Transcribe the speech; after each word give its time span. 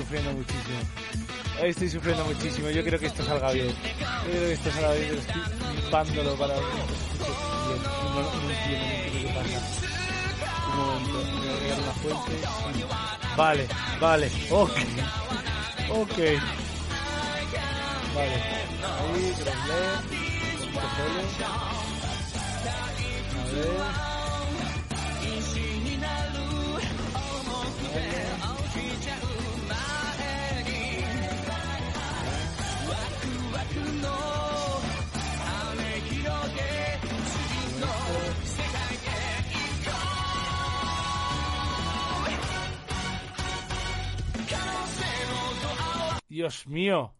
sufriendo 0.00 0.32
muchísimo. 0.32 0.78
Hoy 1.62 1.70
estoy 1.70 1.90
sufriendo 1.90 2.24
muchísimo. 2.24 2.70
Yo 2.70 2.82
creo 2.82 2.98
que 2.98 3.06
esto 3.06 3.24
salga 3.24 3.52
bien. 3.52 3.68
Yo 3.68 4.30
creo 4.30 4.46
que 4.46 4.52
esto 4.54 4.70
salga 4.72 4.92
bien, 4.94 5.08
pero 5.08 5.20
estoy 5.20 5.42
flipándolo 5.82 6.34
para 6.36 6.54
que 6.54 6.60
esto 6.60 6.76
bien. 7.68 7.82
No, 7.82 8.22
no 8.22 8.50
entiendo, 8.50 8.86
no 8.86 8.92
entiendo 8.94 9.18
qué 9.20 9.28
pasa. 9.34 9.60
Un 10.68 10.76
momento, 10.86 11.18
voy 11.38 11.48
a 11.48 11.52
agregar 11.52 11.78
una 11.80 11.92
fuente. 11.92 12.32
Vale, 13.36 13.68
vale, 14.00 14.32
ok. 14.50 14.70
Ok. 15.90 16.18
Vale. 18.14 18.36
Ahí, 18.82 19.34
grande. 19.38 19.72
A 23.36 23.44
ver. 23.52 24.09
Dios 46.30 46.64
mío. 46.68 47.12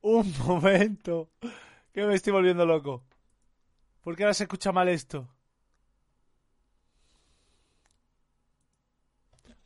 Un 0.00 0.32
momento. 0.46 1.30
Que 1.92 2.06
me 2.06 2.14
estoy 2.14 2.32
volviendo 2.32 2.64
loco. 2.64 3.02
¿Por 4.02 4.14
qué 4.14 4.22
ahora 4.22 4.34
se 4.34 4.44
escucha 4.44 4.70
mal 4.70 4.88
esto? 4.88 5.28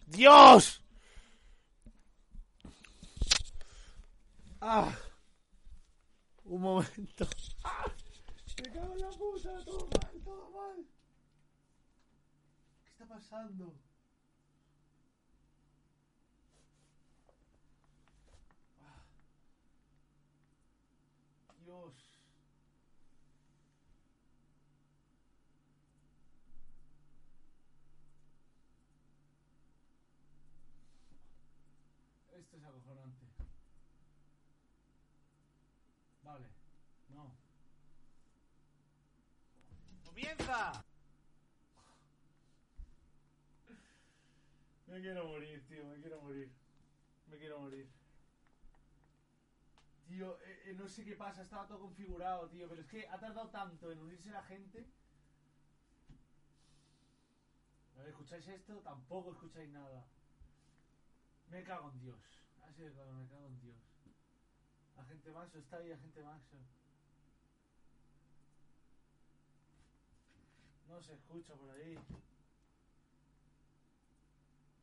¡Dios! 0.06 0.82
Ah. 4.62 4.96
Un 6.44 6.62
momento. 6.62 7.28
Me 8.62 8.70
cago 8.70 8.94
en 8.94 9.00
la 9.00 9.10
puta, 9.10 9.64
todo 9.64 9.86
mal, 9.86 10.22
todo 10.24 10.50
mal. 10.50 10.86
¿Qué 12.84 12.90
está 12.90 13.06
pasando? 13.06 13.81
¡Comienza! 40.12 40.84
Me 44.86 45.00
quiero 45.00 45.26
morir, 45.26 45.66
tío, 45.66 45.86
me 45.86 45.96
quiero 46.00 46.20
morir. 46.20 46.50
Me 47.28 47.38
quiero 47.38 47.60
morir. 47.60 47.88
Tío, 50.06 50.38
eh, 50.42 50.62
eh, 50.66 50.74
no 50.74 50.86
sé 50.86 51.06
qué 51.06 51.16
pasa, 51.16 51.40
estaba 51.40 51.66
todo 51.66 51.80
configurado, 51.80 52.46
tío, 52.50 52.68
pero 52.68 52.82
es 52.82 52.88
que 52.88 53.08
ha 53.08 53.18
tardado 53.18 53.48
tanto 53.48 53.90
en 53.90 54.00
unirse 54.00 54.30
la 54.30 54.42
gente. 54.42 54.86
A 57.96 58.00
ver, 58.00 58.08
¿escucháis 58.08 58.46
esto? 58.48 58.80
Tampoco 58.80 59.32
escucháis 59.32 59.70
nada. 59.70 60.04
Me 61.50 61.64
cago 61.64 61.90
en 61.90 62.00
Dios. 62.00 62.20
Así 62.68 62.82
de 62.82 62.92
claro, 62.92 63.14
me 63.14 63.26
cago 63.28 63.46
en 63.46 63.60
Dios. 63.62 63.78
Agente 64.98 65.32
Maxo 65.32 65.58
está 65.58 65.78
ahí, 65.78 65.90
agente 65.90 66.22
Maxo. 66.22 66.58
No 70.92 71.00
se 71.00 71.14
escucha 71.14 71.54
por 71.54 71.70
ahí. 71.70 71.98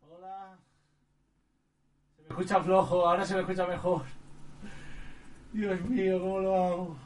Hola. 0.01 0.57
Se 2.15 2.23
me 2.23 2.29
escucha 2.29 2.63
flojo, 2.63 3.07
ahora 3.07 3.23
se 3.23 3.35
me 3.35 3.41
escucha 3.41 3.67
mejor. 3.67 4.01
Dios 5.53 5.79
mío, 5.81 6.19
¿cómo 6.19 6.39
lo 6.39 6.55
hago? 6.55 6.97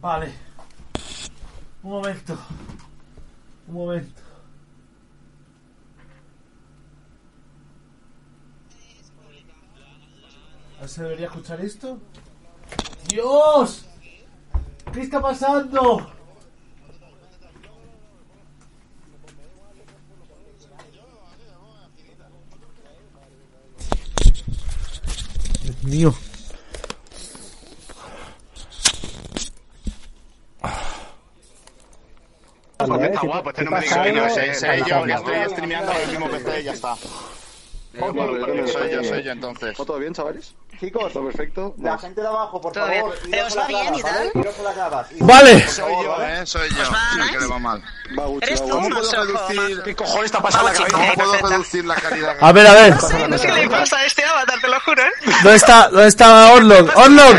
Vale. 0.00 0.32
Un 1.84 1.90
momento. 1.90 2.36
Un 3.68 3.74
momento. 3.74 4.22
Si 10.86 11.00
debería 11.00 11.26
escuchar 11.26 11.60
esto. 11.60 12.00
¡Dios! 13.08 13.88
¿Qué 14.98 15.04
está 15.04 15.22
pasando? 15.22 16.10
Dios 25.62 25.84
mío. 25.84 26.14
Porque 32.76 33.06
está 33.06 33.20
guapo, 33.20 33.50
este 33.50 33.64
no 33.64 33.70
me 33.70 33.80
que 33.80 34.12
no, 34.12 34.30
sé, 34.30 34.54
sé 34.54 34.82
yo, 34.84 35.04
que 35.04 35.12
estoy 35.12 35.50
streameando 35.50 35.92
el 35.92 36.10
mismo 36.10 36.28
PC 36.28 36.60
y 36.60 36.64
ya 36.64 36.72
está. 36.72 36.96
Soy 37.98 38.90
yo, 38.92 39.04
soy 39.04 39.22
yo 39.22 39.32
entonces. 39.32 39.78
¿Va 39.80 39.84
todo 39.84 39.98
bien, 39.98 40.12
chavales? 40.14 40.54
Chicos, 40.78 41.12
¿Todo 41.12 41.24
perfecto? 41.26 41.74
la 41.80 41.98
gente 41.98 42.20
de 42.20 42.26
abajo, 42.28 42.60
por 42.60 42.72
Todo 42.72 42.86
favor. 42.86 43.14
bien. 43.24 43.34
iros 43.34 43.46
¿Os 43.48 43.56
a 43.56 43.60
va 43.60 43.62
las 43.62 43.68
bien 43.68 43.94
y 43.94 44.02
¿vale? 44.02 44.30
tal? 44.30 44.40
Iros 44.42 44.58
a 44.58 44.62
las 44.62 44.76
gradas. 44.76 45.06
Y- 45.12 45.24
Vale. 45.24 45.68
Soy 45.68 45.92
yo, 46.04 46.22
eh, 46.22 46.46
soy 46.46 46.68
yo. 46.70 46.76
Pues 46.76 46.90
va, 46.90 47.10
Sí, 47.12 47.18
nice. 47.18 47.32
que 47.32 47.40
le 47.40 47.46
va 47.48 47.58
mal. 47.58 47.82
Va, 48.18 48.26
Gucci, 48.26 48.46
¿Eres 48.46 48.62
va, 48.62 48.66
tú, 48.68 48.72
Gucci. 48.76 48.88
¿Cómo 48.90 49.00
puedo 49.00 49.10
ojo, 49.10 49.22
reducir? 49.48 49.82
¿Qué 49.82 49.96
cojones 49.96 50.24
está 50.26 50.40
pasando? 50.42 50.66
Vamos, 50.72 50.88
¿Cómo 50.92 51.04
chica, 51.04 51.14
puedo 51.24 51.48
reducir 51.48 51.84
la 51.84 51.94
calidad? 51.96 52.36
A 52.40 52.52
ver, 52.52 52.66
a 52.68 52.72
ver. 52.74 52.94
No 53.28 53.38
sé 53.38 53.46
qué 53.48 53.52
le 53.52 53.68
pasa 53.70 53.96
a 53.98 54.04
este 54.04 54.24
avatar, 54.24 54.60
te 54.60 54.68
lo 54.68 54.80
juro. 54.80 55.02
¿eh? 55.02 55.10
¿Dónde 55.42 55.56
está, 55.56 55.88
dónde 55.88 56.06
está 56.08 56.52
Orlog? 56.52 56.90
Orlog. 56.96 57.36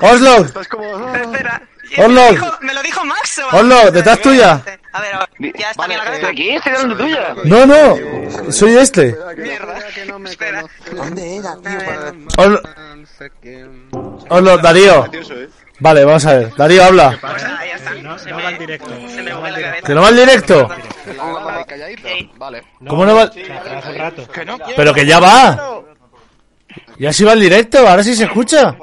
Orlog. 0.00 0.46
Estás 0.46 0.68
como... 0.68 1.12
Pero 1.12 1.24
espera. 1.24 1.62
Orlog. 1.98 2.08
Me 2.08 2.14
lo 2.24 2.30
dijo- 2.32 2.58
Me 2.62 2.74
lo 2.74 2.82
dijo 2.82 3.04
Max. 3.04 3.38
o- 3.40 3.56
Orlog, 3.56 3.90
¿detrás 3.92 4.20
tuya? 4.22 4.62
A 4.98 5.00
ver, 5.00 5.14
a 5.14 5.18
ver. 5.18 5.52
Ya 5.56 5.70
está 5.70 5.82
Vale, 5.82 5.94
bien 5.94 5.98
la 5.98 6.04
eh, 6.04 6.06
cabeza. 6.06 6.28
Aquí, 6.28 6.48
estoy 6.50 6.72
delante 6.72 6.96
tuya. 6.96 7.34
No, 7.44 7.66
no. 7.66 8.52
Soy 8.52 8.76
este. 8.76 9.16
Mierda. 9.36 9.78
Espera. 10.24 10.64
¿Dónde 10.92 11.36
era, 11.36 11.56
tío? 11.56 12.60
Orlog, 14.28 14.60
Darío. 14.60 15.08
Vale, 15.78 16.04
vamos 16.04 16.26
a 16.26 16.34
ver. 16.34 16.56
Darío, 16.56 16.82
habla. 16.82 17.16
Pues 17.20 17.42
nada, 17.44 17.64
ya 17.64 17.74
está. 17.76 17.94
No, 17.94 18.18
se 18.18 18.30
no 18.30 18.36
me, 18.38 18.42
va 18.42 18.50
en 18.50 18.58
directo. 18.58 18.90
Se 19.08 19.22
me 19.22 19.34
mueve 19.34 19.50
la 19.52 19.60
cabeza. 19.60 19.86
¿Que 19.86 19.94
no 19.94 20.02
va 20.02 20.08
el 20.08 20.16
directo? 20.16 20.68
Hola. 21.20 21.66
Vale. 22.36 22.64
¿Cómo 22.88 23.06
no 23.06 23.14
va? 23.14 23.22
Hace 23.22 23.92
rato. 23.92 24.28
Que 24.28 24.44
no 24.44 24.58
quiero. 24.58 24.76
Pero 24.76 24.94
que 24.94 25.06
ya 25.06 25.20
va. 25.20 25.84
Ya 26.98 27.12
sí 27.12 27.22
va 27.22 27.34
el 27.34 27.40
directo, 27.40 27.86
ahora 27.86 28.02
sí 28.02 28.16
se 28.16 28.24
escucha. 28.24 28.76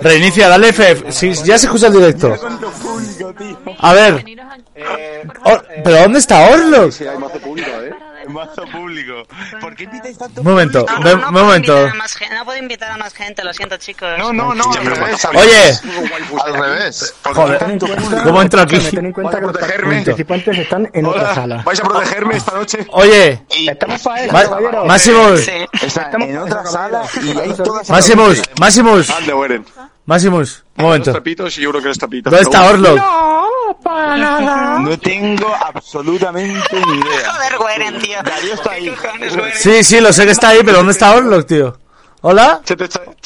Reinicia, 0.00 0.48
dale 0.48 0.68
F. 0.70 1.12
Sí, 1.12 1.32
ya 1.44 1.58
se 1.58 1.66
escucha 1.66 1.86
el 1.88 1.92
directo. 1.94 2.34
A 3.78 3.92
ver. 3.92 4.24
Or- 5.44 5.66
¿Pero 5.84 5.96
dónde 6.02 6.18
está 6.18 6.48
Orlog? 6.50 6.92
Mazo 8.28 8.62
público. 8.66 9.12
Mazo 9.30 9.36
público. 9.50 9.58
¿Por 9.60 9.74
qué 9.76 9.84
invitáis 9.84 10.18
tanto? 10.18 10.40
Un 10.40 10.46
momento, 10.46 10.86
No, 10.88 11.00
ve- 11.02 11.10
no, 11.12 11.16
no 11.20 11.26
un 11.28 11.32
puedo 11.32 11.44
momento. 11.46 11.72
invitar 11.72 11.90
a 11.94 11.94
más 11.98 12.14
gen- 12.14 12.34
no 12.34 12.44
puedo 12.44 12.58
invitar 12.58 12.90
a 12.92 12.96
más 12.96 13.14
gente, 13.14 13.44
lo 13.44 13.52
siento, 13.52 13.76
chicos. 13.76 14.08
No, 14.18 14.32
no, 14.32 14.54
no, 14.54 14.64
al 14.72 14.84
revés. 14.86 15.24
Oye, 15.34 15.78
Al 16.44 16.54
revés. 16.54 17.14
joder, 17.22 17.78
¿cómo 18.24 18.42
entro 18.42 18.60
aquí? 18.60 18.78
Ten 18.78 19.06
en 19.06 19.12
cuenta 19.12 19.40
que 19.40 19.46
los 19.46 19.56
participantes 19.56 20.58
están 20.58 20.90
en 20.92 21.06
otra 21.06 21.34
sala. 21.34 21.62
¿Vais 21.64 21.80
a 21.80 21.84
protegerme 21.84 22.36
esta 22.36 22.52
noche? 22.54 22.86
Oye, 22.90 23.42
Estamos 23.50 24.02
para 24.02 24.32
Ma- 24.32 24.42
caballero. 24.44 24.84
Máximos, 24.86 25.40
Sí. 25.40 25.52
Está 25.82 26.10
en 26.18 26.38
otra 26.38 26.64
sala 26.66 27.02
y 27.22 27.38
hay 27.38 27.52
todas 27.54 27.88
Máximos, 27.90 28.42
Máximos, 28.58 29.10
Ande, 29.10 29.34
Weren. 29.34 29.64
Máximos, 30.04 30.64
un 30.76 30.82
Los 30.82 30.86
momento. 30.86 31.12
tapitos 31.12 31.58
y 31.58 31.62
yo 31.62 31.70
creo 31.70 31.82
que 31.82 31.88
eres 31.88 31.98
tapita. 31.98 32.30
¿Dónde 32.30 32.42
está 32.44 32.60
No 34.80 34.98
tengo 34.98 35.54
absolutamente 35.54 36.76
ni 36.86 36.98
idea. 36.98 37.32
Joder, 37.32 37.58
Weren, 37.58 37.98
tío. 38.00 38.18
Darío 38.22 38.54
está 38.54 38.70
ahí. 38.72 38.94
Sí, 39.54 39.84
sí, 39.84 40.00
lo 40.00 40.12
sé 40.12 40.24
que 40.24 40.32
está 40.32 40.48
ahí, 40.48 40.60
pero 40.64 40.78
¿dónde 40.78 40.92
está 40.92 41.14
Orlog, 41.14 41.44
tío? 41.46 41.78
¿Hola? 42.22 42.60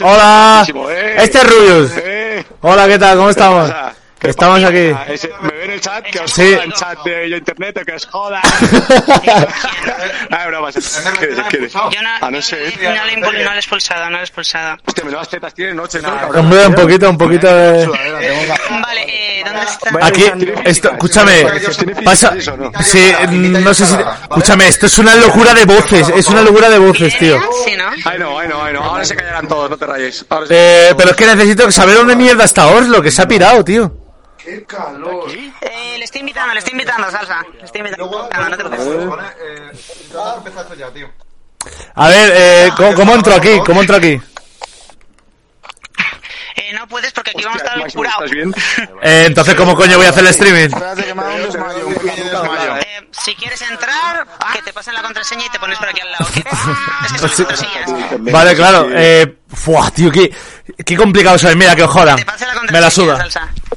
Hola. 0.03 0.65
eh. 0.91 1.15
Este 1.19 1.39
es 1.39 1.45
Rubius. 1.49 1.93
Eh. 1.97 2.45
Hola, 2.61 2.87
¿qué 2.89 2.99
tal? 2.99 3.17
¿Cómo 3.17 3.31
estamos? 3.31 3.71
Pasa? 4.28 4.31
Estamos 4.31 4.64
aquí. 4.64 4.93
Ah, 4.94 5.05
ese- 5.08 5.31
me 5.43 5.50
ve 5.50 5.64
en 5.64 5.70
el 5.72 5.81
chat, 5.81 6.05
que 6.05 6.20
os 6.20 6.31
Sí. 6.32 6.52
joda 6.55 6.64
en 6.64 6.72
chat 6.72 6.99
de 7.05 7.28
internet, 7.28 7.78
o 7.81 7.84
que 7.84 7.93
os 7.93 8.06
joda. 8.06 8.40
ah, 10.31 10.46
broma, 10.46 10.70
¿qué 10.72 10.81
quieres? 10.81 11.37
¿Qué 11.37 11.43
quieres? 11.50 11.72
Yo 11.72 12.02
no, 12.02 12.08
Ah, 12.20 12.31
no 12.31 12.43
sé. 12.43 12.72
no, 12.82 13.05
le 13.05 13.12
he 13.12 13.17
no 13.17 13.31
le 13.32 13.40
he 13.43 13.56
expulsado, 13.56 14.05
no 14.06 14.11
le 14.12 14.19
he 14.19 14.20
expulsado. 14.22 14.76
Hostia, 14.87 15.05
me 15.05 15.11
las 15.12 15.28
tetas 15.28 15.55
tiene 15.55 15.75
noche, 15.75 16.00
¿no? 16.00 16.11
Hombre, 16.38 16.67
un 16.67 16.75
poquito, 16.75 17.11
un 17.11 17.19
poquito 17.19 17.46
de... 17.46 17.87
Vale, 17.87 19.05
eh, 19.08 19.43
¿dónde 19.44 19.62
está? 19.62 20.06
Aquí, 20.06 20.25
esto, 20.64 20.90
escúchame, 20.93 21.44
pasa, 22.05 22.34
sí, 22.84 23.12
no 23.28 23.75
sé 23.75 23.87
si, 23.87 23.94
escúchame, 24.22 24.69
esto 24.69 24.87
es 24.87 24.99
una 24.99 25.17
locura 25.17 25.55
de 25.55 25.64
voces, 25.64 26.08
es 26.14 26.26
una 26.28 26.43
locura 26.43 26.69
de 26.69 26.78
voces, 26.78 27.17
tío. 27.19 27.38
Sí, 27.64 27.75
¿no? 27.76 27.90
Ay, 28.05 28.19
no, 28.19 28.38
ay, 28.38 28.49
no, 28.49 28.62
ay, 28.62 28.72
no. 28.75 28.82
Ahora 28.84 29.05
se 29.05 29.14
callarán 29.17 29.46
todos, 29.49 29.70
no 29.70 29.76
te 29.76 29.87
rayes. 29.87 30.25
Eh, 30.50 30.94
pero 30.96 31.11
es 31.11 31.17
que 31.17 31.26
necesito 31.26 31.70
saber 31.70 31.96
dónde 31.96 32.17
mierda 32.17 32.44
está 32.44 32.67
Oslo, 32.69 33.00
que 33.02 33.11
se 33.11 33.22
ha 33.22 33.28
pirado, 33.28 33.64
tío. 33.64 33.93
Eh, 35.61 35.97
le 35.99 36.05
estoy 36.05 36.20
invitando, 36.20 36.52
le 36.52 36.58
estoy 36.58 36.73
invitando, 36.73 37.11
Salsa. 37.11 37.44
Le 37.58 37.64
estoy 37.64 37.81
invitando, 37.81 38.11
no 38.11 38.56
te 38.56 38.64
preocupes. 38.64 38.87
A 41.94 42.08
ver, 42.08 42.32
eh, 42.35 42.70
¿cómo, 42.76 42.94
cómo 42.94 43.14
entro 43.14 43.35
aquí? 43.35 43.61
¿Cómo 43.64 43.81
entro 43.81 43.97
aquí? 43.97 44.20
Eh, 46.56 46.73
no 46.73 46.87
puedes 46.88 47.12
porque 47.12 47.31
aquí 47.31 47.44
vamos 47.44 47.61
a 47.62 47.64
estar 47.64 47.93
curados. 47.93 48.25
¿estás 48.25 48.31
bien? 48.31 48.55
Eh, 49.02 49.25
entonces, 49.26 49.55
¿cómo 49.55 49.75
coño 49.75 49.97
voy 49.97 50.06
a 50.06 50.11
hacer 50.11 50.25
el 50.25 50.31
streaming? 50.31 50.69
Que. 50.69 51.11
Eh, 52.81 53.08
si 53.12 53.35
quieres 53.35 53.62
entrar, 53.62 54.26
que 54.53 54.62
te 54.62 54.73
pasen 54.73 54.94
la 54.94 55.03
contraseña 55.03 55.46
y 55.46 55.49
te 55.49 55.58
pones 55.58 55.79
por 55.79 55.88
aquí 55.88 56.00
al 56.00 56.12
lado. 56.12 56.26
¿quieres? 56.32 56.53
Es 57.06 57.12
que 57.12 57.19
Pues 57.19 57.32
contraseñas. 57.35 57.91
Vale, 58.32 58.55
claro, 58.55 58.88
eh, 58.93 59.38
fuah, 59.49 59.91
tío, 59.91 60.11
qué, 60.12 60.35
qué 60.84 60.96
complicado 60.96 61.38
soy, 61.38 61.56
mira, 61.56 61.75
que 61.75 61.82
os 61.82 61.90
jodan. 61.90 62.19
Me 62.72 62.81
la 62.81 62.90
suda. 62.90 63.26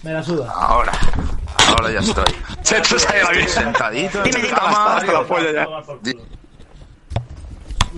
Me 0.03 0.13
la 0.13 0.23
suda. 0.23 0.51
Ahora, 0.51 0.91
ahora 1.67 1.91
ya 1.91 1.99
estoy. 1.99 2.25
Se. 2.61 2.83
Sentadito 3.47 4.17
en 4.19 4.23
Dime, 4.23 4.41
dime. 4.41 4.57
Hasta 4.61 5.11
la 5.11 5.23
polla 5.23 5.51
ya. 5.53 5.67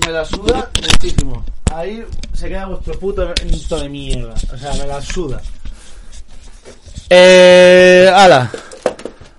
Me 0.06 0.12
la 0.12 0.26
suda 0.26 0.70
muchísimo. 0.82 1.46
Ahí 1.74 2.06
se 2.34 2.48
queda 2.48 2.66
vuestro 2.66 3.00
puto 3.00 3.24
evento 3.24 3.80
de 3.80 3.90
mierda. 3.90 4.34
O 4.54 4.58
sea, 4.58 4.74
me 4.74 4.86
la 4.86 5.02
suda. 5.02 5.42
Eh. 7.10 8.12
Ala. 8.14 8.50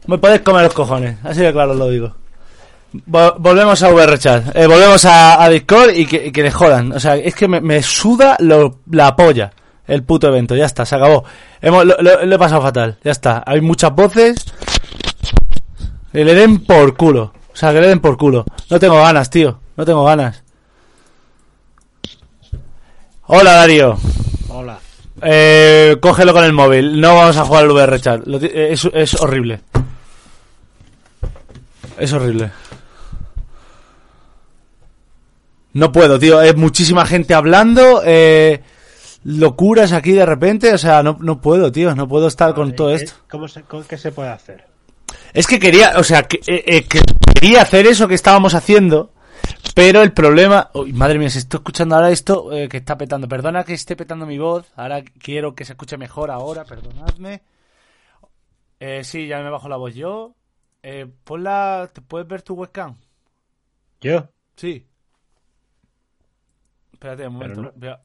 Me 0.07 0.19
podéis 0.19 0.43
comer 0.43 0.65
los 0.65 0.75
cojones. 0.75 1.19
Así 1.25 1.41
de 1.41 1.53
claro 1.53 1.73
os 1.73 1.79
lo 1.79 1.89
digo. 1.89 2.15
Vo- 3.07 3.35
volvemos 3.39 3.83
a 3.83 3.91
VRChat. 3.91 4.55
Eh, 4.57 4.67
volvemos 4.67 5.05
a, 5.05 5.43
a 5.43 5.49
Discord 5.49 5.91
y 5.95 6.07
que, 6.07 6.27
y 6.29 6.33
que 6.33 6.43
le 6.43 6.51
jodan. 6.51 6.93
O 6.93 7.01
sea, 7.01 7.17
es 7.17 7.35
que 7.35 7.49
me, 7.49 7.61
me 7.61 7.83
suda 7.83 8.37
lo- 8.41 8.81
la 8.91 9.15
polla. 9.17 9.53
El 9.87 10.03
puto 10.03 10.29
evento. 10.29 10.57
Ya 10.57 10.67
está, 10.67 10.85
se 10.85 10.97
acabó. 10.97 11.25
Hemos, 11.61 11.85
lo, 11.85 11.97
lo- 12.01 12.25
lo 12.25 12.35
he 12.35 12.39
pasado 12.39 12.63
fatal. 12.63 12.99
Ya 13.05 13.13
está. 13.13 13.43
Hay 13.47 13.61
muchas 13.61 13.93
voces. 13.95 14.37
Que 16.13 16.25
le 16.25 16.35
den 16.35 16.61
por 16.65 16.97
culo. 16.97 17.33
O 17.53 17.57
sea, 17.57 17.73
que 17.73 17.81
le 17.81 17.89
den 17.89 18.01
por 18.01 18.17
culo. 18.17 18.45
No 18.71 18.79
tengo 18.81 18.97
ganas, 19.03 19.31
tío. 19.31 19.61
No 19.77 19.85
tengo 19.85 20.05
ganas. 20.05 20.43
Hola, 23.29 23.53
Darío. 23.53 23.97
Hola. 24.49 24.79
Eh, 25.23 25.97
cógelo 26.01 26.33
con 26.33 26.45
el 26.45 26.53
móvil. 26.53 27.01
No 27.01 27.15
vamos 27.17 27.37
a 27.37 27.45
jugar 27.45 27.65
al 27.65 27.71
VR 27.71 28.01
chat. 28.01 28.23
Lo 28.27 28.39
ti- 28.39 28.47
eh, 28.53 28.69
Es, 28.73 28.89
es 28.93 29.15
horrible. 29.21 29.61
Es 31.99 32.13
horrible. 32.13 32.51
No 35.77 35.93
puedo, 35.93 36.19
tío. 36.19 36.41
Es 36.41 36.57
muchísima 36.57 37.05
gente 37.07 37.35
hablando. 37.35 38.03
Eh, 38.05 38.63
locuras 39.25 39.93
aquí 39.93 40.13
de 40.13 40.25
repente. 40.25 40.73
O 40.73 40.79
sea, 40.79 41.03
no, 41.03 41.19
no 41.21 41.41
puedo, 41.41 41.71
tío. 41.71 41.95
No 41.95 42.09
puedo 42.09 42.29
estar 42.29 42.55
con 42.55 42.75
todo 42.75 42.89
¿Qué- 42.97 43.05
esto. 43.05 43.13
¿Cómo 43.29 43.47
se, 43.47 43.63
cómo- 43.63 43.85
¿Qué 43.87 43.99
se 43.99 44.11
puede 44.13 44.31
hacer? 44.31 44.65
Es 45.33 45.47
que 45.47 45.59
quería, 45.59 45.93
o 45.99 46.03
sea, 46.03 46.23
que, 46.23 46.39
eh, 46.47 46.65
eh, 46.67 46.85
que 46.87 47.01
quería 47.35 47.61
hacer 47.63 47.87
eso 47.87 48.09
que 48.09 48.15
estábamos 48.15 48.55
haciendo, 48.55 49.13
pero 49.75 50.01
el 50.03 50.13
problema... 50.13 50.71
Uy, 50.73 50.95
madre 50.95 51.19
mía, 51.19 51.29
si 51.29 51.39
estoy 51.39 51.59
escuchando 51.59 51.95
ahora 51.95 52.11
esto 52.11 52.51
eh, 52.53 52.69
que 52.69 52.79
está 52.79 52.97
petando. 52.97 53.29
Perdona 53.29 53.63
que 53.65 53.75
esté 53.75 53.97
petando 53.97 54.25
mi 54.25 54.39
voz. 54.39 54.67
Ahora 54.77 55.03
quiero 55.03 55.55
que 55.55 55.67
se 55.67 55.75
escuche 55.75 55.99
mejor 55.99 56.31
ahora, 56.31 56.65
perdonadme. 56.65 57.43
Eh, 58.81 59.05
sí, 59.05 59.27
ya 59.27 59.41
me 59.43 59.51
bajo 59.51 59.69
la 59.69 59.77
voz 59.77 59.95
yo. 59.95 60.35
Eh, 60.83 61.07
ponla... 61.25 61.91
¿Te 61.93 62.01
puedes 62.01 62.27
ver 62.27 62.41
tu 62.41 62.55
webcam? 62.55 62.95
¿Yo? 64.01 64.29
Sí. 64.57 64.87
Espérate 67.11 67.27
un 67.29 67.35
momento. 67.35 67.63
no- 67.63 67.73
Voy 67.75 67.89
a- 67.89 68.01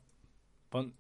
pon- 0.69 0.94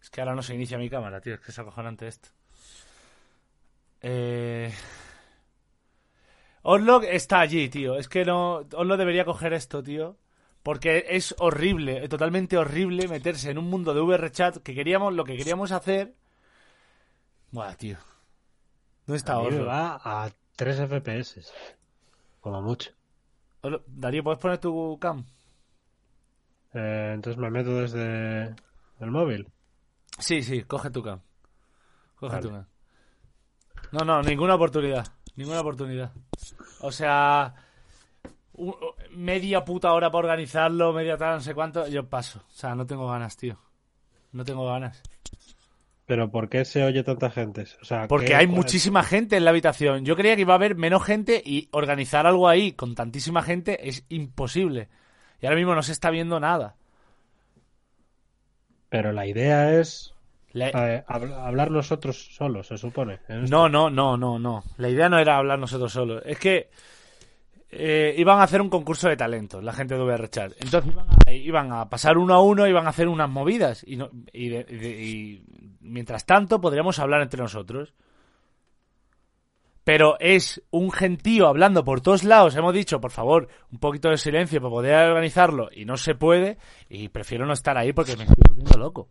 Es 0.00 0.10
que 0.10 0.20
ahora 0.20 0.34
no 0.34 0.42
se 0.42 0.54
inicia 0.54 0.78
mi 0.78 0.88
cámara, 0.88 1.20
tío. 1.20 1.34
Es 1.34 1.40
que 1.40 1.50
es 1.50 1.58
acojonante 1.58 2.06
esto. 2.06 2.28
Eh... 4.00 4.72
Orlog 6.62 7.04
está 7.04 7.40
allí, 7.40 7.68
tío. 7.68 7.96
Es 7.96 8.08
que 8.08 8.24
no... 8.24 8.64
Orlog 8.74 8.98
debería 8.98 9.24
coger 9.24 9.52
esto, 9.52 9.82
tío. 9.82 10.16
Porque 10.62 11.06
es 11.08 11.34
horrible, 11.38 12.08
totalmente 12.08 12.56
horrible 12.58 13.08
meterse 13.08 13.50
en 13.50 13.58
un 13.58 13.70
mundo 13.70 13.94
de 13.94 14.00
VR 14.00 14.30
chat 14.30 14.56
que 14.58 14.74
queríamos, 14.74 15.14
lo 15.14 15.24
que 15.24 15.36
queríamos 15.36 15.72
hacer. 15.72 16.14
Buah, 17.52 17.74
tío. 17.76 17.96
¿Dónde 19.06 19.16
está 19.18 19.38
Orlog? 19.38 19.66
va 19.66 20.00
a 20.04 20.30
3 20.56 20.80
FPS. 20.80 21.40
Como 22.40 22.60
mucho. 22.60 22.90
Darío, 23.86 24.22
¿puedes 24.22 24.40
poner 24.40 24.58
tu 24.58 24.98
cam? 25.00 25.24
Eh, 26.74 27.12
entonces 27.14 27.40
me 27.40 27.50
meto 27.50 27.74
desde 27.76 28.54
el 29.00 29.10
móvil. 29.10 29.50
Sí, 30.18 30.42
sí, 30.42 30.62
coge 30.62 30.90
tu 30.90 31.02
cam. 31.02 31.20
Coge 32.16 32.36
Vale. 32.36 32.48
tu 32.48 32.54
cam. 32.54 32.66
No, 33.92 34.04
no, 34.04 34.22
ninguna 34.22 34.54
oportunidad. 34.54 35.06
Ninguna 35.36 35.60
oportunidad. 35.60 36.12
O 36.80 36.92
sea, 36.92 37.54
media 39.10 39.64
puta 39.64 39.92
hora 39.92 40.10
para 40.10 40.26
organizarlo, 40.26 40.92
media 40.92 41.16
tal, 41.16 41.36
no 41.36 41.40
sé 41.40 41.54
cuánto, 41.54 41.86
yo 41.88 42.08
paso. 42.08 42.40
O 42.48 42.52
sea, 42.52 42.74
no 42.74 42.86
tengo 42.86 43.08
ganas, 43.08 43.36
tío. 43.36 43.58
No 44.32 44.44
tengo 44.44 44.66
ganas. 44.66 45.02
Pero 46.08 46.30
¿por 46.30 46.48
qué 46.48 46.64
se 46.64 46.82
oye 46.82 47.04
tanta 47.04 47.28
gente? 47.30 47.66
O 47.82 47.84
sea, 47.84 48.08
Porque 48.08 48.28
¿qué- 48.28 48.34
hay 48.34 48.46
muchísima 48.46 49.02
gente 49.04 49.36
en 49.36 49.44
la 49.44 49.50
habitación. 49.50 50.04
Yo 50.06 50.16
creía 50.16 50.34
que 50.34 50.40
iba 50.40 50.54
a 50.54 50.56
haber 50.56 50.74
menos 50.74 51.04
gente 51.04 51.40
y 51.44 51.68
organizar 51.70 52.26
algo 52.26 52.48
ahí 52.48 52.72
con 52.72 52.94
tantísima 52.94 53.42
gente 53.42 53.88
es 53.90 54.04
imposible. 54.08 54.88
Y 55.40 55.46
ahora 55.46 55.56
mismo 55.56 55.74
no 55.74 55.82
se 55.82 55.92
está 55.92 56.10
viendo 56.10 56.40
nada. 56.40 56.76
Pero 58.88 59.12
la 59.12 59.26
idea 59.26 59.78
es 59.78 60.14
La- 60.52 60.68
eh, 60.70 61.04
hab- 61.06 61.34
hablar 61.46 61.70
nosotros 61.70 62.34
solos, 62.34 62.68
se 62.68 62.78
supone. 62.78 63.18
No, 63.28 63.68
no, 63.68 63.90
no, 63.90 64.16
no, 64.16 64.38
no. 64.38 64.64
La 64.78 64.88
idea 64.88 65.08
no 65.10 65.18
era 65.18 65.36
hablar 65.36 65.58
nosotros 65.58 65.92
solos. 65.92 66.22
Es 66.24 66.38
que 66.38 66.70
eh, 67.70 68.14
iban 68.16 68.38
a 68.40 68.44
hacer 68.44 68.60
un 68.62 68.70
concurso 68.70 69.08
de 69.08 69.16
talentos, 69.16 69.62
la 69.62 69.72
gente 69.72 69.94
de 69.94 70.02
VR 70.02 70.28
Chat. 70.30 70.52
Entonces 70.58 70.90
iban 70.92 71.06
a, 71.26 71.32
iban 71.32 71.72
a 71.72 71.88
pasar 71.88 72.16
uno 72.18 72.34
a 72.34 72.42
uno, 72.42 72.66
iban 72.66 72.86
a 72.86 72.90
hacer 72.90 73.08
unas 73.08 73.28
movidas. 73.28 73.84
Y, 73.86 73.96
no- 73.96 74.10
y 74.32 74.48
de- 74.48 74.66
y 74.68 74.76
de- 74.76 75.02
y 75.04 75.44
mientras 75.80 76.24
tanto 76.24 76.60
podríamos 76.60 76.98
hablar 76.98 77.20
entre 77.22 77.42
nosotros. 77.42 77.94
Pero 79.84 80.16
es 80.20 80.62
un 80.70 80.90
gentío 80.92 81.46
hablando 81.48 81.82
por 81.82 82.02
todos 82.02 82.22
lados. 82.24 82.54
Hemos 82.56 82.74
dicho, 82.74 83.00
por 83.00 83.10
favor, 83.10 83.48
un 83.72 83.78
poquito 83.78 84.10
de 84.10 84.18
silencio 84.18 84.60
para 84.60 84.70
poder 84.70 85.08
organizarlo. 85.08 85.70
Y 85.72 85.86
no 85.86 85.96
se 85.96 86.14
puede. 86.14 86.58
Y 86.90 87.08
prefiero 87.08 87.46
no 87.46 87.54
estar 87.54 87.78
ahí 87.78 87.94
porque 87.94 88.14
me 88.16 88.24
estoy 88.24 88.36
volviendo 88.48 88.78
loco. 88.78 89.08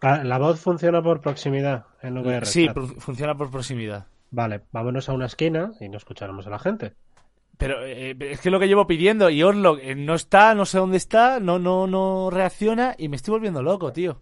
Ah, 0.00 0.22
La 0.24 0.38
voz 0.38 0.60
funciona 0.60 1.02
por 1.02 1.20
proximidad 1.20 1.84
en 2.02 2.16
VR. 2.18 2.46
Sí, 2.46 2.66
funciona 2.98 3.34
por 3.34 3.50
proximidad. 3.50 4.06
Vale, 4.30 4.62
vámonos 4.72 5.08
a 5.08 5.12
una 5.12 5.26
esquina 5.26 5.72
y 5.80 5.88
no 5.90 5.98
escucharemos 5.98 6.46
a 6.46 6.50
la 6.50 6.58
gente. 6.58 6.94
Pero 7.58 7.84
eh, 7.86 8.14
es 8.20 8.40
que 8.40 8.50
lo 8.50 8.60
que 8.60 8.68
llevo 8.68 8.86
pidiendo 8.86 9.30
y 9.30 9.42
Orlok 9.42 9.78
eh, 9.82 9.94
no 9.94 10.14
está, 10.14 10.54
no 10.54 10.66
sé 10.66 10.78
dónde 10.78 10.98
está, 10.98 11.40
no 11.40 11.58
no 11.58 11.86
no 11.86 12.28
reacciona 12.30 12.94
y 12.98 13.08
me 13.08 13.16
estoy 13.16 13.32
volviendo 13.32 13.62
loco, 13.62 13.92
tío. 13.92 14.20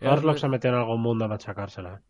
Eh, 0.00 0.08
Orlok 0.08 0.36
se 0.36 0.48
metió 0.48 0.70
en 0.70 0.76
algún 0.76 1.00
mundo 1.00 1.24
a 1.24 1.28
machacársela. 1.28 2.02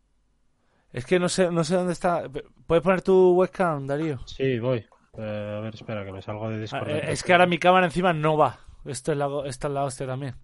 Es 0.91 1.05
que 1.05 1.17
no 1.19 1.29
sé 1.29 1.49
no 1.49 1.63
sé 1.63 1.75
dónde 1.75 1.93
está. 1.93 2.23
¿Puedes 2.67 2.83
poner 2.83 3.01
tu 3.01 3.33
webcam, 3.35 3.87
Darío? 3.87 4.19
Sí, 4.27 4.59
voy. 4.59 4.85
Eh, 5.17 5.55
a 5.57 5.61
ver, 5.61 5.75
espera, 5.75 6.03
que 6.03 6.11
me 6.11 6.21
salgo 6.21 6.49
de 6.49 6.55
Ah, 6.55 6.59
Discord. 6.59 6.89
eh, 6.89 7.11
es 7.11 7.23
que 7.23 7.31
ahora 7.33 7.45
mi 7.45 7.57
cámara 7.59 7.85
encima 7.85 8.11
no 8.13 8.35
va. 8.35 8.59
Esto 8.85 9.11
es 9.13 9.17
la, 9.17 9.29
esta 9.45 9.67
es 9.67 9.73
la 9.73 9.83
hostia 9.85 10.05
también. 10.07 10.35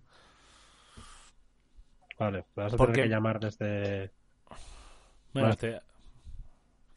Vale, 2.18 2.46
me 2.56 2.64
vas 2.64 2.74
a 2.74 2.78
¿Por 2.78 2.92
tener 2.92 3.04
que 3.04 3.10
llamar 3.10 3.40
desde... 3.40 4.12
Bueno, 5.34 5.50
Vale. 5.50 5.56
te... 5.56 5.82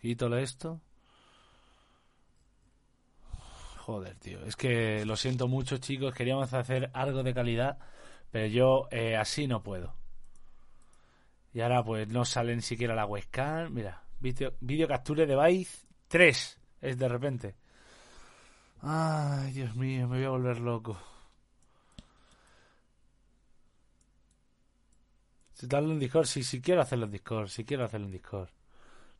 Quítale 0.00 0.42
esto. 0.42 0.80
Joder, 3.84 4.14
tío. 4.14 4.44
Es 4.44 4.54
que 4.54 5.04
lo 5.04 5.16
siento 5.16 5.48
mucho, 5.48 5.78
chicos. 5.78 6.14
Queríamos 6.14 6.52
hacer 6.52 6.90
algo 6.94 7.24
de 7.24 7.34
calidad, 7.34 7.78
pero 8.30 8.46
yo 8.46 8.86
eh, 8.92 9.16
así 9.16 9.48
no 9.48 9.64
puedo. 9.64 9.96
Y 11.52 11.62
ahora 11.62 11.82
pues 11.82 12.06
no 12.06 12.24
sale 12.24 12.54
ni 12.54 12.62
siquiera 12.62 12.94
la 12.94 13.06
webcam. 13.06 13.74
Mira, 13.74 14.04
video, 14.20 14.54
video 14.60 14.86
capture 14.86 15.26
device 15.26 15.84
3 16.06 16.60
es 16.80 16.96
de 16.96 17.08
repente. 17.08 17.56
Ay, 18.82 19.50
Dios 19.52 19.74
mío, 19.74 20.06
me 20.06 20.18
voy 20.18 20.26
a 20.26 20.30
volver 20.30 20.60
loco. 20.60 20.96
Darlo 25.60 25.92
en 25.92 25.98
Discord, 25.98 26.26
sí, 26.26 26.44
sí 26.44 26.60
quiero 26.60 26.82
hacerlo 26.82 27.06
en 27.06 27.12
Discord, 27.12 27.48
sí 27.48 27.64
quiero 27.64 27.84
hacerlo 27.84 28.06
en 28.06 28.12
Discord. 28.12 28.48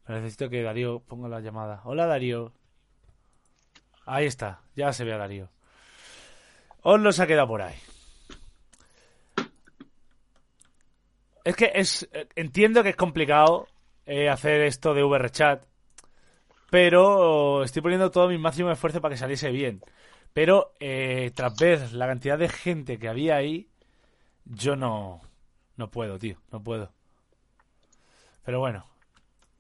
Pero 0.05 0.21
necesito 0.21 0.49
que 0.49 0.63
Darío 0.63 1.01
ponga 1.01 1.29
la 1.29 1.41
llamada. 1.41 1.81
Hola 1.85 2.07
Darío. 2.07 2.53
Ahí 4.05 4.27
está, 4.27 4.61
ya 4.75 4.93
se 4.93 5.05
ve 5.05 5.13
a 5.13 5.19
Darío. 5.19 5.49
Os 6.83 7.01
los 7.01 7.21
ha 7.21 7.27
quedado 7.27 7.49
por 7.49 7.63
ahí. 7.63 7.77
Es 11.45 11.57
que 11.57 11.71
es 11.75 12.09
eh, 12.13 12.29
entiendo 12.37 12.83
que 12.83 12.91
es 12.91 12.97
complicado 12.97 13.69
eh, 14.07 14.29
hacer 14.29 14.63
esto 14.63 14.95
de 14.95 15.03
VRChat, 15.03 15.65
pero 16.71 17.63
estoy 17.65 17.83
poniendo 17.83 18.11
todo 18.11 18.29
mi 18.29 18.39
máximo 18.39 18.71
esfuerzo 18.71 19.01
para 19.01 19.15
que 19.15 19.19
saliese 19.19 19.51
bien. 19.51 19.83
Pero 20.33 20.73
eh, 20.81 21.31
tras 21.35 21.57
ver 21.57 21.93
la 21.93 22.07
cantidad 22.07 22.39
de 22.39 22.49
gente 22.49 22.99
que 22.99 23.09
había 23.09 23.37
ahí, 23.37 23.69
yo 24.45 24.77
no, 24.77 25.21
no 25.77 25.91
puedo, 25.91 26.19
tío, 26.19 26.39
no 26.51 26.63
puedo. 26.63 26.93
Pero 28.45 28.61
bueno. 28.61 28.92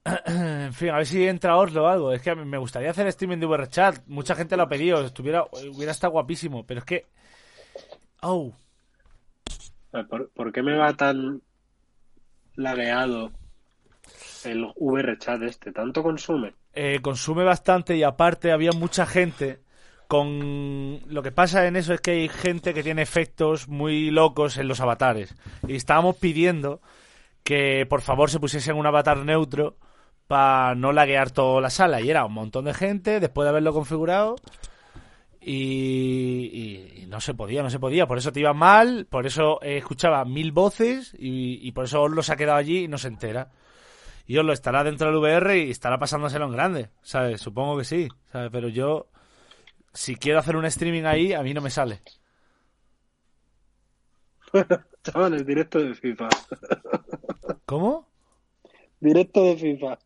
en 0.26 0.73
fin, 0.73 0.90
a 0.90 0.97
ver 0.97 1.06
si 1.06 1.26
entra 1.26 1.56
Oslo 1.56 1.85
o 1.85 1.87
algo. 1.87 2.12
Es 2.12 2.23
que 2.23 2.35
me 2.35 2.59
gustaría 2.59 2.90
hacer 2.90 3.06
streaming 3.09 3.38
de 3.38 3.47
VRChat. 3.47 4.06
Mucha 4.06 4.35
gente 4.35 4.56
lo 4.56 4.64
ha 4.64 4.68
pedido. 4.68 5.04
Estuviera, 5.04 5.44
hubiera 5.75 5.92
estado 5.92 6.12
guapísimo. 6.12 6.64
Pero 6.66 6.80
es 6.80 6.87
que. 6.87 7.06
Oh. 8.23 8.52
¿Por, 10.09 10.30
por 10.30 10.52
qué 10.52 10.62
me 10.62 10.76
va 10.76 10.94
tan 10.94 11.42
lagueado 12.56 13.30
el 14.44 14.66
VRChat 14.76 15.42
este? 15.42 15.73
¿Tanto 15.73 16.02
consume? 16.02 16.54
Eh, 16.75 17.00
consume 17.02 17.44
bastante 17.44 17.97
y 17.97 18.02
aparte 18.02 18.50
había 18.50 18.73
mucha 18.73 19.04
gente 19.04 19.61
con 20.09 21.00
lo 21.06 21.23
que 21.23 21.32
pasa 21.32 21.66
en 21.66 21.76
eso 21.76 21.94
es 21.94 22.00
que 22.00 22.11
hay 22.11 22.28
gente 22.28 22.75
que 22.75 22.82
tiene 22.82 23.02
efectos 23.02 23.68
muy 23.68 24.11
locos 24.11 24.59
en 24.59 24.68
los 24.68 24.80
avatares 24.80 25.35
y 25.66 25.75
estábamos 25.75 26.16
pidiendo 26.16 26.82
que 27.44 27.87
por 27.88 28.02
favor 28.02 28.30
se 28.30 28.40
pusiesen 28.40 28.76
un 28.76 28.87
avatar 28.87 29.18
neutro 29.18 29.76
para 30.33 30.75
no 30.75 30.93
laguear 30.93 31.31
toda 31.31 31.61
la 31.61 31.69
sala 31.69 32.01
y 32.01 32.09
era 32.09 32.25
un 32.25 32.33
montón 32.33 32.65
de 32.65 32.73
gente 32.73 33.21
después 33.21 33.45
de 33.45 33.51
haberlo 33.51 33.75
configurado 33.75 34.37
y, 35.43 36.49
y- 36.53 37.03
y 37.03 37.07
no 37.07 37.21
se 37.21 37.35
podía, 37.35 37.62
no 37.62 37.69
se 37.69 37.79
podía, 37.79 38.07
por 38.07 38.17
eso 38.17 38.33
te 38.33 38.41
iba 38.41 38.55
mal, 38.55 39.07
por 39.11 39.27
eso 39.27 39.61
eh, 39.62 39.77
escuchaba 39.77 40.25
mil 40.25 40.51
voces 40.53 41.15
y, 41.19 41.59
y 41.67 41.73
por 41.73 41.85
eso 41.85 42.01
Oslo 42.01 42.23
se 42.23 42.33
ha 42.33 42.37
quedado 42.37 42.57
allí 42.57 42.85
y 42.85 42.89
no 42.89 42.97
se 42.97 43.09
entera. 43.09 43.51
Y 44.27 44.39
Oslo 44.39 44.55
estará 44.55 44.83
dentro 44.85 45.09
del 45.09 45.17
VR 45.19 45.59
y 45.67 45.71
estará 45.71 45.99
pasándoselo 45.99 46.47
en 46.47 46.53
grande, 46.53 46.89
¿sabes? 47.03 47.43
Supongo 47.43 47.77
que 47.77 47.85
sí, 47.85 48.09
¿sabes? 48.33 48.49
Pero 48.51 48.69
yo, 48.69 49.09
si 49.93 50.17
quiero 50.17 50.39
hacer 50.39 50.57
un 50.57 50.65
streaming 50.65 51.03
ahí, 51.05 51.35
a 51.35 51.43
mí 51.43 51.53
no 51.53 51.61
me 51.61 51.69
sale. 51.69 52.01
Chavales, 55.05 55.45
directo 55.45 55.79
de 55.79 55.95
FIFA. 55.95 56.29
¿Cómo? 57.67 58.09
Directo 59.02 59.44
de 59.44 59.56
FIFA. 59.56 59.99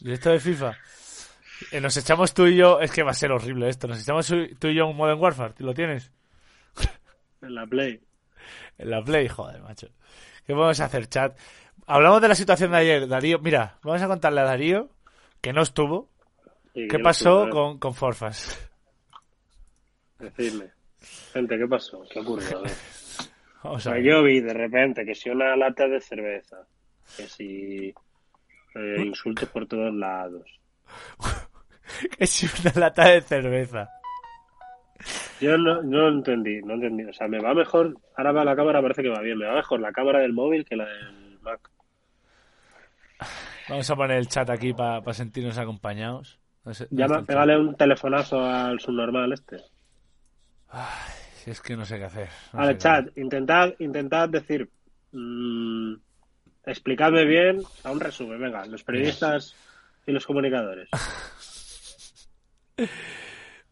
Directo 0.00 0.30
de 0.30 0.40
FIFA. 0.40 0.76
Eh, 1.70 1.80
nos 1.80 1.96
echamos 1.96 2.34
tú 2.34 2.46
y 2.46 2.56
yo, 2.56 2.80
es 2.80 2.90
que 2.90 3.04
va 3.04 3.12
a 3.12 3.14
ser 3.14 3.30
horrible 3.30 3.68
esto, 3.68 3.86
nos 3.86 4.02
echamos 4.02 4.26
tú 4.58 4.66
y 4.66 4.74
yo 4.74 4.88
un 4.88 4.96
Modern 4.96 5.20
Warfare, 5.20 5.54
¿lo 5.58 5.72
tienes? 5.72 6.10
En 7.42 7.54
la 7.54 7.64
Play. 7.64 8.00
En 8.76 8.90
la 8.90 9.04
Play, 9.04 9.28
joder, 9.28 9.62
macho. 9.62 9.86
¿Qué 10.44 10.52
podemos 10.52 10.80
hacer, 10.80 11.06
chat? 11.06 11.38
Hablamos 11.86 12.20
de 12.22 12.28
la 12.28 12.34
situación 12.34 12.72
de 12.72 12.78
ayer, 12.78 13.06
Darío. 13.06 13.38
Mira, 13.38 13.78
vamos 13.84 14.02
a 14.02 14.08
contarle 14.08 14.40
a 14.40 14.44
Darío, 14.44 14.88
que 15.40 15.52
no 15.52 15.62
estuvo, 15.62 16.08
qué 16.74 16.98
pasó 16.98 17.44
estuve, 17.44 17.50
con, 17.50 17.78
con 17.78 17.94
Forfas. 17.94 18.68
Decidme. 20.18 20.72
Gente, 21.32 21.56
¿qué 21.56 21.68
pasó? 21.68 22.02
¿Qué 22.10 22.18
ocurrió? 22.18 22.64
O 23.62 23.76
a 23.76 23.80
sea, 23.80 23.92
ver. 23.92 24.02
yo 24.06 24.24
vi 24.24 24.40
de 24.40 24.54
repente 24.54 25.04
que 25.04 25.14
si 25.14 25.30
una 25.30 25.54
lata 25.54 25.86
de 25.86 26.00
cerveza, 26.00 26.66
que 27.16 27.28
si 27.28 27.94
eh, 28.74 29.02
insultos 29.04 29.48
por 29.48 29.66
todos 29.66 29.92
lados. 29.94 30.42
Es 32.18 32.42
una 32.64 32.72
lata 32.80 33.08
de 33.10 33.20
cerveza. 33.20 33.88
Yo 35.40 35.58
no, 35.58 35.82
no 35.82 36.08
entendí, 36.08 36.60
no 36.62 36.74
entendí. 36.74 37.04
O 37.04 37.12
sea, 37.12 37.28
me 37.28 37.40
va 37.40 37.52
mejor, 37.54 37.94
ahora 38.16 38.32
va 38.32 38.44
la 38.44 38.56
cámara, 38.56 38.80
parece 38.80 39.02
que 39.02 39.10
va 39.10 39.20
bien, 39.20 39.36
me 39.38 39.46
va 39.46 39.56
mejor 39.56 39.80
la 39.80 39.92
cámara 39.92 40.20
del 40.20 40.32
móvil 40.32 40.64
que 40.64 40.76
la 40.76 40.86
del 40.86 41.38
Mac. 41.42 41.70
Vamos 43.68 43.88
a 43.90 43.96
poner 43.96 44.16
el 44.18 44.28
chat 44.28 44.48
aquí 44.50 44.72
para 44.72 45.12
sentirnos 45.12 45.58
acompañados. 45.58 46.38
No 46.64 46.72
sé- 46.74 46.88
no 46.90 47.24
pégale 47.26 47.58
un 47.58 47.76
telefonazo 47.76 48.42
al 48.42 48.80
subnormal 48.80 49.32
este. 49.32 49.58
Si 51.36 51.50
es 51.50 51.60
que 51.60 51.76
no 51.76 51.84
sé 51.84 51.98
qué 51.98 52.04
hacer. 52.04 52.28
no 52.52 52.60
Vale, 52.60 52.78
chat, 52.78 53.16
intentad, 53.18 53.74
intentad 53.78 54.28
decir, 54.28 54.68
mm, 55.12 55.94
explicadme 56.66 57.24
bien, 57.24 57.62
a 57.82 57.90
un 57.90 58.00
resumen, 58.00 58.40
venga, 58.40 58.66
los 58.66 58.82
periodistas 58.84 59.54
y 60.06 60.12
los 60.12 60.26
comunicadores. 60.26 60.88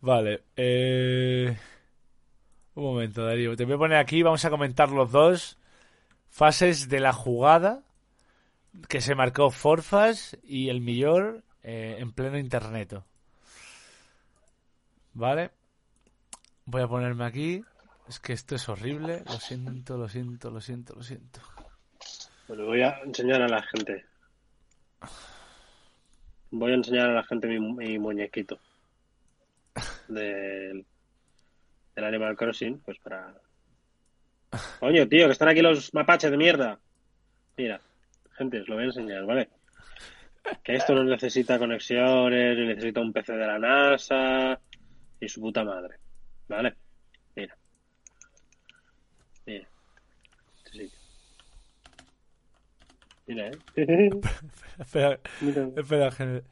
Vale, 0.01 0.43
eh... 0.57 1.57
Un 2.75 2.85
momento, 2.85 3.25
Darío. 3.25 3.55
Te 3.55 3.65
voy 3.65 3.75
a 3.75 3.79
poner 3.79 3.99
aquí, 3.99 4.23
vamos 4.23 4.45
a 4.45 4.51
comentar 4.51 4.91
los 4.91 5.13
dos 5.13 5.59
fases 6.31 6.89
de 6.89 7.01
la 7.01 7.13
jugada 7.13 7.83
que 8.89 9.03
se 9.03 9.15
marcó 9.15 9.51
Forfas 9.51 10.39
y 10.43 10.71
el 10.71 10.81
Millor 10.81 11.45
eh, 11.63 11.97
en 11.99 12.13
pleno 12.13 12.39
internet. 12.39 13.03
Vale. 15.13 15.51
Voy 16.65 16.83
a 16.83 16.89
ponerme 16.89 17.25
aquí. 17.25 17.63
Es 18.09 18.19
que 18.19 18.33
esto 18.33 18.55
es 18.55 18.69
horrible. 18.69 19.23
Lo 19.27 19.39
siento, 19.39 19.97
lo 19.99 20.09
siento, 20.09 20.51
lo 20.51 20.61
siento, 20.61 20.95
lo 20.95 21.03
siento. 21.03 21.41
Bueno, 22.53 22.67
voy 22.67 22.83
a 22.83 23.01
enseñar 23.03 23.41
a 23.41 23.49
la 23.49 23.63
gente. 23.63 24.05
Voy 26.51 26.73
a 26.73 26.75
enseñar 26.75 27.09
a 27.09 27.15
la 27.15 27.25
gente 27.25 27.49
mi, 27.49 27.59
mi 27.59 27.99
muñequito 27.99 28.61
del, 30.09 30.85
del 31.97 32.05
Animal 32.05 32.37
Crossing, 32.37 32.81
pues 32.81 32.99
para... 32.99 33.33
Coño, 34.81 35.09
tío, 35.09 35.29
que 35.29 35.33
están 35.33 35.49
aquí 35.49 35.63
los 35.63 35.95
mapaches 35.95 36.31
de 36.31 36.37
mierda. 36.37 36.79
Mira, 37.57 37.81
gente, 38.37 38.61
os 38.61 38.69
lo 38.69 38.75
voy 38.75 38.85
a 38.85 38.89
enseñar, 38.89 39.25
¿vale? 39.25 39.49
Que 40.63 40.75
esto 40.75 40.95
no 40.95 41.05
necesita 41.05 41.59
conexiones, 41.59 42.59
necesita 42.59 43.01
un 43.01 43.15
PC 43.15 43.33
de 43.33 43.47
la 43.47 43.59
NASA 43.59 44.61
y 45.19 45.27
su 45.27 45.41
puta 45.41 45.65
madre, 45.65 45.97
¿vale? 46.49 46.75
Mira. 47.35 47.57
Mira. 49.47 49.67
Este 50.59 50.71
sitio. 50.71 51.03
Mira, 53.33 53.49
¿eh? 53.49 53.53
Espera, 54.79 55.19
Mira. 55.41 55.69
espera. 55.75 56.43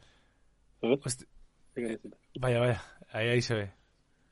Vaya, 2.38 2.58
vaya. 2.58 2.82
Ahí, 3.12 3.28
ahí 3.28 3.42
se 3.42 3.54
ve. 3.54 3.70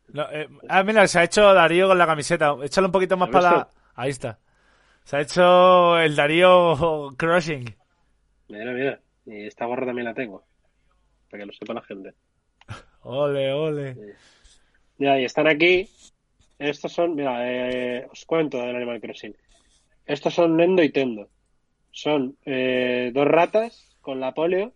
No, 0.09 0.23
eh, 0.33 0.49
ah, 0.67 0.83
mira, 0.83 1.07
se 1.07 1.19
ha 1.19 1.25
hecho 1.25 1.53
Darío 1.53 1.89
con 1.89 1.99
la 1.99 2.07
camiseta. 2.07 2.57
Échalo 2.63 2.87
un 2.87 2.93
poquito 2.93 3.19
más 3.19 3.29
¿Lo 3.29 3.33
para 3.33 3.51
la... 3.51 3.69
Ahí 3.95 4.11
está. 4.11 4.39
Se 5.05 5.17
ha 5.19 5.21
hecho 5.21 5.99
el 5.99 6.17
Darío 6.17 7.11
Crossing. 7.19 7.77
Mira, 8.49 8.73
mira. 8.73 9.01
Y 9.27 9.47
esta 9.47 9.67
gorra 9.67 9.85
también 9.85 10.07
la 10.07 10.15
tengo. 10.15 10.43
Para 11.31 11.43
que 11.43 11.47
lo 11.47 11.53
sepa 11.53 11.75
la 11.75 11.83
gente. 11.83 12.15
Ole, 13.03 13.53
ole. 13.53 14.17
Mira, 14.97 15.21
y 15.21 15.25
están 15.25 15.49
aquí. 15.49 15.87
Estos 16.59 16.93
son, 16.93 17.15
mira, 17.15 17.47
eh, 17.47 18.07
os 18.11 18.25
cuento 18.25 18.57
del 18.59 18.75
Animal 18.75 19.03
Crossing. 19.03 19.37
Estos 20.07 20.33
son 20.33 20.57
Nendo 20.57 20.83
y 20.83 20.91
Tendo. 20.91 21.29
Son 21.99 22.37
eh, 22.47 23.11
dos 23.13 23.27
ratas 23.27 23.97
con 24.01 24.21
la 24.21 24.33
polio 24.33 24.73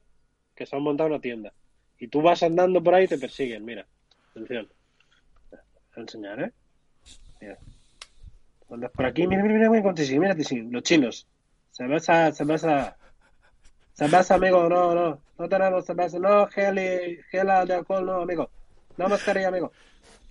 que 0.56 0.66
se 0.66 0.74
han 0.74 0.82
montado 0.82 1.06
en 1.06 1.12
una 1.12 1.22
tienda. 1.22 1.52
Y 2.00 2.08
tú 2.08 2.20
vas 2.20 2.42
andando 2.42 2.82
por 2.82 2.96
ahí 2.96 3.04
y 3.04 3.08
te 3.08 3.16
persiguen, 3.16 3.64
mira. 3.64 3.86
Atención. 4.32 4.66
Voy 5.52 5.60
a 5.96 6.00
enseñar, 6.00 6.40
¿eh? 6.42 6.50
Mira. 7.40 7.58
Andas 8.72 8.90
por 8.90 9.06
aquí, 9.06 9.28
mira, 9.28 9.40
mira, 9.44 9.54
mira, 9.70 9.70
mira, 9.70 9.94
Tisi, 9.94 10.18
mira, 10.18 10.34
Tisi. 10.34 10.62
Los 10.62 10.82
chinos. 10.82 11.28
Cerveza, 11.70 12.32
cerveza. 12.32 12.96
Cerveza, 13.92 14.34
amigo, 14.34 14.68
no, 14.68 14.92
no. 14.92 15.20
No 15.38 15.48
tenemos 15.48 15.86
cerveza. 15.86 16.18
No, 16.18 16.48
gel, 16.48 16.76
y- 16.78 17.18
gel 17.30 17.46
de 17.68 17.74
alcohol, 17.74 18.04
no, 18.04 18.22
amigo. 18.22 18.50
No 18.96 19.08
mascarilla, 19.08 19.46
amigo. 19.46 19.70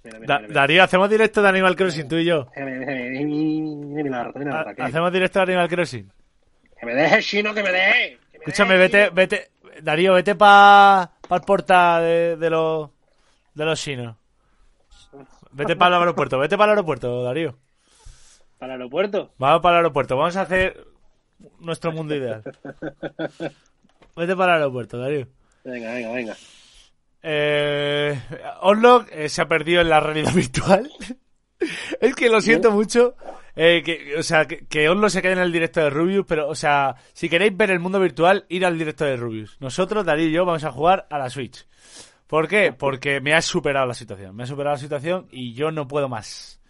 Mira, 0.03 0.19
mira, 0.19 0.33
Da- 0.35 0.41
mira. 0.41 0.53
Darío, 0.53 0.83
hacemos 0.83 1.09
directo 1.09 1.41
de 1.41 1.47
Animal 1.47 1.77
Crossing, 1.77 2.09
tú 2.09 2.17
y 2.17 2.25
yo. 2.25 2.47
Mira, 2.53 2.65
mira, 2.65 2.85
mira, 2.85 2.95
mira, 3.05 3.25
mira, 3.25 4.03
mira 4.03 4.09
la 4.17 4.23
rata, 4.25 4.39
mira 4.39 4.51
la 4.51 4.57
Ha- 4.59 4.63
rata, 4.65 4.75
que- 4.75 4.81
Hacemos 4.81 5.13
directo 5.13 5.39
de 5.39 5.43
Animal 5.43 5.69
Crossing. 5.69 6.11
Que 6.81 6.87
me 6.87 6.95
deje, 6.95 7.21
chino, 7.21 7.53
que 7.53 7.61
me 7.61 7.71
deje. 7.71 8.17
que 8.31 8.39
me 8.39 8.45
Escúchame, 8.45 8.77
deje, 8.77 9.09
vete, 9.09 9.09
vete. 9.13 9.51
Darío, 9.83 10.13
vete 10.13 10.33
para 10.35 11.11
pa 11.27 11.35
el 11.35 11.41
porta 11.43 12.01
de, 12.01 12.35
de 12.37 12.49
los 12.49 12.89
de 13.53 13.65
los 13.65 13.79
chinos. 13.79 14.15
Vete 15.51 15.75
para 15.75 15.95
el 15.95 16.01
aeropuerto, 16.01 16.39
vete 16.39 16.57
para 16.57 16.71
el 16.71 16.77
aeropuerto, 16.79 17.23
Darío. 17.23 17.55
¿Para 18.57 18.73
el 18.73 18.81
aeropuerto? 18.81 19.31
Vamos 19.37 19.61
para 19.61 19.75
el 19.75 19.77
aeropuerto, 19.77 20.17
vamos 20.17 20.35
a 20.37 20.41
hacer 20.41 20.87
nuestro 21.59 21.91
mundo 21.91 22.15
ideal. 22.15 22.41
Vete 24.15 24.35
para 24.35 24.55
el 24.55 24.61
aeropuerto, 24.61 24.97
Darío. 24.97 25.27
Venga, 25.63 25.93
venga, 25.93 26.11
venga. 26.13 26.37
Eh, 27.21 28.19
Oslo 28.61 29.05
eh, 29.11 29.29
se 29.29 29.41
ha 29.43 29.47
perdido 29.47 29.81
en 29.81 29.89
la 29.89 29.99
realidad 29.99 30.33
virtual. 30.35 30.91
es 31.99 32.15
que 32.15 32.29
lo 32.29 32.41
siento 32.41 32.71
mucho. 32.71 33.15
Eh, 33.55 33.81
que, 33.83 34.15
o 34.17 34.23
sea, 34.23 34.45
que, 34.45 34.65
que 34.65 34.87
Oslo 34.89 35.09
se 35.09 35.21
quede 35.21 35.33
en 35.33 35.39
el 35.39 35.51
directo 35.51 35.81
de 35.81 35.89
Rubius, 35.89 36.25
pero, 36.27 36.47
o 36.47 36.55
sea, 36.55 36.95
si 37.13 37.27
queréis 37.29 37.55
ver 37.55 37.71
el 37.71 37.79
mundo 37.79 37.99
virtual, 37.99 38.45
ir 38.49 38.65
al 38.65 38.77
directo 38.77 39.03
de 39.05 39.17
Rubius. 39.17 39.57
Nosotros, 39.59 40.05
Darío 40.05 40.27
y 40.27 40.31
yo, 40.31 40.45
vamos 40.45 40.63
a 40.63 40.71
jugar 40.71 41.05
a 41.09 41.17
la 41.17 41.29
Switch. 41.29 41.67
¿Por 42.27 42.47
qué? 42.47 42.71
Porque 42.71 43.19
me 43.19 43.33
ha 43.33 43.41
superado 43.41 43.85
la 43.85 43.93
situación. 43.93 44.33
Me 44.35 44.43
ha 44.43 44.47
superado 44.47 44.75
la 44.75 44.79
situación 44.81 45.27
y 45.31 45.53
yo 45.53 45.69
no 45.71 45.85
puedo 45.87 46.07
más. 46.07 46.61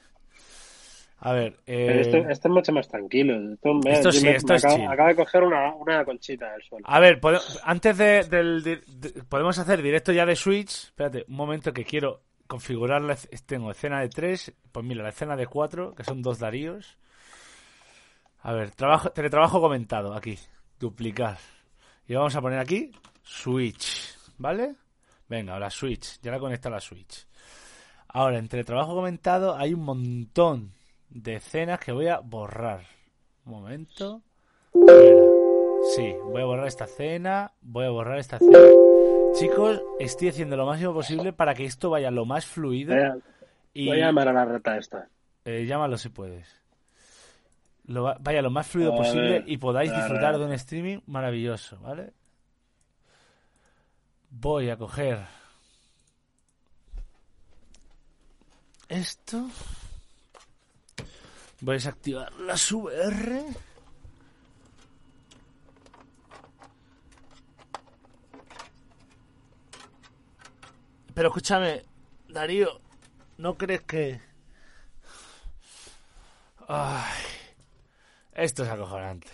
A 1.23 1.33
ver, 1.33 1.59
eh... 1.67 1.85
Pero 1.87 2.01
este, 2.01 2.17
este 2.31 2.47
es 2.47 2.51
mucho 2.51 2.71
más 2.71 2.87
tranquilo. 2.87 3.35
Esto, 3.53 3.73
mira, 3.75 3.91
Esto 3.93 4.11
sí, 4.11 4.25
me- 4.25 4.35
esto 4.37 4.53
me 4.53 4.55
es 4.57 4.65
acabo, 4.65 4.89
acabo 4.89 5.09
de 5.09 5.15
coger 5.15 5.43
una, 5.43 5.75
una 5.75 6.03
conchita 6.03 6.51
del 6.53 6.63
suelo. 6.63 6.83
A 6.89 6.99
ver, 6.99 7.19
antes 7.63 7.95
de, 7.99 8.23
del 8.23 8.63
de- 8.63 8.77
podemos 9.29 9.59
hacer 9.59 9.83
directo 9.83 10.11
ya 10.11 10.25
de 10.25 10.35
Switch. 10.35 10.85
Espérate, 10.85 11.25
un 11.27 11.35
momento 11.35 11.71
que 11.73 11.85
quiero 11.85 12.23
configurar. 12.51 13.01
La, 13.01 13.15
tengo 13.45 13.71
escena 13.71 14.01
de 14.01 14.09
3, 14.09 14.53
pues 14.73 14.85
mira, 14.85 15.03
la 15.03 15.09
escena 15.09 15.37
de 15.37 15.47
4, 15.47 15.95
que 15.95 16.03
son 16.03 16.21
dos 16.21 16.39
Daríos. 16.39 16.97
A 18.41 18.51
ver, 18.51 18.71
trabajo, 18.71 19.11
teletrabajo 19.11 19.61
comentado, 19.61 20.13
aquí, 20.13 20.37
duplicar. 20.77 21.37
Y 22.07 22.15
vamos 22.15 22.35
a 22.35 22.41
poner 22.41 22.59
aquí 22.59 22.91
Switch, 23.23 24.17
¿vale? 24.37 24.75
Venga, 25.29 25.53
ahora 25.53 25.69
Switch, 25.69 26.19
ya 26.21 26.31
la 26.31 26.39
conecta 26.39 26.69
la 26.69 26.81
Switch. 26.81 27.25
Ahora, 28.09 28.37
en 28.37 28.49
teletrabajo 28.49 28.95
comentado 28.95 29.55
hay 29.55 29.73
un 29.73 29.85
montón 29.85 30.73
de 31.07 31.35
escenas 31.35 31.79
que 31.79 31.93
voy 31.93 32.07
a 32.07 32.19
borrar. 32.19 32.81
Un 33.45 33.53
momento. 33.53 34.21
Espera. 34.73 35.23
Sí, 35.95 36.13
voy 36.25 36.41
a 36.41 36.45
borrar 36.45 36.67
esta 36.67 36.85
escena, 36.85 37.53
voy 37.61 37.85
a 37.85 37.91
borrar 37.91 38.19
esta 38.19 38.35
escena. 38.35 38.90
Chicos, 39.31 39.81
estoy 39.97 40.29
haciendo 40.29 40.57
lo 40.57 40.65
máximo 40.65 40.93
posible 40.93 41.31
para 41.33 41.53
que 41.53 41.65
esto 41.65 41.89
vaya 41.89 42.11
lo 42.11 42.25
más 42.25 42.45
fluido. 42.45 42.93
Voy 42.95 43.03
a, 43.03 43.17
y 43.73 43.87
voy 43.87 44.01
a 44.01 44.05
llamar 44.07 44.27
a 44.27 44.33
la 44.33 44.45
rata 44.45 44.77
esta. 44.77 45.07
eh, 45.45 45.65
llámalo 45.65 45.97
si 45.97 46.09
puedes. 46.09 46.47
Lo 47.85 48.03
va- 48.03 48.17
vaya 48.19 48.41
lo 48.41 48.51
más 48.51 48.67
fluido 48.67 48.93
A 48.93 48.97
posible 48.97 49.29
ver, 49.39 49.43
y 49.49 49.57
podáis 49.57 49.91
disfrutar 49.93 50.37
de 50.37 50.45
un 50.45 50.51
streaming 50.53 50.99
maravilloso, 51.07 51.79
¿vale? 51.79 52.13
Voy 54.29 54.69
a 54.69 54.77
coger 54.77 55.19
esto. 58.89 59.47
Voy 61.61 61.73
a 61.73 61.77
desactivar 61.77 62.31
las 62.33 62.71
VR. 62.71 63.43
Pero 71.13 71.27
escúchame, 71.27 71.83
Darío, 72.27 72.79
¿no 73.37 73.57
crees 73.57 73.81
que... 73.81 74.21
Ay, 76.67 77.23
esto 78.33 78.63
es 78.63 78.69
acojonante. 78.69 79.27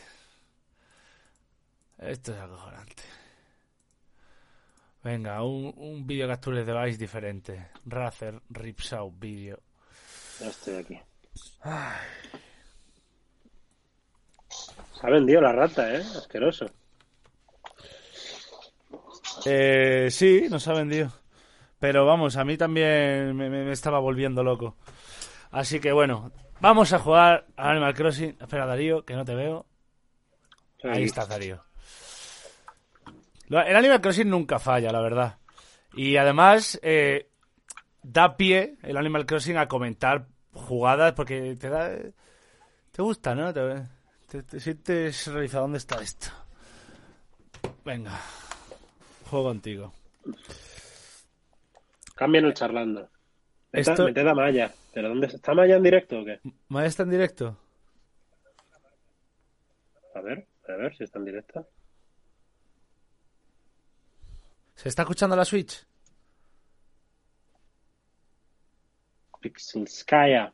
Esto 2.00 2.34
es 2.34 2.40
acojonante. 2.40 3.04
Venga, 5.04 5.44
un, 5.44 5.74
un 5.78 6.08
video 6.08 6.28
capture 6.28 6.66
device 6.66 6.98
diferente. 6.98 7.70
Razer 7.86 8.42
Rips 8.50 8.94
Out 8.94 9.14
Video. 9.20 9.60
Ya 10.40 10.48
estoy 10.48 10.76
aquí. 10.76 11.00
Se 15.00 15.06
ha 15.06 15.10
vendido 15.10 15.42
la 15.42 15.52
rata, 15.52 15.94
¿eh? 15.94 16.02
Asqueroso. 16.16 16.66
Eh, 19.46 20.10
sí, 20.10 20.48
nos 20.50 20.68
ha 20.68 20.74
vendido. 20.74 21.12
Pero 21.80 22.06
vamos, 22.06 22.38
a 22.38 22.44
mí 22.44 22.58
también 22.58 23.36
me, 23.36 23.50
me- 23.50 23.64
me 23.66 23.72
estaba 23.72 24.00
volviendo 24.00 24.44
loco. 24.44 24.76
Así 25.52 25.80
que 25.80 25.92
bueno, 25.92 26.32
vamos 26.60 26.92
a 26.94 27.00
jugar 27.00 27.46
a 27.56 27.70
Animal 27.72 27.94
Crossing. 27.94 28.38
Espera, 28.42 28.66
Darío, 28.66 29.06
que 29.06 29.14
no 29.16 29.24
te 29.26 29.36
veo. 29.36 29.66
Ahí 30.84 31.04
está 31.04 31.26
Darío. 31.26 31.64
El 33.50 33.76
Animal 33.76 34.02
Crossing 34.02 34.30
nunca 34.30 34.60
falla, 34.60 34.92
la 34.92 35.02
verdad. 35.02 35.38
Y 35.94 36.18
además 36.18 36.80
eh, 36.84 37.30
da 38.04 38.36
pie 38.36 38.78
el 38.84 38.98
Animal 38.98 39.26
Crossing 39.26 39.58
a 39.58 39.68
comentar 39.68 40.28
jugadas 40.54 41.14
porque 41.14 41.56
te 41.56 41.70
da... 41.70 41.92
Te 42.92 43.02
gusta, 43.02 43.36
¿no? 43.36 43.54
Te, 43.54 43.84
te- 44.28 44.44
te 44.44 44.60
sientes 44.60 45.28
realizado. 45.28 45.64
¿Dónde 45.64 45.78
está 45.78 46.02
esto? 46.02 46.28
Venga. 47.86 48.20
Juego 49.30 49.46
contigo. 49.50 49.94
Cambian 52.18 52.46
el 52.46 52.54
charlando. 52.54 53.10
Mete, 53.72 53.92
Esto- 53.92 54.04
mete 54.06 54.22
a 54.28 54.34
Maya. 54.34 54.74
¿Pero 54.94 55.10
dónde 55.10 55.28
está 55.28 55.54
Maya 55.54 55.76
en 55.78 55.84
directo 55.84 56.20
o 56.20 56.26
qué? 56.26 56.40
¿Maya 56.68 56.88
está 56.88 57.04
en 57.04 57.12
directo? 57.12 57.58
A 60.16 60.22
ver, 60.22 60.48
a 60.68 60.72
ver 60.74 60.96
si 60.98 61.04
está 61.04 61.20
en 61.20 61.26
directo. 61.26 61.68
¿Se 64.76 64.90
está 64.90 65.04
escuchando 65.04 65.36
la 65.36 65.46
Switch? 65.46 65.86
Pixelskaya. 69.40 70.52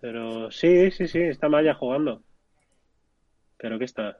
Pero 0.00 0.50
sí, 0.50 0.90
sí, 0.90 1.08
sí, 1.08 1.20
está 1.20 1.48
Maya 1.48 1.74
jugando. 1.74 2.22
¿Pero 3.58 3.78
qué 3.78 3.84
está? 3.84 4.18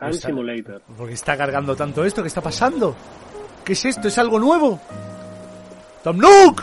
Hand 0.00 0.14
Está- 0.14 0.28
Simulator. 0.28 0.82
Porque 0.96 1.14
está 1.14 1.36
cargando 1.36 1.74
tanto 1.74 2.04
esto. 2.04 2.22
¿Qué 2.22 2.28
está 2.28 2.40
pasando? 2.40 2.94
¿Qué 3.64 3.72
es 3.72 3.84
esto? 3.84 4.08
¿Es 4.08 4.16
algo 4.18 4.38
nuevo? 4.38 4.80
¡Tom 6.04 6.18
Nook! 6.18 6.62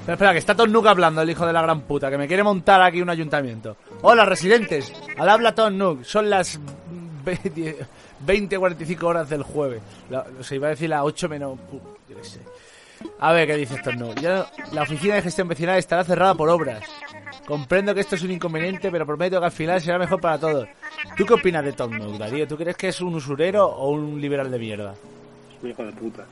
Espera, 0.00 0.14
espera, 0.14 0.32
que 0.32 0.38
está 0.38 0.54
Tom 0.54 0.70
Nook 0.72 0.86
hablando, 0.88 1.22
el 1.22 1.30
hijo 1.30 1.46
de 1.46 1.52
la 1.52 1.62
gran 1.62 1.82
puta, 1.82 2.10
que 2.10 2.18
me 2.18 2.26
quiere 2.26 2.42
montar 2.42 2.82
aquí 2.82 3.00
un 3.00 3.08
ayuntamiento. 3.10 3.76
Hola, 4.02 4.24
residentes. 4.24 4.92
Al 5.16 5.28
habla 5.28 5.54
Tom 5.54 5.76
Nook. 5.78 6.04
Son 6.04 6.28
las 6.28 6.58
20.45 7.24 9.02
horas 9.04 9.28
del 9.30 9.42
jueves. 9.44 9.80
La- 10.10 10.26
o 10.38 10.42
sea, 10.42 10.56
iba 10.56 10.66
a 10.66 10.70
decir 10.70 10.90
las 10.90 11.02
8 11.02 11.28
menos... 11.28 11.56
yo 12.08 12.16
qué 12.16 12.24
sé. 12.24 12.40
A 13.18 13.32
ver, 13.32 13.46
¿qué 13.46 13.56
dice 13.56 13.80
Tom 13.82 13.96
Nook? 13.96 14.20
Ya 14.20 14.46
la 14.72 14.82
oficina 14.82 15.14
de 15.16 15.22
gestión 15.22 15.48
vecinal 15.48 15.78
estará 15.78 16.04
cerrada 16.04 16.34
por 16.34 16.48
obras. 16.48 16.82
Comprendo 17.46 17.94
que 17.94 18.00
esto 18.00 18.14
es 18.16 18.22
un 18.22 18.30
inconveniente, 18.30 18.90
pero 18.90 19.04
prometo 19.06 19.38
que 19.40 19.46
al 19.46 19.52
final 19.52 19.80
será 19.80 19.98
mejor 19.98 20.20
para 20.20 20.38
todos. 20.38 20.68
¿Tú 21.16 21.24
qué 21.26 21.34
opinas 21.34 21.64
de 21.64 21.72
Tom 21.72 22.18
Darío? 22.18 22.46
¿Tú 22.46 22.56
crees 22.56 22.76
que 22.76 22.88
es 22.88 23.00
un 23.00 23.14
usurero 23.14 23.66
o 23.66 23.90
un 23.90 24.20
liberal 24.20 24.50
de 24.50 24.58
mierda? 24.58 24.94
Un 25.62 25.70
hijo 25.70 25.84
de 25.84 25.92
puta. 25.92 26.24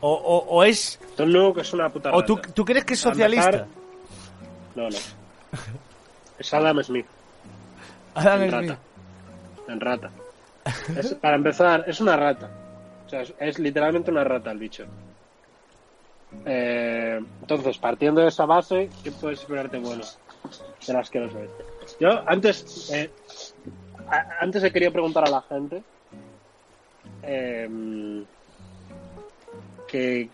¿O, 0.00 0.12
o, 0.12 0.38
o 0.56 0.64
es... 0.64 0.98
Tom 1.16 1.30
Nook 1.32 1.58
es 1.58 1.72
una 1.72 1.88
puta 1.88 2.10
¿O 2.12 2.24
tú, 2.24 2.64
crees 2.64 2.84
que 2.84 2.94
es 2.94 3.00
socialista? 3.00 3.46
empezar- 3.50 3.66
No, 4.74 4.82
no. 4.90 4.96
Es 6.38 6.52
Adam 6.54 6.82
Smith. 6.82 7.06
Adam 8.14 8.42
en 8.42 8.50
Smith. 8.50 8.70
rata. 8.70 8.80
En 9.72 9.80
rata. 9.80 10.10
Es- 10.96 11.14
para 11.14 11.36
empezar, 11.36 11.84
es 11.86 12.00
una 12.00 12.16
rata. 12.16 12.50
O 13.06 13.08
sea, 13.08 13.22
es, 13.22 13.32
es 13.38 13.58
literalmente 13.58 14.10
una 14.10 14.24
rata 14.24 14.50
el 14.50 14.58
bicho. 14.58 14.84
Eh, 16.44 17.18
entonces, 17.40 17.78
partiendo 17.78 18.20
de 18.20 18.28
esa 18.28 18.46
base, 18.46 18.88
¿qué 19.02 19.10
puedes 19.12 19.40
esperarte 19.40 19.78
bueno 19.78 20.04
de 20.86 20.92
las 20.92 21.10
que 21.10 21.20
no 21.20 21.30
sabes? 21.30 21.50
Yo 22.00 22.08
antes, 22.28 22.90
eh, 22.92 23.10
a- 24.08 24.26
antes 24.40 24.62
he 24.64 24.70
querido 24.72 24.92
preguntar 24.92 25.26
a 25.26 25.30
la 25.30 25.42
gente 25.42 25.82
eh, 27.22 28.24
que, 29.88 30.28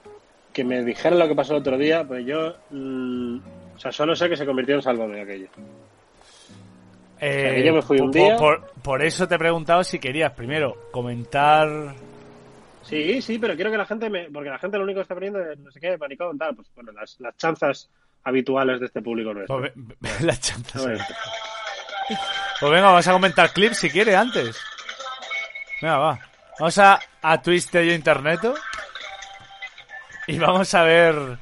que 0.53 0.65
me 0.65 0.83
dijeran 0.85 1.19
lo 1.19 1.29
que 1.29 1.35
pasó 1.35 1.55
el 1.55 1.61
otro 1.61 1.79
día, 1.79 2.05
pues 2.05 2.25
yo, 2.27 2.55
mm, 2.71 3.37
o 3.77 3.79
sea, 3.79 3.93
solo 3.93 4.15
sé 4.17 4.29
que 4.29 4.37
se 4.37 4.47
convirtió 4.47 4.75
en 4.75 4.83
Sálvame 4.83 5.21
aquello. 5.23 5.49
Eh, 7.21 7.51
sea, 7.55 7.65
yo 7.65 7.73
me 7.75 7.83
fui 7.83 8.01
un 8.01 8.07
por- 8.11 8.15
día- 8.15 8.37
Por, 8.37 8.71
por 8.83 9.03
eso 9.03 9.29
te 9.29 9.37
he 9.37 9.39
preguntado 9.39 9.85
si 9.85 9.99
querías 9.99 10.33
primero 10.33 10.77
comentar... 10.91 11.95
Sí, 12.83 13.23
sí, 13.23 13.39
pero 13.39 13.55
quiero 13.55 13.71
que 13.71 13.77
la 13.77 13.87
gente 13.87 14.11
me. 14.11 14.31
Porque 14.31 14.51
la 14.51 14.59
gente 14.59 14.77
lo 14.77 14.85
único 14.85 14.99
que 14.99 15.03
está 15.03 15.15
poniendo 15.15 15.41
es 15.41 15.59
no 15.59 15.71
sé 15.71 15.81
qué, 15.81 15.97
maricón, 15.97 16.37
tal. 16.39 16.55
Pues 16.55 16.69
bueno, 16.75 16.93
las, 16.93 17.19
las 17.21 17.37
chanzas 17.37 17.89
habituales 18.25 18.81
de 18.81 18.87
este 18.87 19.03
público 19.03 19.33
nuestro. 19.33 19.61
Pues, 19.61 20.21
las 20.23 20.41
chanzas. 20.41 20.83
Pues 22.61 22.73
venga, 22.73 22.87
vamos 22.87 23.07
a 23.07 23.13
comentar 23.13 23.53
clips 23.53 23.79
si 23.79 23.91
quiere 23.91 24.17
antes. 24.17 24.61
Venga, 25.81 25.99
va. 25.99 26.19
Vamos 26.59 26.79
a, 26.79 27.01
a 27.23 27.41
Twister 27.41 27.85
y 27.85 27.93
Interneto. 27.93 28.55
Y 30.27 30.39
vamos 30.39 30.73
a 30.75 30.83
ver. 30.83 31.39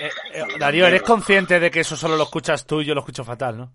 Eh, 0.00 0.10
eh, 0.32 0.44
Darío, 0.58 0.86
eres 0.86 1.02
consciente 1.02 1.58
de 1.58 1.70
que 1.70 1.80
eso 1.80 1.96
solo 1.96 2.16
lo 2.16 2.24
escuchas 2.24 2.66
tú 2.66 2.80
y 2.80 2.84
yo 2.84 2.94
lo 2.94 3.00
escucho 3.00 3.24
fatal, 3.24 3.58
¿no? 3.58 3.72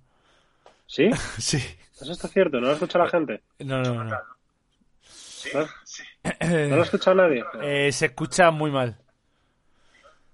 ¿Sí? 0.87 1.09
Sí. 1.37 1.61
Eso 2.03 2.11
está 2.13 2.27
cierto, 2.27 2.59
no 2.59 2.67
lo 2.67 2.73
escucha 2.73 2.99
la 2.99 3.09
gente. 3.09 3.41
No, 3.59 3.81
no, 3.81 4.03
no. 4.03 4.11
¿No, 5.53 5.67
¿No 6.69 6.75
lo 6.75 6.81
ha 6.81 6.85
escuchado 6.85 7.15
nadie? 7.15 7.43
Eh, 7.61 7.91
se 7.91 8.05
escucha 8.07 8.51
muy 8.51 8.71
mal. 8.71 8.97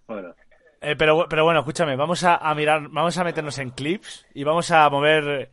Bueno, 0.08 0.34
Eh, 0.82 0.96
pero, 0.96 1.28
pero 1.30 1.44
bueno, 1.44 1.60
escúchame, 1.62 1.96
vamos 1.96 2.24
a, 2.24 2.36
a 2.38 2.54
mirar, 2.56 2.88
vamos 2.90 3.18
a 3.18 3.24
meternos 3.24 3.58
en 3.60 3.72
clips 3.72 4.26
y 4.34 4.44
vamos 4.44 4.72
a 4.72 4.90
mover, 4.90 5.52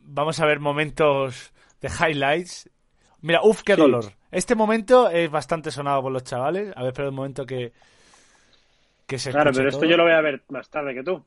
vamos 0.00 0.38
a 0.40 0.46
ver 0.46 0.60
momentos 0.60 1.52
de 1.80 1.88
highlights 1.88 2.68
Mira, 3.22 3.40
uff, 3.44 3.62
qué 3.62 3.76
Sí. 3.76 3.80
dolor. 3.80 4.04
Este 4.32 4.54
momento 4.56 5.08
es 5.08 5.30
bastante 5.30 5.70
sonado 5.70 6.02
por 6.02 6.10
los 6.10 6.24
chavales. 6.24 6.72
A 6.76 6.80
ver, 6.82 6.88
espera 6.88 7.08
un 7.10 7.14
momento 7.14 7.46
que. 7.46 7.72
Que 9.06 9.16
se 9.16 9.30
Claro, 9.30 9.52
pero 9.54 9.68
esto 9.68 9.84
yo 9.84 9.96
lo 9.96 10.02
voy 10.02 10.12
a 10.12 10.20
ver 10.20 10.42
más 10.48 10.68
tarde 10.68 10.92
que 10.92 11.04
tú. 11.04 11.24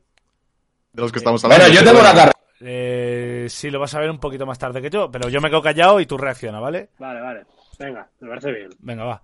De 0.91 1.01
los 1.01 1.11
que 1.13 1.19
estamos 1.19 1.41
hablando. 1.45 1.63
Bueno, 1.65 1.79
yo 1.79 1.85
tengo 1.87 2.01
una 2.01 2.13
carrera. 2.13 2.34
Eh, 2.61 3.47
sí, 3.49 3.69
lo 3.69 3.79
vas 3.79 3.93
a 3.95 3.99
ver 3.99 4.09
un 4.09 4.19
poquito 4.19 4.45
más 4.45 4.57
tarde 4.59 4.81
que 4.81 4.89
yo, 4.89 5.11
pero 5.11 5.29
yo 5.29 5.41
me 5.41 5.49
quedo 5.49 5.61
callado 5.61 5.99
y 5.99 6.05
tú 6.05 6.17
reacciona, 6.17 6.59
¿vale? 6.59 6.89
Vale, 6.99 7.21
vale. 7.21 7.43
Venga, 7.77 8.09
me 8.19 8.29
parece 8.29 8.51
bien. 8.51 8.69
Venga, 8.79 9.03
va. 9.05 9.21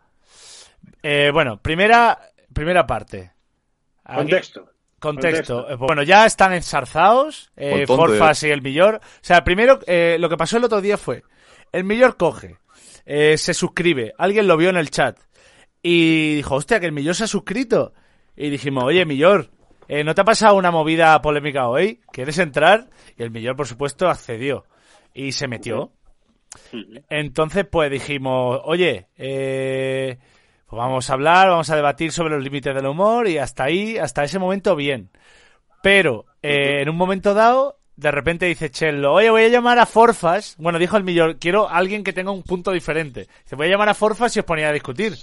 Eh, 1.02 1.30
bueno, 1.32 1.62
primera, 1.62 2.20
primera 2.54 2.86
parte. 2.86 3.32
Aquí- 4.04 4.18
Contexto. 4.18 4.70
Contexto. 5.00 5.56
Contexto. 5.56 5.60
Eh, 5.70 5.78
pues 5.78 5.88
Bueno, 5.88 6.04
ya 6.04 6.26
están 6.26 6.54
enzarzados, 6.54 7.52
eh, 7.56 7.86
tonto, 7.88 8.06
Forfas 8.08 8.44
y 8.44 8.50
el 8.52 8.62
Millor. 8.62 8.96
O 8.96 9.00
sea, 9.22 9.44
primero, 9.44 9.80
eh, 9.88 10.18
lo 10.20 10.30
que 10.30 10.38
pasó 10.38 10.58
el 10.58 10.64
otro 10.66 10.82
día 10.82 10.98
fue, 10.98 11.24
el 11.72 11.84
Millor 11.86 12.18
coge, 12.18 12.58
eh, 13.06 13.38
se 13.38 13.54
suscribe, 13.54 14.14
alguien 14.18 14.48
lo 14.48 14.58
vio 14.58 14.70
en 14.70 14.78
el 14.78 14.92
chat 14.92 15.18
y 15.82 16.36
dijo, 16.36 16.56
hostia, 16.56 16.80
que 16.80 16.86
el 16.86 16.92
Millor 16.92 17.16
se 17.16 17.24
ha 17.24 17.28
suscrito. 17.28 17.94
Y 18.36 18.50
dijimos, 18.50 18.84
oye, 18.84 19.06
Millor, 19.06 19.50
eh, 19.94 20.06
¿no 20.06 20.16
te 20.16 20.22
ha 20.22 20.24
pasado 20.24 20.56
una 20.56 20.72
movida 20.72 21.22
polémica 21.22 21.68
hoy? 21.68 22.00
¿Quieres 22.14 22.38
entrar? 22.38 22.88
Y 23.18 23.24
el 23.24 23.30
Millor, 23.30 23.58
por 23.58 23.68
supuesto, 23.68 24.08
accedió 24.08 24.64
y 25.14 25.34
se 25.34 25.50
metió. 25.50 25.92
Entonces, 27.10 27.66
pues 27.70 27.92
dijimos, 27.92 28.62
oye, 28.64 29.08
eh, 29.18 30.18
pues 30.66 30.78
vamos 30.78 31.10
a 31.10 31.14
hablar, 31.14 31.50
vamos 31.50 31.70
a 31.72 31.76
debatir 31.76 32.14
sobre 32.14 32.36
los 32.36 32.42
límites 32.42 32.74
del 32.74 32.86
humor 32.86 33.28
y 33.28 33.38
hasta 33.38 33.66
ahí, 33.66 33.98
hasta 33.98 34.24
ese 34.24 34.40
momento 34.40 34.78
bien. 34.78 35.10
Pero 35.84 36.24
eh, 36.42 36.84
en 36.84 36.88
un 36.88 36.96
momento 36.96 37.34
dado, 37.34 37.78
de 37.98 38.12
repente 38.12 38.46
dice 38.46 38.72
Chello, 38.72 39.12
oye, 39.12 39.30
voy 39.30 39.44
a 39.44 39.50
llamar 39.50 39.78
a 39.78 39.86
Forfas. 39.86 40.56
Bueno, 40.58 40.80
dijo 40.80 40.96
el 40.96 41.04
millón, 41.04 41.34
quiero 41.38 41.68
a 41.68 41.76
alguien 41.76 42.06
que 42.06 42.14
tenga 42.14 42.32
un 42.32 42.44
punto 42.44 42.72
diferente. 42.72 43.28
Dice, 43.44 43.58
voy 43.58 43.68
a 43.68 43.72
llamar 43.72 43.90
a 43.90 43.94
Forfas 43.94 44.38
y 44.38 44.40
os 44.40 44.46
ponía 44.46 44.70
a 44.70 44.74
discutir. 44.74 45.18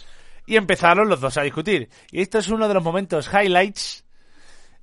Y 0.45 0.57
empezaron 0.57 1.09
los 1.09 1.23
dos 1.23 1.39
a 1.39 1.43
discutir. 1.43 1.89
Y 2.11 2.21
esto 2.21 2.39
es 2.39 2.49
uno 2.49 2.69
de 2.69 2.75
los 2.75 2.85
momentos 2.85 3.31
highlights 3.33 4.05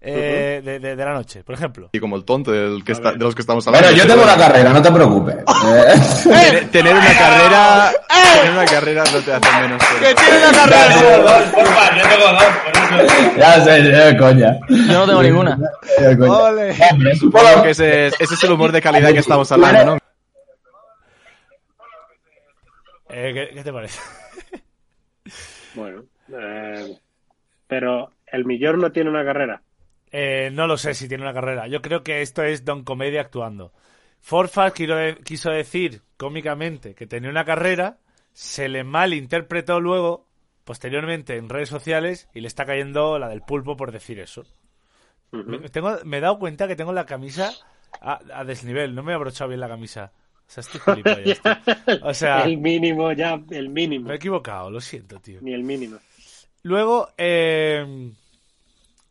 eh, 0.07 0.61
de, 0.63 0.79
de- 0.79 0.95
de 0.95 1.05
la 1.05 1.13
noche, 1.13 1.43
por 1.43 1.55
ejemplo. 1.55 1.89
Y 1.91 1.99
como 1.99 2.15
el 2.15 2.23
tonto 2.25 2.51
del 2.51 2.83
que 2.83 2.91
está, 2.91 3.11
de 3.13 3.17
los 3.17 3.33
que 3.35 3.41
estamos 3.41 3.65
hablando. 3.67 3.87
Bueno, 3.89 4.03
yo 4.03 4.07
tengo 4.07 4.23
una 4.23 4.37
carrera, 4.37 4.71
no 4.71 4.81
te 4.81 4.91
preocupes. 4.91 5.35
Eh, 5.65 5.95
Tener, 6.23 6.69
tener 6.71 6.93
una 6.95 7.17
carrera. 7.17 7.91
Tener 8.35 8.51
una 8.51 8.65
carrera 8.65 9.03
no 9.11 9.19
te 9.19 9.33
hace 9.33 9.61
menos. 9.61 9.81
¡Que 9.99 10.13
tiene 10.15 10.37
una 10.37 10.51
carrera! 10.51 11.51
Porfa, 11.51 11.97
yo 11.97 12.03
tengo 12.09 12.31
dos, 12.31 12.43
por 12.93 13.01
eso. 13.01 13.37
ya 13.37 13.61
sé, 13.63 14.09
eh, 14.09 14.17
coña. 14.17 14.59
Yo 14.69 14.99
no 14.99 15.05
tengo 15.07 15.23
ninguna. 15.23 15.57
Eh, 15.99 17.15
Supongo 17.17 17.63
que 17.63 17.69
ese 17.71 18.07
es, 18.07 18.13
ese 18.19 18.33
es 18.35 18.43
el 18.43 18.51
humor 18.51 18.71
de 18.71 18.81
calidad 18.81 19.11
que 19.11 19.19
estamos 19.19 19.51
hablando, 19.51 19.85
¿no? 19.85 19.97
Eh, 23.09 23.31
¿qué, 23.33 23.55
qué 23.55 23.63
te 23.63 23.71
parece? 23.73 23.99
Bueno, 25.75 26.03
eh, 26.37 26.97
pero 27.67 28.11
el 28.27 28.45
Millor 28.45 28.77
no 28.77 28.91
tiene 28.91 29.09
una 29.09 29.23
carrera. 29.25 29.61
Eh, 30.17 30.49
no 30.49 30.65
lo 30.65 30.77
sé 30.77 30.93
si 30.93 31.09
tiene 31.09 31.23
una 31.23 31.33
carrera. 31.33 31.67
Yo 31.67 31.81
creo 31.81 32.01
que 32.01 32.21
esto 32.21 32.41
es 32.41 32.63
Don 32.63 32.85
Comedia 32.85 33.19
actuando. 33.19 33.73
Forfas 34.21 34.71
quiso, 34.71 34.95
de- 34.95 35.17
quiso 35.17 35.49
decir 35.49 36.03
cómicamente 36.15 36.95
que 36.95 37.05
tenía 37.05 37.29
una 37.29 37.43
carrera, 37.43 37.97
se 38.31 38.69
le 38.69 38.85
malinterpretó 38.85 39.81
luego, 39.81 40.25
posteriormente 40.63 41.35
en 41.35 41.49
redes 41.49 41.67
sociales, 41.67 42.29
y 42.33 42.39
le 42.39 42.47
está 42.47 42.65
cayendo 42.65 43.19
la 43.19 43.27
del 43.27 43.41
pulpo 43.41 43.75
por 43.75 43.91
decir 43.91 44.19
eso. 44.19 44.45
me, 45.31 45.67
tengo, 45.67 45.97
me 46.05 46.17
he 46.17 46.21
dado 46.21 46.39
cuenta 46.39 46.65
que 46.67 46.77
tengo 46.77 46.93
la 46.93 47.05
camisa 47.05 47.51
a, 47.99 48.21
a 48.33 48.45
desnivel, 48.45 48.95
no 48.95 49.03
me 49.03 49.11
he 49.11 49.15
abrochado 49.15 49.49
bien 49.49 49.59
la 49.59 49.67
camisa. 49.67 50.13
O 50.47 50.49
sea, 50.49 50.61
estoy 50.61 50.79
gilipollas, 50.79 51.41
tío. 51.85 51.97
O 52.03 52.13
sea, 52.13 52.43
el 52.45 52.57
mínimo 52.57 53.11
ya, 53.11 53.37
el 53.49 53.67
mínimo. 53.67 54.07
me 54.07 54.13
he 54.13 54.17
equivocado, 54.17 54.71
lo 54.71 54.79
siento, 54.79 55.19
tío. 55.19 55.39
Ni 55.41 55.53
el 55.53 55.63
mínimo. 55.63 55.97
Luego, 56.63 57.09
eh, 57.17 58.11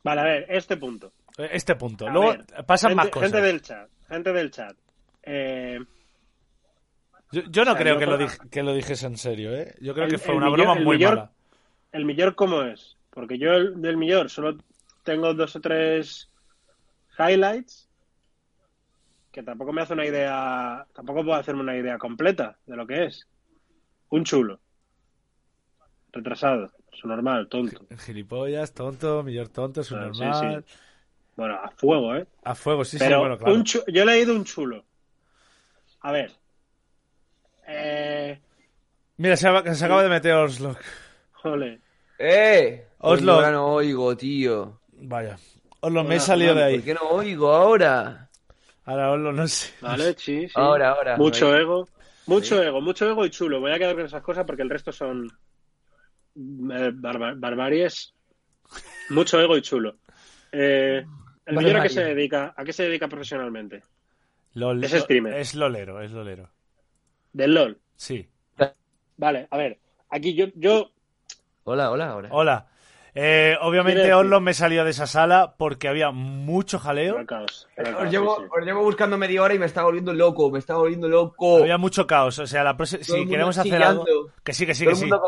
Vale, 0.04 0.20
a 0.20 0.24
ver, 0.24 0.46
este 0.48 0.76
punto. 0.76 1.12
este 1.50 1.74
punto. 1.74 2.06
A 2.06 2.10
Luego 2.12 2.28
ver, 2.30 2.44
pasan 2.66 2.90
gente, 2.90 2.96
más 3.04 3.08
cosas. 3.10 3.32
Gente 3.32 3.46
del 3.46 3.62
chat, 3.62 3.88
gente 4.08 4.32
del 4.32 4.50
chat. 4.52 4.76
Eh, 5.22 5.80
Yo, 7.32 7.42
yo 7.50 7.64
no 7.64 7.72
O 7.72 7.74
sea, 7.74 7.82
creo 7.82 7.98
que, 7.98 8.06
lo 8.06 8.12
para- 8.12 8.26
dij- 8.26 8.50
que 8.50 8.62
lo 8.62 8.74
dijese 8.74 9.06
en 9.06 9.16
serio, 9.16 9.52
¿eh? 9.56 9.74
Yo 9.80 9.92
creo 9.94 10.04
El- 10.06 10.12
que 10.12 10.18
fue 10.18 10.36
una 10.36 10.46
millor- 10.46 10.56
broma 10.58 10.74
muy 10.76 10.96
millor- 10.98 11.16
mala. 11.16 11.30
¿El 11.90 12.04
Millor 12.04 12.34
cómo 12.34 12.62
es? 12.62 12.96
Porque 13.10 13.38
yo 13.38 13.52
el, 13.54 13.80
del 13.80 13.96
Millor 13.96 14.28
solo 14.30 14.56
tengo 15.04 15.32
dos 15.34 15.54
o 15.56 15.60
tres 15.60 16.28
highlights 17.18 17.88
que 19.32 19.42
tampoco 19.42 19.72
me 19.72 19.82
hace 19.82 19.94
una 19.94 20.04
idea, 20.06 20.86
tampoco 20.94 21.24
puedo 21.24 21.34
hacerme 21.38 21.62
una 21.62 21.76
idea 21.76 21.98
completa 21.98 22.56
de 22.66 22.76
lo 22.76 22.86
que 22.86 23.04
es. 23.06 23.26
Un 24.10 24.24
chulo. 24.24 24.60
Retrasado, 26.12 26.70
su 26.94 27.09
normal, 27.09 27.48
tonto. 27.48 27.87
Gilipollas, 27.98 28.72
tonto, 28.72 29.22
millor 29.22 29.48
tonto, 29.48 29.83
su 29.83 29.94
Ah, 29.96 30.11
sí, 30.12 30.24
normal. 30.24 30.64
sí. 30.68 30.74
Bueno, 31.37 31.54
a 31.57 31.68
fuego, 31.70 32.14
¿eh? 32.16 32.26
A 32.44 32.54
fuego, 32.54 32.85
sí, 32.85 32.98
Pero 32.98 33.16
sí, 33.16 33.20
bueno, 33.20 33.38
claro. 33.38 33.54
un 33.57 33.64
yo 33.64 33.83
he 33.87 34.07
leído 34.07 34.35
un 34.35 34.44
chulo. 34.44 34.85
A 36.02 36.12
ver. 36.12 36.30
Eh, 37.66 38.38
Mira, 39.16 39.37
se, 39.37 39.48
va- 39.48 39.74
se 39.74 39.85
acaba 39.85 40.02
de 40.02 40.09
meter 40.09 40.33
Oslo. 40.35 40.76
jole. 41.42 41.80
¡Eh! 42.18 42.87
Oslo. 42.98 43.33
Ahora 43.35 43.50
no 43.52 43.66
oigo, 43.74 44.16
tío. 44.16 44.80
Vaya. 44.92 45.38
Oslo, 45.80 46.04
me 46.04 46.16
he 46.16 46.20
salido 46.20 46.54
de 46.54 46.62
ahí. 46.64 46.76
¿Por 46.76 46.85
qué 46.85 46.94
no 46.94 47.00
oigo 47.11 47.52
ahora? 47.52 48.30
Ahora 48.85 49.12
Oslo, 49.12 49.33
no 49.33 49.46
sé. 49.48 49.72
Vale, 49.80 50.14
sí, 50.18 50.48
sí. 50.48 50.52
Ahora, 50.54 50.90
ahora. 50.90 51.16
Mucho 51.18 51.54
Ahí. 51.54 51.61
ego. 51.62 51.88
Mucho 52.26 52.62
ego, 52.62 52.80
mucho 52.80 53.09
ego 53.09 53.26
y 53.26 53.30
chulo. 53.30 53.61
Voy 53.61 53.72
a 53.72 53.78
quedar 53.78 53.94
con 53.94 54.04
esas 54.07 54.22
cosas 54.22 54.44
porque 54.46 54.62
el 54.62 54.70
resto 54.70 54.92
son 54.92 55.30
eh, 56.37 56.90
barba- 56.94 57.35
barbaries. 57.37 58.14
Mucho 59.11 59.40
ego 59.40 59.57
y 59.57 59.62
chulo. 59.62 59.97
Eh, 60.53 61.05
¿El 61.47 61.57
millón 61.57 61.77
a 61.77 61.83
qué 61.83 61.88
se 61.88 62.03
dedica? 62.05 62.55
¿A 62.57 62.64
qué 62.64 62.73
se 62.73 62.85
dedica 62.85 63.09
profesionalmente? 63.09 63.83
Lol- 64.55 64.85
Es 64.85 64.92
streamer. 64.92 65.35
Es 65.35 65.55
lolero, 65.55 66.01
es 66.01 66.11
lolero. 66.12 66.51
Del 67.33 67.55
LOL. 67.55 67.79
Sí. 67.97 68.29
Vale, 69.16 69.47
a 69.51 69.57
ver. 69.57 69.79
Aquí 70.11 70.35
yo, 70.35 70.47
yo 70.55 70.90
Hola, 71.64 71.90
hola, 71.90 72.11
ahora. 72.11 72.29
Hola. 72.33 72.66
Eh, 73.16 73.57
obviamente 73.61 74.12
Oslo 74.12 74.40
me 74.40 74.55
salió 74.55 74.85
de 74.85 74.90
esa 74.90 75.07
sala 75.07 75.55
porque 75.57 75.87
había 75.87 76.11
mucho 76.11 76.81
jaleo. 76.81 77.14
Era 77.14 77.27
caos, 77.27 77.68
era 77.77 77.97
Os 77.99 78.11
llevo, 78.11 78.37
sí, 78.37 78.42
sí. 78.42 78.49
os 78.59 78.66
llevo 78.66 78.83
buscando 78.83 79.16
media 79.16 79.40
hora 79.42 79.55
y 79.55 79.59
me 79.61 79.66
está 79.66 79.85
volviendo 79.85 80.12
loco, 80.12 80.51
me 80.51 80.59
está 80.59 80.75
volviendo 80.77 81.09
loco. 81.09 81.59
Había 81.59 81.79
mucho 81.79 82.07
caos. 82.09 82.40
O 82.40 82.47
sea, 82.47 82.64
la 82.64 82.77
si 82.85 83.27
queremos 83.29 83.57
hacer 83.59 83.83
algo. 83.83 84.05
Que 84.42 84.53
sí, 84.53 84.66
que 84.66 84.75
sí, 84.75 84.85
Todo 84.85 84.94
que 84.94 85.01
sí. 85.01 85.09
con 85.09 85.20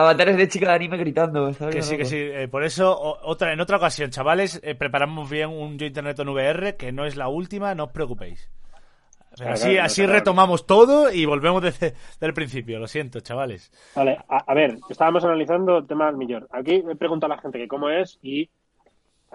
avatares 0.00 0.36
de 0.36 0.48
chica 0.48 0.68
de 0.70 0.74
anime 0.76 0.96
gritando. 0.96 1.50
me 1.60 1.70
Que 1.70 1.82
sí, 1.82 1.96
que 1.96 2.04
sí. 2.04 2.16
Eh, 2.18 2.48
por 2.48 2.64
eso, 2.64 2.92
o- 2.92 3.18
otra, 3.30 3.52
en 3.52 3.60
otra 3.60 3.76
ocasión, 3.78 4.10
chavales, 4.10 4.60
eh, 4.62 4.74
preparamos 4.74 5.28
bien 5.28 5.50
un 5.50 5.78
Yo 5.78 5.86
Internet 5.86 6.18
en 6.20 6.28
VR, 6.28 6.76
que 6.76 6.92
no 6.92 7.04
es 7.04 7.16
la 7.16 7.28
última, 7.28 7.74
no 7.74 7.84
os 7.84 7.90
preocupéis. 7.92 8.50
Pero 9.36 9.50
así, 9.52 9.68
claro, 9.70 9.84
así 9.84 10.00
claro. 10.02 10.12
retomamos 10.14 10.66
todo 10.66 11.12
y 11.12 11.24
volvemos 11.24 11.62
desde 11.62 11.94
el 12.20 12.34
principio. 12.34 12.78
Lo 12.78 12.86
siento, 12.88 13.20
chavales. 13.20 13.70
Vale, 13.94 14.18
a, 14.28 14.38
a 14.38 14.54
ver, 14.54 14.78
estábamos 14.88 15.24
analizando 15.24 15.78
el 15.78 15.86
tema 15.86 16.06
del 16.06 16.16
millón. 16.16 16.46
Aquí 16.50 16.82
he 16.88 16.96
preguntado 16.96 17.32
a 17.32 17.36
la 17.36 17.42
gente 17.42 17.58
que 17.58 17.68
cómo 17.68 17.88
es 17.90 18.18
y 18.22 18.48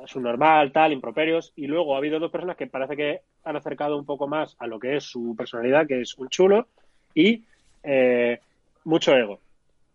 su 0.08 0.19
normal, 0.19 0.71
tal, 0.73 0.91
improperios. 0.91 1.54
Y 1.56 1.67
luego 1.67 1.93
ha 1.95 1.99
habido 1.99 2.19
dos 2.19 2.32
personas 2.32 2.58
que 2.58 2.67
parece 2.67 2.97
que 2.97 3.21
han 3.45 3.56
acercado 3.56 3.97
un 3.97 4.06
poco 4.06 4.28
más 4.28 4.56
a 4.60 4.67
lo 4.67 4.80
que 4.80 4.97
es 4.97 5.04
su 5.04 5.36
personalidad, 5.38 5.88
que 5.88 6.02
es 6.02 6.17
un 6.17 6.28
chulo 6.30 6.67
y 7.13 7.43
eh, 7.84 8.39
mucho 8.86 9.15
ego. 9.15 9.39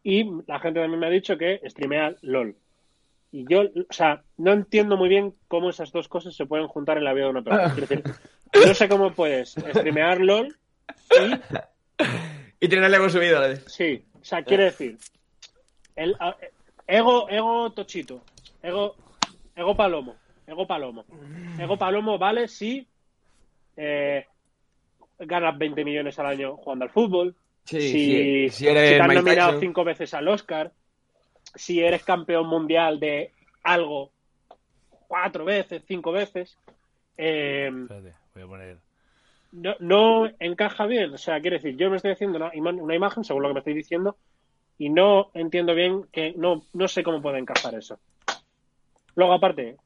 Y 0.09 0.25
la 0.47 0.59
gente 0.59 0.81
también 0.81 1.01
me 1.01 1.07
ha 1.07 1.11
dicho 1.11 1.37
que 1.37 1.61
streamea 1.67 2.15
LOL. 2.23 2.57
Y 3.31 3.45
yo, 3.47 3.65
o 3.65 3.93
sea, 3.93 4.23
no 4.39 4.55
entiendo 4.55 4.97
muy 4.97 5.11
bien 5.11 5.35
cómo 5.49 5.69
esas 5.69 5.93
dos 5.93 6.09
cosas 6.09 6.35
se 6.35 6.47
pueden 6.47 6.67
juntar 6.67 6.97
en 6.97 7.05
la 7.05 7.13
vida 7.13 7.27
de 7.27 7.31
una 7.31 7.43
persona. 7.43 7.75
Quiero 7.75 7.87
decir, 7.87 8.15
no 8.67 8.73
sé 8.73 8.89
cómo 8.89 9.13
puedes 9.13 9.51
streamear 9.51 10.23
LOL 10.23 10.57
y 11.11 12.67
Y 12.67 12.75
ego 12.75 13.11
subido 13.11 13.37
a 13.37 13.41
la 13.43 13.49
vez. 13.49 13.67
Sí, 13.69 14.03
o 14.19 14.25
sea, 14.25 14.43
quiere 14.43 14.65
decir, 14.65 14.97
el, 15.95 16.17
ego, 16.87 17.29
ego 17.29 17.71
tochito, 17.73 18.25
ego, 18.63 18.97
ego 19.55 19.77
palomo, 19.77 20.17
ego 20.47 20.67
palomo. 20.67 21.05
Ego 21.59 21.77
palomo 21.77 22.17
vale 22.17 22.49
si 22.49 22.89
eh, 23.77 24.25
ganas 25.19 25.59
20 25.59 25.85
millones 25.85 26.19
al 26.19 26.27
año 26.27 26.57
jugando 26.57 26.87
al 26.87 26.91
fútbol, 26.91 27.37
Sí, 27.69 27.81
si, 27.81 27.99
sí, 27.99 28.49
si 28.51 28.57
si 28.57 28.69
eres 28.69 28.97
te 28.97 29.03
han 29.03 29.09
nominado 29.15 29.51
Tyson. 29.51 29.61
cinco 29.61 29.85
veces 29.85 30.15
al 30.15 30.29
Oscar, 30.29 30.73
si 31.55 31.81
eres 31.83 32.03
campeón 32.03 32.47
mundial 32.47 32.99
de 32.99 33.33
algo 33.63 34.11
cuatro 35.07 35.45
veces, 35.45 35.83
cinco 35.87 36.13
veces, 36.13 36.57
eh, 37.19 37.71
Espérate, 37.83 38.15
voy 38.35 38.43
a 38.43 38.47
poner. 38.47 38.79
no, 39.53 39.75
no 39.81 40.31
encaja 40.39 40.87
bien. 40.87 41.13
O 41.13 41.19
sea, 41.19 41.41
quiere 41.41 41.57
decir, 41.59 41.77
yo 41.77 41.91
me 41.91 41.97
estoy 41.97 42.13
haciendo 42.13 42.39
una, 42.39 42.53
ima- 42.55 42.81
una 42.83 42.95
imagen, 42.95 43.25
según 43.25 43.43
lo 43.43 43.49
que 43.49 43.55
me 43.55 43.61
estoy 43.61 43.75
diciendo, 43.75 44.17
y 44.79 44.89
no 44.89 45.31
entiendo 45.35 45.75
bien 45.75 46.05
que 46.13 46.33
no, 46.37 46.63
no 46.73 46.89
sé 46.89 47.03
cómo 47.03 47.21
puede 47.21 47.39
encajar 47.39 47.75
eso. 47.75 47.99
Luego, 49.15 49.33
aparte, 49.35 49.77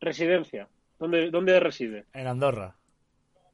residencia. 0.00 0.68
¿Dónde, 0.98 1.30
dónde 1.30 1.58
reside? 1.60 2.04
En 2.12 2.26
Andorra. 2.26 2.76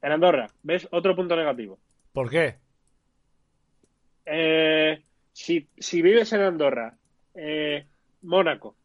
En 0.01 0.11
Andorra. 0.11 0.47
¿Ves? 0.63 0.87
Otro 0.91 1.15
punto 1.15 1.35
negativo. 1.35 1.79
¿Por 2.13 2.29
qué? 2.29 2.55
Eh, 4.31 5.01
si, 5.33 5.67
si 5.77 6.01
vives 6.01 6.31
en 6.33 6.41
Andorra, 6.41 6.95
eh, 7.33 7.85
Mónaco, 8.21 8.75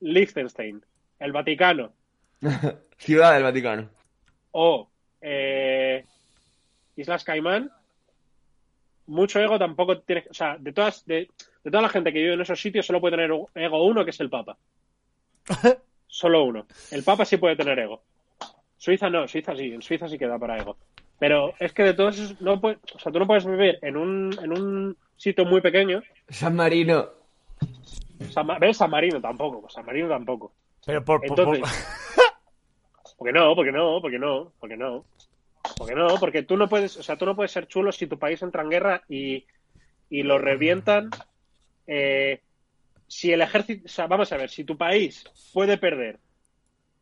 Liechtenstein, 0.00 0.84
el 1.18 1.32
Vaticano 1.32 1.92
Ciudad 2.98 3.34
del 3.34 3.42
Vaticano. 3.42 3.88
o 4.52 4.88
eh, 5.20 6.04
Islas 6.96 7.24
Caimán, 7.24 7.70
mucho 9.06 9.40
ego 9.40 9.58
tampoco 9.58 10.00
tienes. 10.00 10.26
O 10.30 10.34
sea, 10.34 10.56
de 10.58 10.72
todas, 10.72 11.04
de, 11.06 11.28
de 11.64 11.70
toda 11.70 11.82
la 11.82 11.88
gente 11.88 12.12
que 12.12 12.18
vive 12.20 12.34
en 12.34 12.40
esos 12.40 12.60
sitios, 12.60 12.86
solo 12.86 13.00
puede 13.00 13.16
tener 13.16 13.30
ego 13.54 13.84
uno, 13.84 14.04
que 14.04 14.10
es 14.10 14.20
el 14.20 14.30
Papa. 14.30 14.56
Solo 16.10 16.44
uno. 16.44 16.66
El 16.90 17.04
Papa 17.04 17.24
sí 17.24 17.36
puede 17.36 17.54
tener 17.54 17.78
ego. 17.78 18.02
Suiza 18.76 19.10
no, 19.10 19.28
Suiza 19.28 19.54
sí, 19.54 19.72
en 19.72 19.82
Suiza 19.82 20.08
sí 20.08 20.18
queda 20.18 20.38
para 20.38 20.58
ego. 20.58 20.78
Pero 21.18 21.54
es 21.58 21.72
que 21.72 21.82
de 21.82 21.94
todos 21.94 22.18
esos, 22.18 22.40
no 22.40 22.60
puede- 22.60 22.78
o 22.94 22.98
sea, 22.98 23.10
tú 23.10 23.18
no 23.18 23.26
puedes 23.26 23.44
vivir 23.44 23.78
en 23.82 23.96
un, 23.96 24.36
en 24.42 24.52
un 24.52 24.96
sitio 25.16 25.44
muy 25.44 25.60
pequeño. 25.60 26.02
San 26.28 26.54
Marino. 26.54 27.08
San, 28.30 28.46
¿Ves? 28.60 28.76
San 28.76 28.90
Marino 28.90 29.20
tampoco, 29.20 29.60
pues 29.62 29.72
San 29.72 29.84
Marino 29.86 30.08
tampoco. 30.08 30.52
Pero 30.86 31.04
por, 31.04 31.20
por- 31.20 31.28
Entonces, 31.30 31.60
por- 33.04 33.16
¿por 33.16 33.26
qué 33.26 33.32
no? 33.32 33.54
¿Por 33.56 33.64
qué 33.66 33.72
no? 33.72 34.00
¿Por 34.00 34.10
qué 34.10 34.18
no? 34.18 34.52
¿Por 34.60 34.68
qué 34.68 34.76
no? 34.76 35.04
¿Por 35.76 35.88
qué 35.88 35.94
no? 35.94 36.06
Porque 36.20 36.42
tú 36.44 36.56
no 36.56 36.68
puedes, 36.68 36.96
o 36.96 37.02
sea, 37.02 37.16
tú 37.16 37.26
no 37.26 37.34
puedes 37.34 37.50
ser 37.52 37.66
chulo 37.66 37.90
si 37.92 38.06
tu 38.06 38.18
país 38.18 38.40
entra 38.42 38.62
en 38.62 38.70
guerra 38.70 39.02
y, 39.08 39.44
y 40.08 40.22
lo 40.22 40.38
revientan. 40.38 41.10
eh, 41.86 42.42
si 43.10 43.32
el 43.32 43.40
ejército, 43.40 43.86
o 43.86 43.88
sea, 43.88 44.06
vamos 44.06 44.30
a 44.32 44.36
ver, 44.36 44.50
si 44.50 44.64
tu 44.64 44.76
país 44.76 45.24
puede 45.54 45.78
perder 45.78 46.18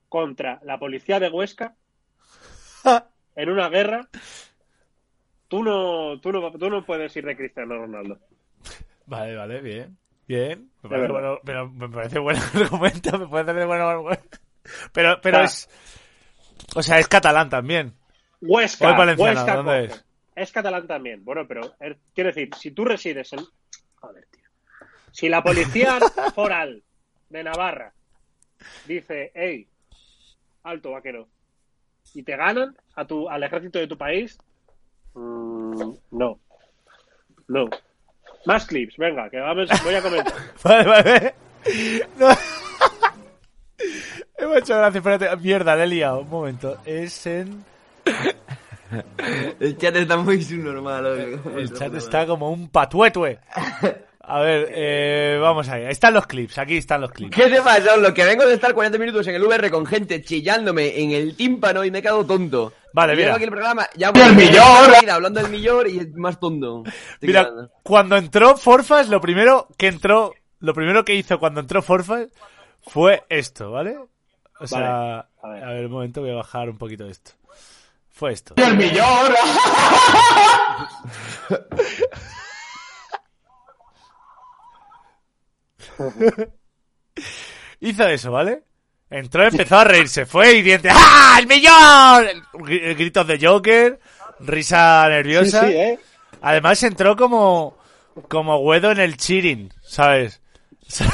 contra 0.08 0.60
la 0.62 0.78
policía 0.78 1.18
de 1.18 1.28
Huesca 1.28 1.74
en 3.36 3.50
una 3.50 3.68
guerra, 3.68 4.08
tú 5.48 5.62
no, 5.62 6.18
tú 6.20 6.32
no, 6.32 6.50
tú 6.52 6.68
no 6.70 6.84
puedes 6.84 7.14
ir 7.16 7.24
de 7.24 7.36
Cristiano 7.36 7.76
Ronaldo. 7.76 8.18
Vale, 9.06 9.36
vale, 9.36 9.60
bien. 9.60 9.96
Bien. 10.26 10.68
Me 10.82 10.88
parece, 10.90 11.12
bueno, 11.12 11.38
pero 11.44 11.70
me 11.70 11.88
parece 11.88 12.18
buen 12.18 12.36
argumento. 12.54 13.18
Me 13.18 13.28
parece 13.28 13.64
bueno. 13.64 14.02
bueno. 14.02 14.22
Pero, 14.92 15.20
pero 15.22 15.38
Ah. 15.38 15.44
es. 15.44 15.68
O 16.74 16.82
sea, 16.82 16.98
es 16.98 17.06
catalán 17.06 17.48
también. 17.48 17.94
Huesca, 18.40 18.88
O 18.88 18.90
es 18.90 18.96
valenciano, 18.96 19.32
Huesca 19.40 19.56
¿dónde 19.56 19.84
es? 19.84 20.04
Es 20.34 20.52
catalán 20.52 20.86
también. 20.86 21.24
Bueno, 21.24 21.46
pero 21.46 21.74
er, 21.78 21.98
quiero 22.14 22.28
decir, 22.30 22.50
si 22.56 22.72
tú 22.72 22.84
resides 22.84 23.32
en. 23.34 23.40
Joder, 23.94 24.26
tío. 24.32 24.42
Si 25.12 25.28
la 25.28 25.42
policía 25.42 25.98
foral 26.34 26.82
de 27.28 27.44
Navarra 27.44 27.92
dice, 28.86 29.30
hey, 29.34 29.68
alto 30.64 30.90
vaquero, 30.90 31.28
y 32.14 32.22
te 32.22 32.36
ganan 32.36 32.76
a 32.94 33.04
tu, 33.04 33.28
al 33.28 33.42
ejército 33.42 33.78
de 33.78 33.86
tu 33.86 33.96
país, 33.96 34.38
mm, 35.14 35.90
no. 36.12 36.38
No. 37.48 37.68
Más 38.44 38.66
clips, 38.66 38.96
venga, 38.96 39.28
que 39.30 39.38
vamos, 39.38 39.68
voy 39.84 39.94
a 39.94 40.02
comentar. 40.02 40.34
Vale, 40.62 40.88
vale. 40.88 41.34
No. 42.18 42.28
Ha 44.38 44.58
hecho 44.58 44.76
gracia, 44.76 44.98
espérate. 44.98 45.36
Mierda, 45.36 45.76
le 45.76 45.84
he 45.84 45.86
liado. 45.86 46.20
Un 46.20 46.28
momento. 46.28 46.78
Es 46.84 47.26
en. 47.26 47.64
El 49.58 49.76
chat 49.76 49.96
está 49.96 50.16
muy 50.16 50.42
subnormal 50.42 51.06
hoy. 51.06 51.40
El 51.56 51.72
chat 51.72 51.94
está 51.94 52.26
como 52.26 52.50
un 52.50 52.68
patuetue. 52.68 53.38
A 54.28 54.40
ver, 54.40 54.68
eh, 54.72 55.38
vamos 55.40 55.68
ahí. 55.68 55.84
Ahí 55.84 55.92
están 55.92 56.12
los 56.12 56.26
clips. 56.26 56.58
Aquí 56.58 56.76
están 56.76 57.00
los 57.00 57.12
clips. 57.12 57.34
¿Qué 57.36 57.48
te 57.48 57.62
pasa? 57.62 57.96
Lo 57.96 58.12
que 58.12 58.24
vengo 58.24 58.44
de 58.44 58.54
estar 58.54 58.74
40 58.74 58.98
minutos 58.98 59.24
en 59.28 59.36
el 59.36 59.42
VR 59.44 59.70
con 59.70 59.86
gente 59.86 60.20
chillándome 60.22 60.98
en 61.00 61.12
el 61.12 61.36
tímpano 61.36 61.84
y 61.84 61.92
me 61.92 61.98
he 61.98 62.02
quedado 62.02 62.26
tonto. 62.26 62.72
Vale, 62.92 63.12
Y 63.12 63.16
mira. 63.18 63.34
aquí 63.36 63.44
el 63.44 63.50
programa, 63.50 63.86
ya 63.94 64.08
¡El 64.10 64.34
millón! 64.34 65.10
hablando 65.10 65.40
del 65.40 65.50
millón 65.50 65.86
y 65.88 65.98
es 65.98 66.12
más 66.14 66.40
tonto. 66.40 66.82
Estoy 66.86 67.28
Mira, 67.28 67.44
quedando. 67.44 67.70
cuando 67.84 68.16
entró 68.16 68.56
Forfas, 68.56 69.08
lo 69.08 69.20
primero 69.20 69.68
que 69.78 69.86
entró, 69.88 70.34
lo 70.58 70.74
primero 70.74 71.04
que 71.04 71.14
hizo 71.14 71.38
cuando 71.38 71.60
entró 71.60 71.80
Forfas 71.82 72.26
fue 72.82 73.22
esto, 73.28 73.70
¿vale? 73.70 73.96
O 74.58 74.66
sea, 74.66 74.80
Vale, 74.80 75.26
a 75.62 75.66
a 75.66 75.68
ver. 75.68 75.74
ver. 75.76 75.86
un 75.86 75.92
momento, 75.92 76.20
voy 76.22 76.30
a 76.30 76.34
bajar 76.36 76.68
un 76.68 76.78
poquito 76.78 77.06
esto. 77.06 77.30
Fue 78.10 78.32
esto. 78.32 78.54
¡El 78.56 78.76
millón! 78.76 79.06
Hizo 87.80 88.06
eso, 88.08 88.32
¿vale? 88.32 88.62
Entró, 89.10 89.44
empezó 89.46 89.78
a 89.78 89.84
reírse, 89.84 90.26
fue 90.26 90.54
hiriente. 90.56 90.88
¡Ah, 90.92 91.36
el 91.40 91.46
millón! 91.46 92.42
Gr- 92.54 92.96
Gritos 92.96 93.26
de 93.26 93.38
Joker, 93.46 94.00
risa 94.40 95.04
Sí, 95.04 95.10
nerviosa. 95.10 95.66
sí, 95.66 95.74
¿eh? 95.74 95.98
Además 96.42 96.82
entró 96.82 97.16
como, 97.16 97.78
como 98.28 98.62
Guedo 98.70 98.90
en 98.92 99.00
el 99.00 99.16
cheering, 99.16 99.72
¿sabes? 99.82 100.40
Sí. 100.88 101.04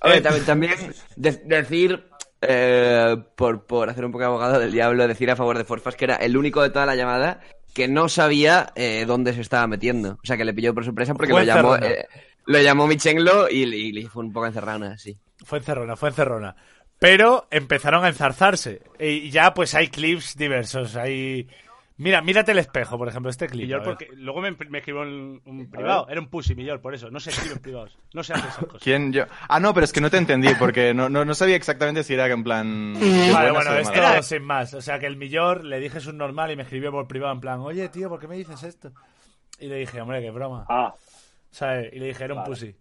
A 0.00 0.08
ver, 0.08 0.22
también, 0.22 0.44
también 0.46 0.74
de- 1.16 1.42
decir, 1.44 2.08
eh, 2.40 3.16
por, 3.36 3.66
por 3.66 3.90
hacer 3.90 4.04
un 4.04 4.12
poco 4.12 4.20
de 4.22 4.26
abogado 4.28 4.58
del 4.58 4.72
diablo, 4.72 5.06
decir 5.06 5.30
a 5.30 5.36
favor 5.36 5.58
de 5.58 5.64
Forfas 5.64 5.94
que 5.96 6.04
era 6.06 6.16
el 6.16 6.36
único 6.36 6.62
de 6.62 6.70
toda 6.70 6.86
la 6.86 6.94
llamada 6.96 7.40
que 7.74 7.86
no 7.86 8.08
sabía 8.08 8.72
eh, 8.74 9.04
dónde 9.06 9.32
se 9.34 9.40
estaba 9.42 9.66
metiendo. 9.66 10.12
O 10.22 10.26
sea, 10.26 10.36
que 10.36 10.44
le 10.44 10.54
pilló 10.54 10.74
por 10.74 10.84
sorpresa 10.84 11.14
porque 11.14 11.32
lo 11.32 11.42
llamó, 11.42 11.76
eh, 11.76 12.06
lo 12.46 12.60
llamó 12.60 12.86
Michenlo 12.86 13.48
y, 13.48 13.62
y 13.62 13.92
le 13.92 14.08
fue 14.08 14.24
un 14.24 14.32
poco 14.32 14.46
encerrada, 14.46 14.96
sí. 14.98 15.16
Fue 15.44 15.58
encerrona, 15.58 15.96
fue 15.96 16.10
encerrona. 16.10 16.56
Pero 16.98 17.48
empezaron 17.50 18.04
a 18.04 18.08
enzarzarse. 18.08 18.82
Y 18.98 19.30
ya 19.30 19.54
pues 19.54 19.74
hay 19.74 19.88
clips 19.88 20.36
diversos. 20.36 20.96
Hay... 20.96 21.48
Mira, 21.96 22.22
mírate 22.22 22.52
el 22.52 22.58
espejo, 22.58 22.96
por 22.96 23.08
ejemplo, 23.08 23.30
este 23.30 23.46
clip. 23.46 23.64
Millor 23.64 23.82
porque 23.82 24.08
luego 24.14 24.40
me, 24.40 24.50
me 24.68 24.78
escribió 24.78 25.02
en 25.02 25.40
un 25.44 25.70
privado. 25.70 26.08
Era 26.08 26.20
un 26.20 26.28
pussy, 26.28 26.54
Millor, 26.54 26.80
por 26.80 26.94
eso. 26.94 27.10
No 27.10 27.20
se 27.20 27.30
escribe 27.30 27.54
en 27.54 27.60
privados. 27.60 27.98
No 28.14 28.22
se 28.22 28.32
hace 28.32 28.48
esas 28.48 28.64
cosas. 28.64 28.82
¿Quién? 28.82 29.12
Yo. 29.12 29.24
Ah, 29.48 29.60
no, 29.60 29.74
pero 29.74 29.84
es 29.84 29.92
que 29.92 30.00
no 30.00 30.10
te 30.10 30.16
entendí 30.16 30.48
porque 30.58 30.94
no, 30.94 31.08
no, 31.10 31.26
no 31.26 31.34
sabía 31.34 31.56
exactamente 31.56 32.02
si 32.02 32.14
era 32.14 32.26
en 32.26 32.42
plan. 32.42 32.94
Vale, 32.94 33.50
bueno, 33.50 33.74
esto 33.74 33.94
malas. 33.96 34.26
sin 34.26 34.42
más. 34.42 34.72
O 34.74 34.80
sea, 34.80 34.98
que 34.98 35.06
el 35.06 35.16
millor 35.16 35.64
le 35.64 35.78
dije 35.78 36.00
su 36.00 36.12
normal 36.12 36.50
y 36.50 36.56
me 36.56 36.62
escribió 36.62 36.90
por 36.90 37.06
privado 37.06 37.34
en 37.34 37.40
plan, 37.40 37.60
oye, 37.60 37.88
tío, 37.90 38.08
¿por 38.08 38.18
qué 38.18 38.28
me 38.28 38.36
dices 38.36 38.62
esto? 38.62 38.92
Y 39.58 39.66
le 39.68 39.76
dije, 39.76 40.00
hombre, 40.00 40.22
qué 40.22 40.30
broma. 40.30 40.64
Ah, 40.70 40.94
¿Sabes? 41.50 41.92
Y 41.92 41.98
le 41.98 42.06
dije, 42.06 42.24
era 42.24 42.34
un 42.34 42.40
Vale. 42.40 42.50
pussy. 42.50 42.76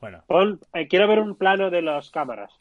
Bueno, 0.00 0.24
pon, 0.26 0.60
eh, 0.74 0.88
quiero 0.88 1.06
ver 1.08 1.20
un 1.20 1.36
plano 1.36 1.70
de 1.70 1.82
las 1.82 2.10
cámaras. 2.10 2.52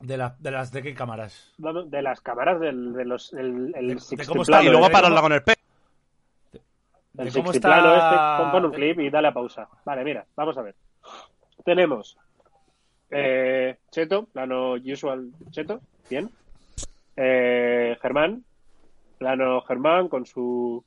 de, 0.00 0.16
la- 0.16 0.36
de 0.38 0.50
las 0.50 0.70
de 0.72 0.82
qué 0.82 0.94
cámaras. 0.94 1.54
De 1.58 2.02
las 2.02 2.20
cámaras 2.20 2.60
del, 2.60 2.92
de 2.92 3.04
los, 3.04 3.32
el, 3.32 3.72
el 3.76 3.88
De- 3.88 3.94
de 3.94 4.00
60 4.00 4.26
cómo 4.26 4.42
está, 4.42 4.52
plano, 4.58 4.68
Y 4.68 4.70
luego 4.72 4.86
¿eh? 4.86 4.90
pararla 4.90 5.20
con 5.20 5.32
el. 5.32 5.42
De 5.44 7.22
El 7.24 7.32
cómo 7.32 7.52
60 7.52 7.56
está. 7.56 7.68
plano 7.68 7.94
este, 7.96 8.42
pon, 8.42 8.52
pon 8.52 8.64
un 8.66 8.72
clip 8.72 9.00
y 9.00 9.10
dale 9.10 9.28
a 9.28 9.32
pausa. 9.32 9.68
Vale, 9.84 10.04
mira, 10.04 10.24
vamos 10.36 10.56
a 10.58 10.62
ver. 10.62 10.74
Tenemos 11.64 12.16
eh, 13.10 13.76
Cheto, 13.90 14.26
plano 14.26 14.74
usual 14.74 15.30
Cheto, 15.50 15.80
bien. 16.08 16.30
Eh, 17.16 17.96
Germán, 18.00 18.44
plano 19.18 19.60
Germán 19.62 20.08
con 20.08 20.26
su 20.26 20.84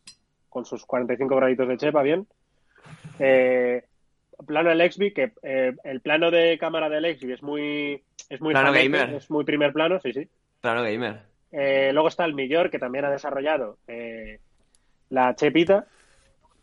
con 0.50 0.66
sus 0.66 0.86
45 0.86 1.36
graditos 1.36 1.68
de 1.68 1.78
chepa, 1.78 2.02
bien. 2.02 2.28
Eh, 3.20 3.84
plano 4.46 4.72
el 4.72 4.82
Exby, 4.82 5.14
que 5.14 5.32
eh, 5.44 5.74
el 5.84 6.02
plano 6.02 6.32
de 6.32 6.58
cámara 6.58 6.90
del 6.90 7.06
Exby 7.06 7.34
es 7.34 7.44
muy 7.44 8.04
es 8.30 8.42
muy 8.42 8.54
Plano 8.54 8.72
gamer. 8.74 9.10
es 9.16 9.30
muy 9.30 9.44
primer 9.44 9.74
plano, 9.74 10.00
sí, 10.00 10.14
sí. 10.14 10.28
Claro, 10.62 10.84
gamer. 10.84 11.22
Eh, 11.52 11.90
luego 11.94 12.08
está 12.08 12.24
el 12.26 12.34
Millor, 12.34 12.70
que 12.70 12.80
también 12.80 13.06
ha 13.06 13.12
desarrollado 13.12 13.78
eh, 13.88 14.40
la 15.10 15.36
chepita. 15.36 15.86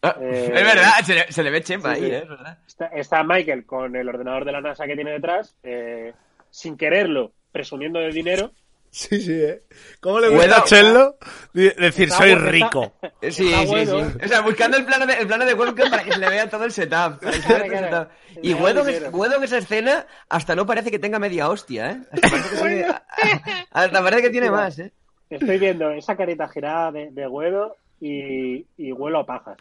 Ah, 0.01 0.17
Eh, 0.21 0.45
es 0.55 0.64
verdad, 0.64 0.93
se 1.05 1.14
le, 1.14 1.33
se 1.33 1.43
le 1.43 1.51
ve 1.51 1.62
chepa 1.62 1.95
sí, 1.97 2.05
ahí, 2.05 2.09
sí. 2.11 2.14
¿eh? 2.17 2.19
Es 2.23 2.29
verdad. 2.29 2.59
Está, 2.67 2.87
está 2.87 3.25
Michael 3.25 3.67
con 3.67 3.97
el 3.97 4.09
ordenador 4.09 4.45
de 4.45 4.53
la 4.53 4.61
NASA 4.61 4.87
que 4.87 4.95
tiene 4.95 5.11
detrás, 5.12 5.57
eh, 5.62 6.12
sin 6.51 6.77
quererlo, 6.77 7.33
presumiendo 7.53 7.99
de 7.99 8.11
dinero. 8.12 8.53
Sí, 8.90 9.20
sí, 9.20 9.33
¿eh? 9.33 9.62
¿Cómo 10.01 10.18
le 10.20 10.29
Bueno, 10.31 10.55
gusta 10.61 11.14
di- 11.53 11.70
decir, 11.79 12.11
soy 12.11 12.31
bueno, 12.35 12.51
rico? 12.51 12.92
está- 13.03 13.31
Sí, 13.31 13.46
está 13.53 13.61
sí, 13.61 13.66
bueno. 13.66 14.11
sí. 14.11 14.18
O 14.24 14.29
sea, 14.29 14.40
buscando 14.40 14.77
el 14.77 14.85
plano 14.87 15.07
de, 15.07 15.12
el 15.14 15.27
plano 15.27 15.44
de 15.44 15.55
webcam 15.55 15.90
para 15.90 16.05
que 16.05 16.12
se 16.12 16.18
le 16.18 16.29
vea 16.31 16.48
todo 16.48 16.64
el 16.64 16.72
setup. 16.72 17.20
para 17.20 17.33
que 17.33 17.42
se 17.42 17.48
le 17.48 17.55
vea 17.59 17.59
todo 17.59 17.64
el 17.64 17.70
Claro, 17.70 17.88
claro. 17.90 18.11
setup. 18.33 18.44
Y 18.44 18.55
Guedo, 18.55 18.88
en- 18.88 19.12
Guedo 19.12 19.37
en 19.37 19.44
esa 19.44 19.59
escena 19.59 20.07
hasta 20.29 20.57
no 20.57 20.66
parece 20.66 20.90
que 20.90 20.98
tenga 20.98 21.18
media 21.18 21.48
hostia, 21.48 21.90
¿eh? 21.90 22.01
Hasta 22.12 22.31
parece 22.31 22.48
que 22.51 22.57
tiene, 22.57 22.87
hasta 23.72 24.03
parece 24.03 24.22
que 24.22 24.31
tiene 24.31 24.51
más, 24.51 24.79
¿eh? 24.79 24.92
Estoy 25.31 25.59
viendo 25.59 25.90
esa 25.90 26.16
carita 26.16 26.48
girada 26.48 26.90
de, 26.92 27.11
de 27.11 27.29
Guedo 27.29 27.77
y, 28.01 28.66
y 28.79 28.92
huelo 28.92 29.20
a 29.20 29.27
pajas. 29.27 29.59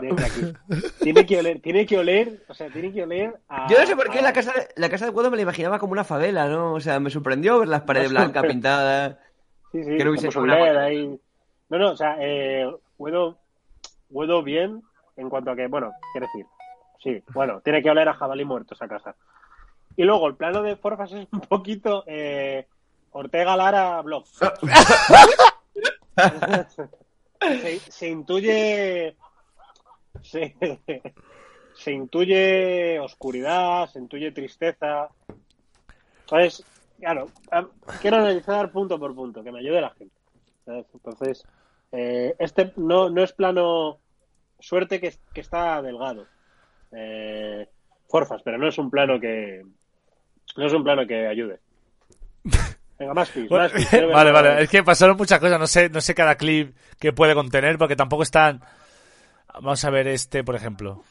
Desde 0.00 0.24
aquí. 0.24 0.52
Tiene 1.00 1.26
que 1.26 1.38
oler, 1.38 1.60
tiene 1.60 1.86
que 1.86 1.98
oler, 1.98 2.42
o 2.48 2.54
sea, 2.54 2.68
tiene 2.70 2.92
que 2.92 3.02
oler 3.02 3.34
a... 3.48 3.68
Yo 3.68 3.78
no 3.78 3.86
sé 3.86 3.96
por 3.96 4.10
qué 4.10 4.18
a- 4.20 4.22
la 4.22 4.32
casa, 4.32 4.52
de, 4.52 4.68
la 4.76 4.88
casa 4.88 5.06
de 5.06 5.12
Guedo 5.12 5.30
me 5.30 5.36
la 5.36 5.42
imaginaba 5.42 5.78
como 5.78 5.92
una 5.92 6.04
favela, 6.04 6.48
¿no? 6.48 6.74
O 6.74 6.80
sea, 6.80 7.00
me 7.00 7.10
sorprendió 7.10 7.58
ver 7.60 7.68
las 7.68 7.82
paredes 7.82 8.10
blancas 8.10 8.42
pintadas. 8.48 9.16
Sí, 9.72 9.82
sí, 9.84 9.96
que 9.96 10.04
no 10.04 10.10
hubiese 10.10 10.28
ahí. 10.78 11.20
No, 11.68 11.78
no, 11.78 11.90
o 11.92 11.96
sea, 11.96 12.16
eh, 12.20 12.70
Guedo, 12.98 13.38
Guedo 14.10 14.42
bien 14.42 14.82
en 15.16 15.30
cuanto 15.30 15.50
a 15.50 15.56
que, 15.56 15.66
bueno, 15.66 15.92
quiere 16.12 16.26
decir, 16.26 16.46
sí, 17.02 17.22
bueno, 17.32 17.60
tiene 17.60 17.82
que 17.82 17.90
oler 17.90 18.08
a 18.08 18.14
jabalí 18.14 18.44
muerto 18.44 18.74
esa 18.74 18.88
casa. 18.88 19.14
Y 19.96 20.04
luego 20.04 20.26
el 20.28 20.36
plano 20.36 20.62
de 20.62 20.76
Forfas 20.76 21.12
es 21.12 21.26
un 21.32 21.40
poquito 21.40 22.04
eh, 22.06 22.66
Ortega 23.12 23.56
Lara 23.56 24.00
Blog. 24.02 24.24
se, 27.40 27.78
se 27.78 28.08
intuye 28.08 29.16
se, 30.22 30.56
se 31.74 31.92
intuye 31.92 32.98
oscuridad, 33.00 33.88
se 33.88 33.98
intuye 33.98 34.32
tristeza. 34.32 35.08
Entonces, 36.20 36.64
claro, 36.98 37.26
quiero 38.00 38.16
analizar 38.18 38.70
punto 38.70 38.98
por 38.98 39.14
punto, 39.14 39.42
que 39.42 39.52
me 39.52 39.60
ayude 39.60 39.80
la 39.80 39.90
gente. 39.90 40.14
¿sabes? 40.64 40.86
Entonces, 40.94 41.44
eh, 41.92 42.34
este 42.38 42.72
no, 42.76 43.10
no 43.10 43.22
es 43.22 43.32
plano 43.32 43.98
suerte 44.58 45.00
que, 45.00 45.14
que 45.32 45.40
está 45.40 45.82
delgado. 45.82 46.26
Eh, 46.92 47.68
Forfas, 48.08 48.42
pero 48.44 48.58
no 48.58 48.68
es 48.68 48.78
un 48.78 48.90
plano 48.90 49.18
que 49.18 49.62
no 50.56 50.66
es 50.66 50.72
un 50.72 50.84
plano 50.84 51.06
que 51.06 51.26
ayude. 51.26 51.60
Venga, 52.98 53.14
más 53.14 53.32
Bueno, 53.48 53.68
más 53.74 53.92
vale, 54.12 54.30
vale. 54.30 54.62
Es 54.62 54.70
que 54.70 54.82
pasaron 54.82 55.16
muchas 55.16 55.40
cosas. 55.40 55.58
No 55.58 55.66
sé, 55.66 55.88
no 55.88 56.00
sé 56.00 56.14
cada 56.14 56.36
clip 56.36 56.76
que 56.98 57.12
puede 57.12 57.34
contener 57.34 57.78
porque 57.78 57.96
tampoco 57.96 58.22
están. 58.22 58.60
Vamos 59.54 59.84
a 59.84 59.90
ver 59.90 60.08
este, 60.08 60.42
por 60.44 60.54
ejemplo. 60.56 61.02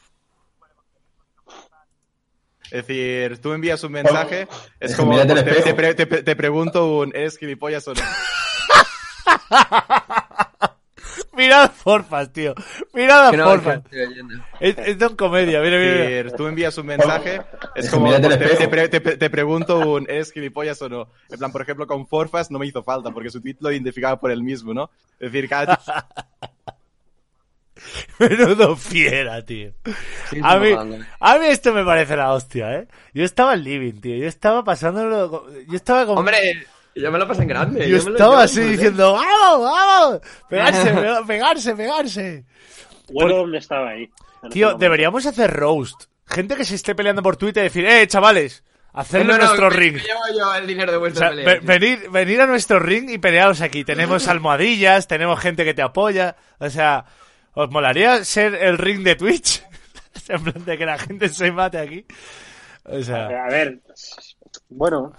Es 2.70 2.86
decir, 2.86 3.38
tú 3.40 3.52
envías 3.52 3.84
un 3.84 3.92
mensaje, 3.92 4.48
es 4.80 4.96
como 4.96 5.14
te, 5.20 5.26
te 5.62 5.74
pre- 5.74 5.94
te 5.94 6.06
pre- 6.06 6.22
te 6.22 6.36
pregunto 6.36 7.00
un 7.00 7.14
¿eres 7.14 7.36
gilipollas 7.36 7.86
o 7.88 7.92
no? 7.94 8.00
Mirad 11.34 11.70
Forfas, 11.70 12.32
tío. 12.32 12.54
Mirad 12.94 13.28
a 13.28 13.32
no, 13.32 13.44
Forfas. 13.44 13.82
Es, 14.60 14.76
es 14.78 14.98
de 14.98 15.06
un 15.06 15.16
comedia, 15.16 15.60
mira, 15.60 15.76
Es 15.76 16.24
mira, 16.24 16.36
tú 16.36 16.46
envías 16.46 16.76
un 16.78 16.86
mensaje, 16.86 17.42
es 17.74 17.86
Es 17.86 17.90
como 17.90 18.10
te 18.10 18.68
pre- 18.68 19.16
te 19.16 19.30
pregunto 19.30 19.78
un 19.78 20.08
¿eres 20.08 20.32
gilipollas 20.32 20.80
o 20.82 20.88
no? 20.88 21.08
En 21.30 21.38
plan, 21.38 21.52
por 21.52 21.60
ejemplo, 21.62 21.86
con 21.86 22.06
Forfas 22.06 22.50
no 22.50 22.58
me 22.58 22.66
hizo 22.66 22.82
falta 22.82 23.10
porque 23.10 23.30
su 23.30 23.40
tweet 23.40 23.56
lo 23.60 23.70
identificaba 23.70 24.18
por 24.18 24.30
él 24.30 24.42
mismo, 24.42 24.72
¿no? 24.72 24.90
Es 25.20 25.32
decir, 25.32 25.48
cada 25.48 25.78
Menudo 28.18 28.76
fiera, 28.76 29.44
tío. 29.44 29.72
Sí, 30.30 30.38
A 30.42 30.56
mí, 30.58 30.70
a 31.20 31.38
mí 31.38 31.46
esto 31.46 31.72
me 31.72 31.84
parece 31.84 32.16
la 32.16 32.32
hostia, 32.32 32.74
¿eh? 32.74 32.88
Yo 33.14 33.24
estaba 33.24 33.54
en 33.54 33.64
living, 33.64 34.00
tío. 34.00 34.16
Yo 34.16 34.26
estaba 34.28 34.62
pasándolo. 34.64 35.46
Yo 35.68 35.76
estaba 35.76 36.06
como. 36.06 36.20
Hombre, 36.20 36.66
yo 36.94 37.10
me 37.10 37.18
lo 37.18 37.26
pasé 37.26 37.42
en 37.42 37.48
grande. 37.48 37.88
yo 37.88 37.96
estaba 37.96 38.42
así 38.42 38.60
diciendo, 38.60 39.12
¡vamos, 39.14 39.70
vamos! 39.70 40.20
Pegarse, 40.48 40.90
pe- 40.94 41.24
pegarse, 41.26 41.74
pegarse. 41.74 42.44
Bueno, 43.12 43.36
¿dónde 43.36 43.58
estaba 43.58 43.90
ahí? 43.90 44.08
Tío, 44.50 44.74
deberíamos 44.74 45.24
hacer 45.26 45.50
roast. 45.52 46.04
Gente 46.26 46.56
que 46.56 46.64
se 46.64 46.74
esté 46.76 46.94
peleando 46.94 47.22
por 47.22 47.36
Twitter 47.36 47.62
y 47.62 47.68
decir, 47.68 47.84
¡eh, 47.84 48.06
chavales! 48.06 48.64
Hacedlo 48.94 49.32
No, 49.32 49.38
nuestro 49.38 49.70
me- 49.70 49.76
ring. 49.76 49.94
me 49.94 50.00
llevo 50.02 50.20
yo 50.38 50.54
el 50.54 50.66
dinero 50.66 50.90
de 50.92 50.96
O 50.98 51.00
vuestra 51.00 51.28
sea, 51.28 51.36
pelea. 51.36 51.46
ve- 51.46 51.60
venir, 51.78 52.10
venir 52.10 52.40
a 52.42 52.46
nuestro 52.46 52.78
ring 52.78 53.08
y 53.10 53.16
pelearos 53.18 53.60
aquí. 53.62 53.84
Tenemos 53.84 54.28
almohadillas, 54.28 55.08
tenemos 55.08 55.40
gente 55.40 55.64
que 55.64 55.72
te 55.74 55.80
apoya. 55.82 56.36
O 56.58 56.68
sea, 56.68 57.06
¿os 57.54 57.70
molaría 57.70 58.24
ser 58.24 58.54
el 58.54 58.78
ring 58.78 59.02
de 59.02 59.14
Twitch? 59.16 59.62
en 60.28 60.42
plan 60.44 60.64
de 60.64 60.78
que 60.78 60.86
la 60.86 60.98
gente 60.98 61.28
se 61.28 61.50
mate 61.52 61.78
aquí. 61.78 62.06
O 62.84 63.00
sea, 63.02 63.26
A 63.26 63.48
ver, 63.48 63.80
bueno, 64.68 65.12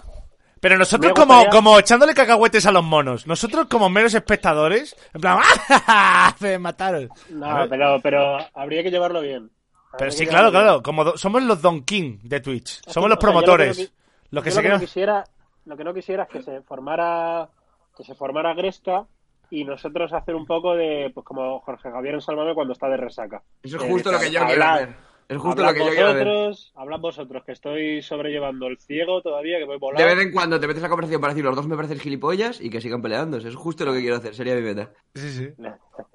pero 0.64 0.78
nosotros 0.78 1.12
como, 1.14 1.46
como 1.50 1.78
echándole 1.78 2.14
cacahuetes 2.14 2.66
a 2.66 2.72
los 2.72 2.86
monos. 2.86 3.28
Nosotros 3.28 3.68
como 3.70 3.90
meros 3.90 4.14
espectadores. 4.14 4.96
En 5.14 5.20
plan, 5.20 5.40
¡ah! 5.70 6.34
Me 6.40 6.58
mataron. 6.58 7.10
No, 7.30 7.66
pero, 7.70 8.00
pero 8.02 8.38
habría 8.54 8.82
que 8.82 8.90
llevarlo 8.90 9.20
bien. 9.20 9.52
Pero 9.98 10.10
sí, 10.10 10.26
claro, 10.26 10.52
claro. 10.52 10.82
Como 10.82 11.04
do- 11.04 11.18
somos 11.18 11.44
los 11.44 11.62
Don 11.62 11.84
King 11.84 12.20
de 12.24 12.40
Twitch. 12.40 12.82
Somos 12.88 12.88
los 12.88 12.96
sea, 12.96 13.02
yo 13.04 13.10
lo 13.10 13.18
que 13.18 13.22
promotores. 13.22 13.92
no 14.32 14.42
que 14.42 14.52
se 14.52 14.56
lo 14.58 14.62
que 14.64 14.70
no 14.70 14.80
quisiera, 14.80 15.24
lo 15.66 15.76
que 15.76 15.84
no 15.84 15.94
quisiera 15.94 16.24
es 16.24 16.30
que 16.30 16.42
se 16.44 16.62
formara, 16.62 17.50
que 17.98 18.06
se 18.06 18.16
formara 18.16 18.54
Gresca 18.54 19.06
y 19.50 19.64
nosotros 19.66 20.12
hacer 20.14 20.36
un 20.36 20.46
poco 20.46 20.76
de, 20.76 21.12
pues 21.14 21.26
como 21.26 21.60
Jorge 21.60 21.92
Javier 21.92 22.16
en 22.16 22.22
Sálvame 22.22 22.54
cuando 22.56 22.74
está 22.74 22.88
de 22.90 22.98
resaca. 22.98 23.44
Eso 23.62 23.78
es 23.78 23.84
Eh, 23.84 23.90
justo 23.90 24.12
lo 24.12 24.20
que 24.20 24.32
yo 24.32 24.46
quiero 24.46 24.64
hacer. 24.64 24.96
Es 25.30 25.38
justo 25.38 25.62
lo 25.62 25.70
hablad 25.70 25.80
que 25.82 25.86
yo 25.88 25.92
quiero 25.94 26.10
hacer. 26.10 26.28
vosotros, 26.28 26.74
hablad 26.76 27.00
vosotros, 27.00 27.44
que 27.46 27.52
estoy 27.54 28.02
sobrellevando 28.02 28.68
el 28.68 28.78
ciego 28.78 29.22
todavía, 29.22 29.58
que 29.58 29.64
voy 29.66 29.76
De 29.76 29.80
volando. 29.80 30.06
vez 30.16 30.26
en 30.26 30.32
cuando 30.34 30.60
te 30.60 30.68
metes 30.68 30.82
la 30.84 30.90
conversación 30.90 31.22
para 31.22 31.34
decir 31.34 31.46
los 31.46 31.56
dos 31.56 31.68
me 31.68 31.76
parecen 31.78 32.00
gilipollas 32.00 32.60
y 32.60 32.70
que 32.70 32.82
sigan 32.82 33.02
peleándose. 33.02 33.48
Es 33.48 33.56
justo 33.56 33.86
lo 33.86 33.94
que 33.94 34.02
quiero 34.02 34.18
hacer. 34.18 34.36
Sería 34.36 34.56
mi 34.56 34.62
meta. 34.62 34.92
Sí, 35.16 35.30
sí. 35.32 35.50
Le, 35.58 35.74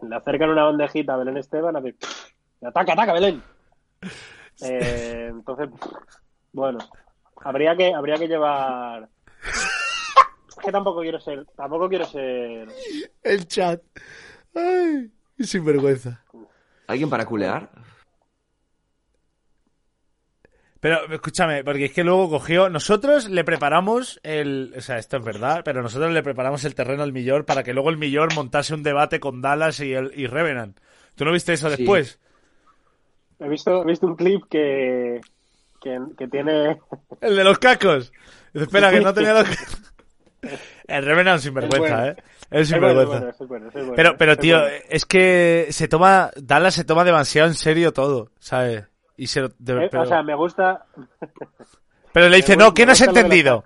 le 0.09 0.17
acercan 0.17 0.51
una 0.51 0.65
bandejita 0.65 1.15
a 1.15 1.17
Belén 1.17 1.39
Esteban 1.39 1.75
a 1.77 1.81
ver, 1.81 1.95
ataca, 2.63 2.93
ataca, 2.93 3.13
Belén. 3.13 3.43
Eh, 4.61 5.29
entonces, 5.31 5.69
bueno, 6.53 6.79
habría 7.45 7.77
que, 7.77 7.95
habría 7.95 8.17
que 8.17 8.27
llevar. 8.27 9.09
Es 10.59 10.65
que 10.65 10.73
tampoco 10.73 11.01
quiero 11.01 11.21
ser, 11.21 11.47
tampoco 11.57 11.89
quiero 11.89 12.05
ser. 12.07 12.69
El 13.23 13.47
chat. 13.49 13.81
Ay, 14.55 15.11
sinvergüenza. 15.41 16.25
¿Alguien 16.87 17.09
para 17.11 17.27
culear? 17.27 17.71
Pero 20.81 21.13
escúchame, 21.13 21.65
porque 21.65 21.87
es 21.87 21.93
que 21.93 22.05
luego 22.05 22.31
cogió. 22.31 22.69
Nosotros 22.71 23.29
le 23.29 23.43
preparamos 23.43 24.21
el. 24.23 24.73
O 24.77 24.81
sea, 24.81 24.99
esto 24.99 25.17
es 25.17 25.25
verdad, 25.25 25.63
pero 25.65 25.83
nosotros 25.83 26.13
le 26.13 26.23
preparamos 26.23 26.65
el 26.65 26.75
terreno 26.77 27.03
al 27.03 27.13
Millor 27.13 27.45
para 27.45 27.65
que 27.65 27.75
luego 27.75 27.91
el 27.91 27.99
Millor 27.99 28.33
montase 28.35 28.75
un 28.75 28.85
debate 28.85 29.19
con 29.19 29.43
Dallas 29.43 29.81
y, 29.81 29.93
el, 29.93 30.13
y 30.15 30.27
Revenant. 30.29 30.79
¿Tú 31.17 31.25
no 31.25 31.33
viste 31.33 31.53
eso 31.53 31.69
Sí. 31.69 31.77
después? 31.79 32.21
He 33.41 33.49
visto, 33.49 33.83
he 33.83 33.87
visto 33.87 34.07
un 34.07 34.15
clip 34.17 34.45
que, 34.49 35.21
que, 35.81 35.99
que 36.17 36.29
tiene. 36.29 36.79
El 37.21 37.37
de 37.37 37.45
los 37.45 37.59
cacos. 37.59 38.13
Espera, 38.55 38.91
que 38.93 39.01
no 39.01 39.13
tenía 39.13 39.35
los. 39.35 39.49
El 40.87 41.05
Revenant 41.05 41.41
sinvergüenza, 41.41 42.09
Es 42.09 42.17
¿eh? 42.51 42.65
Sinvergüenza. 42.75 43.19
bueno, 43.47 43.69
es 43.69 43.75
bueno, 43.75 43.93
Pero, 43.97 44.17
pero 44.17 44.37
tío, 44.37 44.61
es 44.89 45.05
que 45.05 45.67
se 45.71 45.89
toma. 45.89 46.31
Dallas 46.37 46.75
se 46.75 46.85
toma 46.85 47.05
demasiado 47.05 47.49
en 47.49 47.55
serio 47.55 47.93
todo, 47.93 48.31
¿sabes? 48.39 48.85
Y 49.17 49.27
se 49.27 49.43
de- 49.59 49.85
Eh, 49.85 49.89
pero, 49.91 50.03
O 50.03 50.07
sea, 50.07 50.23
me 50.23 50.35
gusta. 50.37 50.85
pero 52.13 52.29
le 52.29 52.37
dice, 52.37 52.57
no, 52.57 52.73
¿qué 52.73 52.87
no 52.87 52.93
has 52.93 53.01
entendido? 53.01 53.65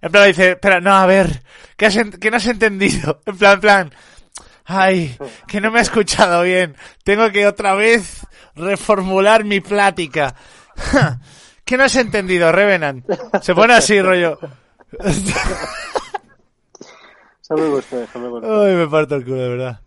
En 0.00 0.10
plan, 0.12 0.22
le 0.24 0.28
dice, 0.28 0.50
espera, 0.52 0.80
no, 0.80 0.92
a 0.94 1.06
ver, 1.06 1.42
¿qué, 1.76 1.86
has 1.86 1.96
qué 2.20 2.30
no 2.30 2.36
has 2.36 2.46
entendido? 2.46 3.20
En 3.26 3.36
plan, 3.38 3.54
en 3.54 3.60
plan, 3.60 3.92
ay, 4.64 5.16
que 5.46 5.60
no 5.60 5.70
me 5.70 5.78
ha 5.78 5.82
escuchado 5.82 6.42
bien. 6.42 6.76
Tengo 7.04 7.30
que 7.30 7.46
otra 7.46 7.74
vez 7.74 8.26
reformular 8.56 9.44
mi 9.44 9.60
plática. 9.60 10.34
¿Qué 11.64 11.76
no 11.76 11.84
has 11.84 11.96
entendido, 11.96 12.50
Revenant? 12.50 13.04
Se 13.42 13.54
pone 13.54 13.74
así, 13.74 14.00
rollo. 14.00 14.38
Me 17.50 17.66
gustó, 17.68 18.02
eso 18.02 18.18
me 18.18 18.28
gustó. 18.28 18.62
Ay, 18.62 18.74
me 18.74 18.86
parto 18.88 19.14
el 19.16 19.24
culo, 19.24 19.36
de 19.36 19.48
verdad. 19.48 19.80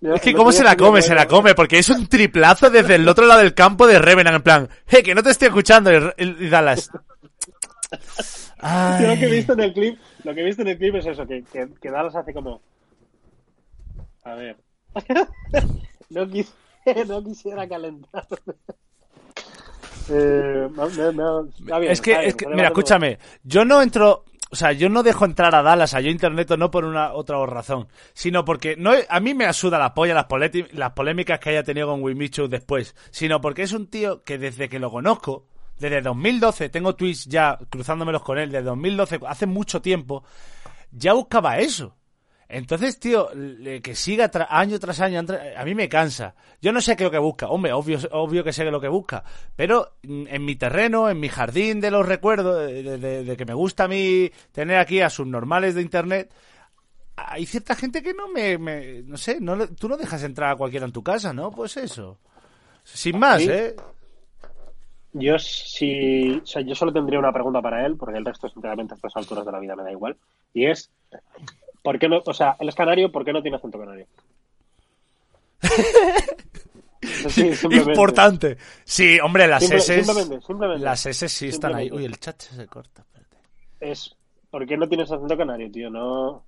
Yo- 0.00 0.14
Es 0.14 0.22
que 0.22 0.32
cómo 0.34 0.50
se 0.50 0.64
la 0.64 0.76
come, 0.76 1.02
se 1.02 1.14
la 1.14 1.26
come, 1.28 1.54
porque 1.54 1.78
es 1.78 1.88
un 1.90 2.06
triplazo 2.06 2.70
desde 2.70 2.94
el 2.94 3.06
otro 3.06 3.26
lado 3.26 3.40
del 3.40 3.52
campo 3.54 3.86
de 3.86 3.98
Revenant, 3.98 4.36
en 4.36 4.42
plan, 4.42 4.68
hey, 4.86 5.02
que 5.02 5.14
no 5.14 5.22
te 5.22 5.30
estoy 5.30 5.48
escuchando, 5.48 5.90
y, 6.16 6.48
Dallas. 6.48 6.90
Yo 7.92 9.06
lo 9.06 9.14
que 9.14 9.24
he 9.24 9.26
Ay. 9.26 9.30
visto 9.30 9.52
en 9.52 9.60
el 9.60 9.72
clip, 9.74 9.98
lo 10.24 10.34
que 10.34 10.40
he 10.40 10.44
visto 10.44 10.62
en 10.62 10.68
el 10.68 10.78
clip 10.78 10.94
es 10.94 11.06
eso, 11.06 11.26
que, 11.26 11.42
que, 11.52 11.68
que 11.80 11.90
Dallas 11.90 12.14
hace 12.16 12.32
como. 12.32 12.62
A 14.24 14.34
ver. 14.34 14.56
no, 16.10 16.26
quis- 16.26 16.52
no 17.06 17.22
quisiera 17.24 17.68
calentar. 17.68 18.26
eh, 20.08 20.68
está 20.68 21.78
bien, 21.78 21.92
es 21.92 22.00
que, 22.00 22.10
está 22.12 22.20
bien, 22.20 22.28
es 22.30 22.34
que 22.36 22.46
mira, 22.48 22.68
escúchame, 22.68 23.18
yo 23.44 23.64
no 23.64 23.80
entro, 23.82 24.24
o 24.52 24.56
sea, 24.56 24.72
yo 24.72 24.88
no 24.88 25.02
dejo 25.02 25.24
entrar 25.24 25.54
a 25.54 25.62
Dallas 25.62 25.94
a 25.94 26.00
yo 26.00 26.10
internet 26.10 26.50
no 26.58 26.70
por 26.70 26.84
una 26.84 27.12
otra 27.12 27.44
razón, 27.46 27.88
sino 28.12 28.44
porque 28.44 28.76
no 28.76 28.92
a 29.08 29.20
mí 29.20 29.32
me 29.32 29.46
asuda 29.46 29.78
la 29.78 29.94
polla 29.94 30.14
las, 30.14 30.26
las 30.72 30.92
polémicas 30.92 31.38
que 31.38 31.50
haya 31.50 31.62
tenido 31.62 31.86
con 31.86 32.02
Wimichu 32.02 32.48
después, 32.48 32.96
sino 33.10 33.40
porque 33.40 33.62
es 33.62 33.72
un 33.72 33.86
tío 33.86 34.24
que 34.24 34.38
desde 34.38 34.68
que 34.68 34.80
lo 34.80 34.90
conozco, 34.90 35.46
desde 35.78 36.02
2012, 36.02 36.68
tengo 36.68 36.96
tweets 36.96 37.26
ya 37.26 37.58
cruzándomelos 37.70 38.22
con 38.22 38.38
él, 38.38 38.50
desde 38.50 38.64
2012, 38.64 39.20
hace 39.26 39.46
mucho 39.46 39.80
tiempo, 39.80 40.24
ya 40.90 41.12
buscaba 41.12 41.58
eso. 41.58 41.96
Entonces, 42.52 42.98
tío, 42.98 43.28
que 43.82 43.94
siga 43.94 44.30
tra- 44.30 44.46
año 44.50 44.78
tras 44.80 45.00
año, 45.00 45.20
a 45.56 45.64
mí 45.64 45.74
me 45.74 45.88
cansa. 45.88 46.34
Yo 46.60 46.72
no 46.72 46.80
sé 46.80 46.96
qué 46.96 47.04
es 47.04 47.06
lo 47.06 47.10
que 47.12 47.18
busca. 47.18 47.48
Hombre, 47.48 47.72
obvio, 47.72 47.98
obvio 48.12 48.42
que 48.42 48.52
sé 48.52 48.62
qué 48.62 48.68
es 48.68 48.72
lo 48.72 48.80
que 48.80 48.88
busca. 48.88 49.22
Pero 49.56 49.92
mm, 50.02 50.24
en 50.28 50.44
mi 50.44 50.56
terreno, 50.56 51.08
en 51.08 51.20
mi 51.20 51.28
jardín 51.28 51.80
de 51.80 51.90
los 51.90 52.06
recuerdos, 52.06 52.66
de, 52.66 52.82
de- 52.82 52.98
de- 52.98 53.24
de 53.24 53.36
que 53.36 53.44
me 53.44 53.54
gusta 53.54 53.84
a 53.84 53.88
mí 53.88 54.30
tener 54.52 54.78
aquí 54.78 55.00
a 55.00 55.10
subnormales 55.10 55.74
de 55.74 55.82
internet, 55.82 56.32
hay 57.16 57.46
cierta 57.46 57.74
gente 57.76 58.02
que 58.02 58.14
no 58.14 58.28
me, 58.28 58.58
me- 58.58 59.02
no 59.02 59.16
sé, 59.16 59.40
no, 59.40 59.54
le- 59.54 59.68
tú 59.68 59.88
no 59.88 59.96
dejas 59.96 60.22
entrar 60.24 60.50
a 60.52 60.56
cualquiera 60.56 60.86
en 60.86 60.92
tu 60.92 61.02
casa, 61.02 61.32
¿no? 61.32 61.50
Pues 61.50 61.76
eso. 61.76 62.18
Sin 62.82 63.18
más. 63.18 63.42
¿eh? 63.42 63.76
Yo 65.12 65.38
sí, 65.38 66.40
o 66.42 66.46
sea, 66.46 66.62
yo 66.62 66.74
solo 66.74 66.92
tendría 66.92 67.18
una 67.18 67.32
pregunta 67.32 67.60
para 67.60 67.84
él, 67.84 67.96
porque 67.96 68.18
el 68.18 68.24
resto, 68.24 68.48
sinceramente, 68.48 68.94
a 68.94 68.96
estas 68.96 69.16
alturas 69.16 69.44
de 69.44 69.52
la 69.52 69.58
vida 69.58 69.74
me 69.76 69.82
da 69.82 69.90
igual. 69.90 70.16
Y 70.54 70.66
es, 70.66 70.88
¿por 71.82 71.98
qué 71.98 72.08
no, 72.08 72.22
o 72.24 72.34
sea, 72.34 72.56
él 72.60 72.68
es 72.68 72.74
canario, 72.74 73.10
¿por 73.12 73.24
qué 73.24 73.32
no 73.32 73.42
tiene 73.42 73.56
acento 73.56 73.78
canario? 73.78 74.06
Sí. 77.28 77.50
Importante. 77.70 78.58
Sí, 78.84 79.18
hombre, 79.20 79.46
las 79.46 79.62
Simple- 79.62 79.76
S. 79.78 80.04
simplemente, 80.04 80.46
simplemente. 80.46 80.84
Las 80.84 81.06
S 81.06 81.28
sí 81.28 81.48
están 81.48 81.74
ahí. 81.74 81.90
Uy, 81.90 82.04
el 82.04 82.18
chat 82.18 82.40
se 82.40 82.66
corta. 82.66 83.04
Es, 83.80 84.14
¿por 84.50 84.66
qué 84.66 84.76
no 84.76 84.86
tienes 84.88 85.10
acento 85.10 85.36
canario, 85.36 85.70
tío? 85.70 85.88
No. 85.90 86.44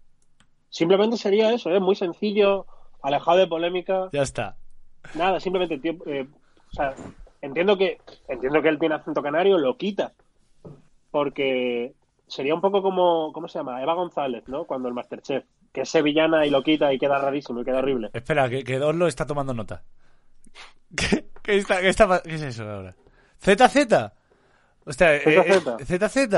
Simplemente 0.68 1.16
sería 1.16 1.53
eso, 1.53 1.70
¿eh? 1.70 1.80
Muy 1.80 1.95
sencillo, 1.97 2.66
alejado 3.03 3.39
de 3.39 3.47
polémica. 3.47 4.09
Ya 4.12 4.22
está. 4.22 4.57
Nada, 5.14 5.41
simplemente, 5.41 5.78
tío, 5.78 5.95
eh, 6.07 6.26
O 6.70 6.74
sea, 6.74 6.95
entiendo 7.41 7.76
que, 7.78 7.99
entiendo 8.28 8.61
que 8.62 8.68
él 8.68 8.78
tiene 8.78 8.95
acento 8.97 9.22
canario, 9.22 9.57
lo 9.59 9.76
quita. 9.76 10.12
Porque 11.11 11.95
sería 12.33 12.55
un 12.55 12.61
poco 12.61 12.83
como, 12.83 13.33
¿cómo 13.33 13.49
se 13.49 13.59
llama? 13.59 13.83
Eva 13.83 13.95
González, 13.95 14.45
¿no? 14.47 14.64
Cuando 14.64 14.89
el 14.89 14.95
Masterchef, 14.95 15.45
que 15.72 15.83
es 15.83 15.89
sevillana 15.89 16.47
y 16.47 16.51
lo 16.51 16.62
quita 16.62 16.93
y 16.93 16.99
queda 16.99 17.18
rarísimo 17.18 17.61
y 17.61 17.64
queda 17.64 17.78
horrible. 17.78 18.11
Espera, 18.12 18.49
que, 18.49 18.64
que 18.64 18.80
Oslo 18.80 19.07
está 19.07 19.26
tomando 19.26 19.53
nota. 19.55 19.83
¿Qué, 20.97 21.28
qué 21.43 21.57
está, 21.59 21.80
qué, 21.80 21.89
está, 21.89 22.22
qué 22.22 22.35
es 22.35 22.43
eso 22.43 22.68
ahora? 22.68 22.95
¿ZZ? 23.43 24.12
Hostia, 24.85 25.14
eh, 25.16 25.20
ZZ. 25.20 25.66
eh, 25.91 25.99
¿ZZ? 26.09 26.28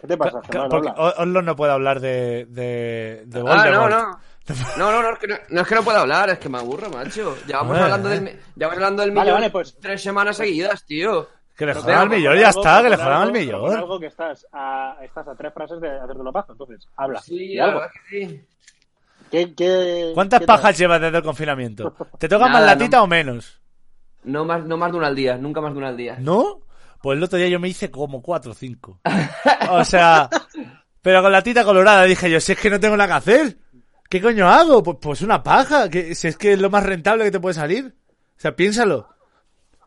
¿Qué 0.00 0.06
te 0.08 0.16
pasa, 0.16 0.40
Germán? 0.50 0.68
Porque. 0.68 0.88
O- 0.96 1.14
Oslo 1.22 1.42
no 1.42 1.54
puede 1.56 1.72
hablar 1.72 2.00
de, 2.00 2.46
de, 2.46 3.22
de 3.26 3.44
Ah, 3.46 3.68
no, 3.70 3.88
no. 3.88 4.18
No, 4.76 4.90
no, 4.90 5.02
no 5.02 5.10
es, 5.12 5.18
que 5.20 5.28
no, 5.28 5.36
no 5.50 5.60
es 5.60 5.68
que 5.68 5.74
no 5.76 5.82
pueda 5.84 6.00
hablar, 6.00 6.28
es 6.30 6.38
que 6.40 6.48
me 6.48 6.58
aburro, 6.58 6.90
macho. 6.90 7.36
Llevamos 7.46 7.68
Bueno, 7.68 7.84
hablando 7.84 8.08
eh. 8.08 8.12
del, 8.14 8.22
mi- 8.22 8.30
llevamos 8.56 8.76
hablando 8.78 9.02
del 9.02 9.10
Vale, 9.12 9.20
millón 9.30 9.34
vale, 9.40 9.50
pues- 9.50 9.78
tres 9.80 10.02
semanas 10.02 10.36
seguidas, 10.36 10.84
tío. 10.84 11.28
Que 11.56 11.66
le 11.66 11.74
jodan 11.74 11.98
al 12.00 12.08
millón, 12.08 12.38
ya 12.38 12.48
algo- 12.48 12.60
está, 12.60 12.82
que 12.82 12.90
le 12.90 12.96
jodan 12.96 13.22
al 13.22 13.32
millón. 13.32 13.76
algo 13.76 14.00
que 14.00 14.06
estás 14.06 14.46
a, 14.52 14.96
estás 15.02 15.28
a 15.28 15.34
tres 15.34 15.52
frases 15.52 15.80
de 15.80 15.90
hacerte 15.90 16.20
una 16.20 16.32
paja, 16.32 16.52
entonces, 16.52 16.88
habla. 16.96 17.20
Sí, 17.20 17.58
algo. 17.58 17.80
verdad 17.80 17.92
que 17.92 18.26
sí. 18.26 18.44
¿Qué, 19.30 19.54
qué, 19.54 20.10
¿Cuántas 20.14 20.40
qué 20.40 20.46
tal? 20.46 20.56
pajas 20.56 20.78
llevas 20.78 21.00
desde 21.00 21.16
el 21.18 21.22
confinamiento? 21.22 21.94
¿Te 22.18 22.28
toca 22.28 22.48
más 22.48 22.62
latita 22.64 22.98
no. 22.98 23.04
o 23.04 23.06
menos? 23.06 23.60
No 24.24 24.44
más, 24.44 24.64
no 24.64 24.76
más 24.76 24.92
de 24.92 24.98
una 24.98 25.06
al 25.08 25.16
día, 25.16 25.36
nunca 25.36 25.60
más 25.60 25.72
de 25.72 25.78
una 25.78 25.88
al 25.88 25.96
día. 25.96 26.16
¿No? 26.18 26.60
Pues 27.02 27.16
el 27.16 27.24
otro 27.24 27.38
día 27.38 27.48
yo 27.48 27.58
me 27.58 27.68
hice 27.68 27.90
como 27.90 28.22
cuatro 28.22 28.52
o 28.52 28.54
cinco. 28.54 29.00
O 29.70 29.84
sea, 29.84 30.28
pero 31.00 31.20
con 31.22 31.32
la 31.32 31.42
tita 31.42 31.64
colorada 31.64 32.04
dije 32.04 32.30
yo, 32.30 32.40
si 32.40 32.52
es 32.52 32.58
que 32.58 32.70
no 32.70 32.78
tengo 32.78 32.96
nada 32.96 33.08
que 33.08 33.30
hacer. 33.30 33.56
¿Qué 34.08 34.20
coño 34.20 34.48
hago? 34.48 34.82
Pues, 34.82 34.98
pues 35.00 35.22
una 35.22 35.42
paja, 35.42 35.88
que, 35.88 36.14
si 36.14 36.28
es 36.28 36.36
que 36.36 36.52
es 36.52 36.60
lo 36.60 36.70
más 36.70 36.84
rentable 36.84 37.24
que 37.24 37.30
te 37.30 37.40
puede 37.40 37.54
salir. 37.54 37.94
O 38.36 38.40
sea, 38.40 38.54
piénsalo. 38.54 39.08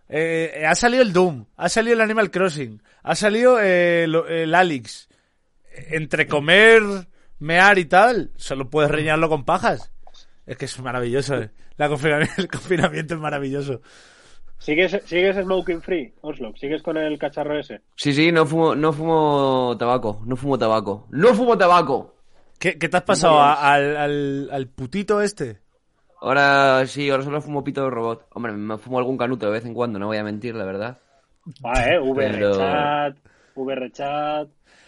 Eh, 0.08 0.52
eh, 0.58 0.66
ha 0.66 0.76
salido 0.76 1.02
el 1.02 1.14
Doom, 1.14 1.46
ha 1.58 1.68
salido 1.70 1.96
el 1.96 2.02
Animal 2.02 2.30
Crossing, 2.32 2.82
ha 3.04 3.16
salido 3.16 3.58
eh, 3.62 4.06
lo- 4.08 4.28
el 4.28 4.54
Alex. 4.54 5.10
Entre 5.90 6.28
comer, 6.28 6.82
mear 7.40 7.78
y 7.80 7.86
tal, 7.86 8.32
solo 8.36 8.70
puedes 8.70 8.92
rellenarlo 8.92 9.28
con 9.30 9.44
pajas. 9.46 9.92
Es 10.46 10.58
que 10.58 10.66
es 10.66 10.80
maravilloso. 10.80 11.36
eh. 11.42 11.52
La 11.78 11.90
confinamiento, 11.90 12.34
el 12.38 12.48
confinamiento 12.48 13.16
es 13.16 13.20
maravilloso. 13.20 13.82
¿Sigues, 14.58 15.00
¿Sigues 15.06 15.36
smoking 15.36 15.82
free, 15.82 16.14
Oslo? 16.22 16.54
¿Sigues 16.56 16.82
con 16.82 16.96
el 16.98 17.18
cacharro 17.20 17.60
ese? 17.60 17.82
Sí, 17.98 18.14
sí, 18.14 18.32
no 18.32 18.46
fumo, 18.46 18.74
no 18.76 18.94
fumo 18.94 19.76
tabaco, 19.78 20.22
no 20.26 20.36
fumo 20.38 20.58
tabaco. 20.58 21.08
¡No 21.12 21.34
fumo 21.36 21.58
tabaco! 21.58 22.16
¿Qué, 22.58 22.78
qué 22.80 22.88
te 22.88 22.98
has 22.98 23.04
pasado 23.04 23.40
a- 23.40 23.74
al, 23.74 23.98
al, 23.98 24.50
al 24.52 24.68
putito 24.70 25.20
este? 25.22 25.60
Ahora 26.26 26.86
sí, 26.88 27.08
ahora 27.10 27.24
solo 27.24 27.40
fumo 27.40 27.64
pito 27.64 27.84
de 27.84 27.92
robot. 27.92 28.26
Hombre, 28.34 28.52
me 28.54 28.78
fumo 28.80 28.98
algún 28.98 29.16
canuto 29.18 29.46
de 29.46 29.52
vez 29.52 29.66
en 29.66 29.76
cuando, 29.76 30.00
no 30.00 30.08
voy 30.08 30.18
a 30.18 30.24
mentir, 30.24 30.56
la 30.56 30.66
verdad. 30.66 30.98
Ah, 31.64 31.86
eh, 31.88 32.00
VR 32.00 32.32
Pero- 32.32 32.58
chat, 32.58 33.18
VR 33.54 33.92
chat, 33.92 34.48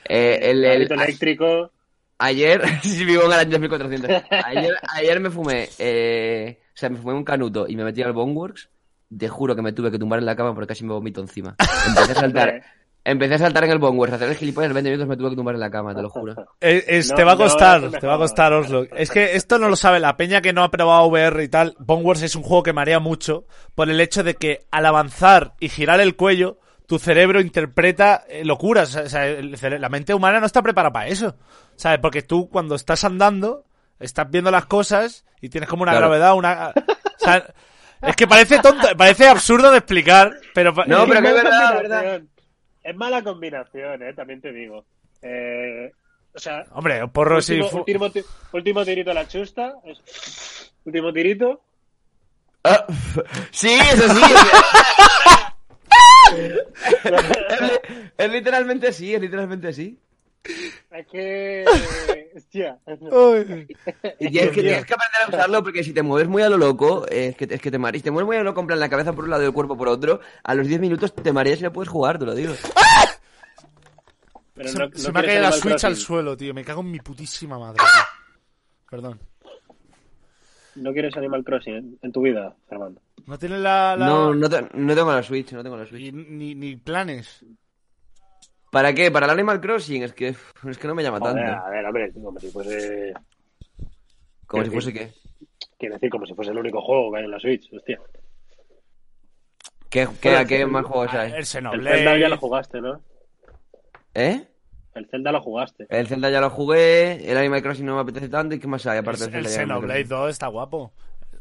Eh, 0.09 0.39
el, 0.41 0.63
el- 0.65 0.87
carrito 0.87 0.93
eléctrico. 0.95 1.71
Ayer, 2.17 2.61
si 2.81 3.05
vivo 3.05 3.21
en 3.25 3.33
el 3.33 3.39
año 3.39 3.51
2400. 3.59 4.23
Ayer, 4.45 4.73
ayer 4.95 5.19
me 5.19 5.29
fumé, 5.29 5.69
eh, 5.77 6.59
o 6.69 6.71
sea, 6.77 6.89
me 6.89 6.97
fumé 6.97 7.13
un 7.13 7.23
canuto 7.23 7.67
y 7.67 7.75
me 7.75 7.83
metí 7.83 8.01
al 8.01 8.13
Boneworks. 8.13 8.69
Te 9.15 9.29
juro 9.29 9.55
que 9.55 9.61
me 9.61 9.71
tuve 9.73 9.91
que 9.91 9.99
tumbar 9.99 10.17
en 10.19 10.25
la 10.25 10.35
cama 10.35 10.55
porque 10.55 10.67
casi 10.69 10.83
me 10.83 10.93
vomito 10.93 11.21
encima. 11.21 11.55
Empecé 11.87 12.13
a 12.13 12.15
saltar, 12.15 12.63
empecé 13.11 13.35
a 13.35 13.37
saltar 13.39 13.63
en 13.63 13.71
el 13.71 13.79
Boneworks, 13.79 14.13
a 14.13 14.15
hacer 14.17 14.29
el 14.29 14.35
gilipollas, 14.35 14.69
en 14.69 14.75
20 14.75 14.89
minutos 14.91 15.07
me 15.09 15.17
tuve 15.17 15.29
que 15.31 15.35
tumbar 15.35 15.55
en 15.55 15.61
la 15.61 15.69
cama, 15.71 15.95
te 15.95 16.01
lo 16.01 16.09
juro. 16.09 16.35
Eh, 16.61 16.83
es- 16.87 17.09
No, 17.09 17.15
te 17.15 17.23
va 17.23 17.31
a 17.31 17.35
no, 17.35 17.41
costar, 17.41 17.91
te 17.99 18.05
va 18.07 18.15
a 18.15 18.17
costar 18.17 18.53
Oslo. 18.53 18.85
Es 18.95 19.09
que 19.11 19.35
esto 19.35 19.57
no 19.59 19.69
lo 19.69 19.75
sabe 19.75 19.99
la 19.99 20.17
peña 20.17 20.41
que 20.41 20.53
no 20.53 20.63
ha 20.63 20.71
probado 20.71 21.05
VR 21.07 21.43
y 21.43 21.47
tal. 21.49 21.75
Bonewars 21.79 22.21
es 22.21 22.35
un 22.35 22.43
juego 22.43 22.63
que 22.63 22.73
marea 22.73 22.99
mucho 22.99 23.45
por 23.75 23.89
el 23.89 23.99
hecho 24.01 24.23
de 24.23 24.35
que 24.35 24.65
al 24.71 24.85
avanzar 24.85 25.53
y 25.59 25.69
girar 25.69 25.99
el 25.99 26.15
cuello, 26.15 26.59
tu 26.87 26.99
cerebro 26.99 27.41
interpreta 27.41 28.23
eh, 28.29 28.45
locuras. 28.45 28.95
O 28.95 29.09
sea, 29.09 29.25
la 29.27 29.89
mente 29.89 30.13
humana 30.13 30.39
no 30.39 30.45
está 30.45 30.61
preparada 30.61 30.93
para 30.93 31.07
eso. 31.07 31.35
¿Sabes? 31.75 31.99
Porque 31.99 32.21
tú 32.21 32.49
cuando 32.49 32.75
estás 32.75 33.03
andando, 33.03 33.65
estás 33.99 34.29
viendo 34.31 34.51
las 34.51 34.65
cosas 34.65 35.25
y 35.41 35.49
tienes 35.49 35.69
como 35.69 35.83
una 35.83 35.91
Claro. 35.91 36.07
gravedad, 36.07 36.33
una... 36.35 36.69
o 36.69 37.23
sea, 37.23 37.43
es 38.01 38.15
que 38.15 38.27
parece 38.27 38.59
tonto, 38.59 38.87
parece 38.97 39.27
absurdo 39.27 39.69
de 39.71 39.77
explicar, 39.79 40.31
pero... 40.53 40.71
No, 40.87 41.05
pero 41.07 41.21
que 41.21 41.27
es 41.27 41.33
verdad, 41.33 41.73
combinación. 41.73 41.89
verdad. 41.89 42.21
Es 42.87 42.95
mala 42.95 43.21
combinación, 43.23 44.01
eh, 44.01 44.13
también 44.13 44.39
te 44.39 44.51
digo. 44.53 44.85
Eh, 45.21 45.91
o 46.33 46.39
sea, 46.39 46.63
Hombre, 46.71 47.05
porro 47.09 47.35
último, 47.37 47.67
fu- 47.67 47.77
último, 47.79 48.09
ti- 48.11 48.23
último 48.53 48.85
tirito 48.85 49.11
a 49.11 49.13
la 49.13 49.27
chusta. 49.27 49.73
es- 49.83 50.71
último 50.85 51.11
tirito. 51.11 51.61
Ah, 52.63 52.85
sí, 53.51 53.77
eso 53.91 54.07
sí. 54.13 54.21
es, 56.31 56.63
es 58.17 58.31
literalmente 58.31 58.91
sí, 58.93 59.13
es 59.13 59.21
literalmente 59.21 59.73
sí. 59.73 59.99
Es 60.91 61.07
que. 61.07 61.65
Hostia. 62.35 62.79
Y 64.19 64.29
tienes 64.29 64.51
que, 64.51 64.61
tienes 64.61 64.85
que 64.85 64.93
aprender 64.93 65.21
a 65.25 65.29
usarlo 65.29 65.63
porque 65.63 65.83
si 65.83 65.93
te 65.93 66.01
mueves 66.03 66.27
muy 66.27 66.41
a 66.43 66.49
lo 66.49 66.57
loco, 66.57 67.05
eh, 67.09 67.27
es 67.29 67.35
que, 67.35 67.47
es 67.53 67.61
que 67.61 67.71
te 67.71 67.77
mareas. 67.77 67.99
Si 68.01 68.03
te 68.03 68.11
mueves 68.11 68.27
muy 68.27 68.35
a 68.35 68.39
lo 68.39 68.45
loco, 68.45 68.61
en 68.61 68.67
plan 68.67 68.79
la 68.79 68.89
cabeza 68.89 69.13
por 69.13 69.23
un 69.25 69.29
lado 69.31 69.43
y 69.43 69.45
el 69.47 69.53
cuerpo 69.53 69.77
por 69.77 69.87
otro, 69.89 70.19
a 70.43 70.53
los 70.55 70.67
10 70.67 70.79
minutos 70.79 71.13
te 71.13 71.33
mareas 71.33 71.59
y 71.59 71.63
no 71.63 71.73
puedes 71.73 71.89
jugar, 71.89 72.17
te 72.19 72.25
lo 72.25 72.33
digo. 72.35 72.53
Pero 74.53 74.69
se, 74.69 74.77
no- 74.79 74.89
se 74.93 75.07
no 75.07 75.13
me 75.13 75.19
ha 75.19 75.23
caído 75.23 75.41
la 75.43 75.51
Switch 75.51 75.83
al 75.83 75.95
suelo, 75.95 76.35
tío. 76.35 76.53
Me 76.53 76.63
cago 76.63 76.81
en 76.81 76.91
mi 76.91 76.99
putísima 76.99 77.59
madre. 77.59 77.83
Perdón. 78.89 79.19
No 80.75 80.93
quieres 80.93 81.15
Animal 81.17 81.43
Crossing 81.43 81.75
en, 81.75 81.99
en 82.01 82.11
tu 82.11 82.21
vida, 82.21 82.55
Fernando. 82.69 83.01
¿No 83.25 83.37
tienes 83.37 83.59
la...? 83.59 83.95
la- 83.97 84.05
No, 84.05 84.33
no, 84.33 84.47
te- 84.49 84.67
no 84.73 84.95
tengo 84.95 85.11
la 85.11 85.23
Switch, 85.23 85.51
no 85.51 85.63
tengo 85.63 85.75
la 85.77 85.85
Switch. 85.85 86.03
y 86.05 86.11
ni, 86.11 86.55
ni 86.55 86.75
planes? 86.75 87.43
¿Para 88.71 88.93
qué? 88.93 89.09
¿Para 89.11 89.25
el 89.27 89.31
Animal 89.31 89.61
Crossing? 89.61 90.03
Es 90.03 90.13
que, 90.13 90.29
es 90.29 90.77
que 90.77 90.87
no 90.87 90.95
me 90.95 91.03
llama 91.03 91.19
Joder, 91.19 91.45
tanto. 91.45 91.65
a 91.65 91.69
ver, 91.69 91.85
hombre, 91.85 92.11
como 92.13 92.39
si 92.39 92.49
fuese. 92.51 93.13
Como 94.45 94.63
si 94.65 94.69
fuese 94.71 94.93
qué. 94.93 95.11
Quiero 95.79 95.95
decir, 95.95 96.09
como 96.09 96.25
si 96.25 96.33
fuese 96.33 96.51
el 96.51 96.57
único 96.57 96.81
juego 96.81 97.11
que 97.11 97.19
hay 97.19 97.25
en 97.25 97.31
la 97.31 97.39
Switch, 97.39 97.71
hostia. 97.73 97.99
¿Qué, 99.89 100.07
qué, 100.21 100.35
a 100.35 100.45
qué 100.45 100.61
el- 100.61 100.67
más 100.67 100.85
juegos 100.85 101.13
hay? 101.13 101.29
El 101.31 101.37
El 101.37 101.45
Xenoblade. 101.45 101.97
Zelda 101.97 102.17
ya 102.17 102.29
lo 102.29 102.37
jugaste, 102.37 102.81
¿no? 102.81 103.01
¿Eh? 104.13 104.47
El 104.95 105.07
Zelda 105.09 105.31
lo 105.31 105.41
jugaste. 105.41 105.85
El 105.89 106.07
Zelda 106.07 106.29
ya 106.29 106.41
lo 106.41 106.49
jugué, 106.49 107.29
el 107.31 107.37
Animal 107.37 107.61
Crossing 107.61 107.85
no 107.85 107.95
me 107.95 108.01
apetece 108.01 108.29
tanto, 108.29 108.55
¿y 108.55 108.59
qué 108.59 108.67
más 108.67 108.85
hay 108.87 108.97
aparte 108.97 109.25
El, 109.25 109.31
del 109.31 109.45
el 109.45 109.47
Zelda 109.51 109.61
Animal 109.75 109.77
Xenoblade 109.81 109.99
Crossing? 110.07 110.17
2 110.25 110.29
está 110.31 110.47
guapo. 110.47 110.91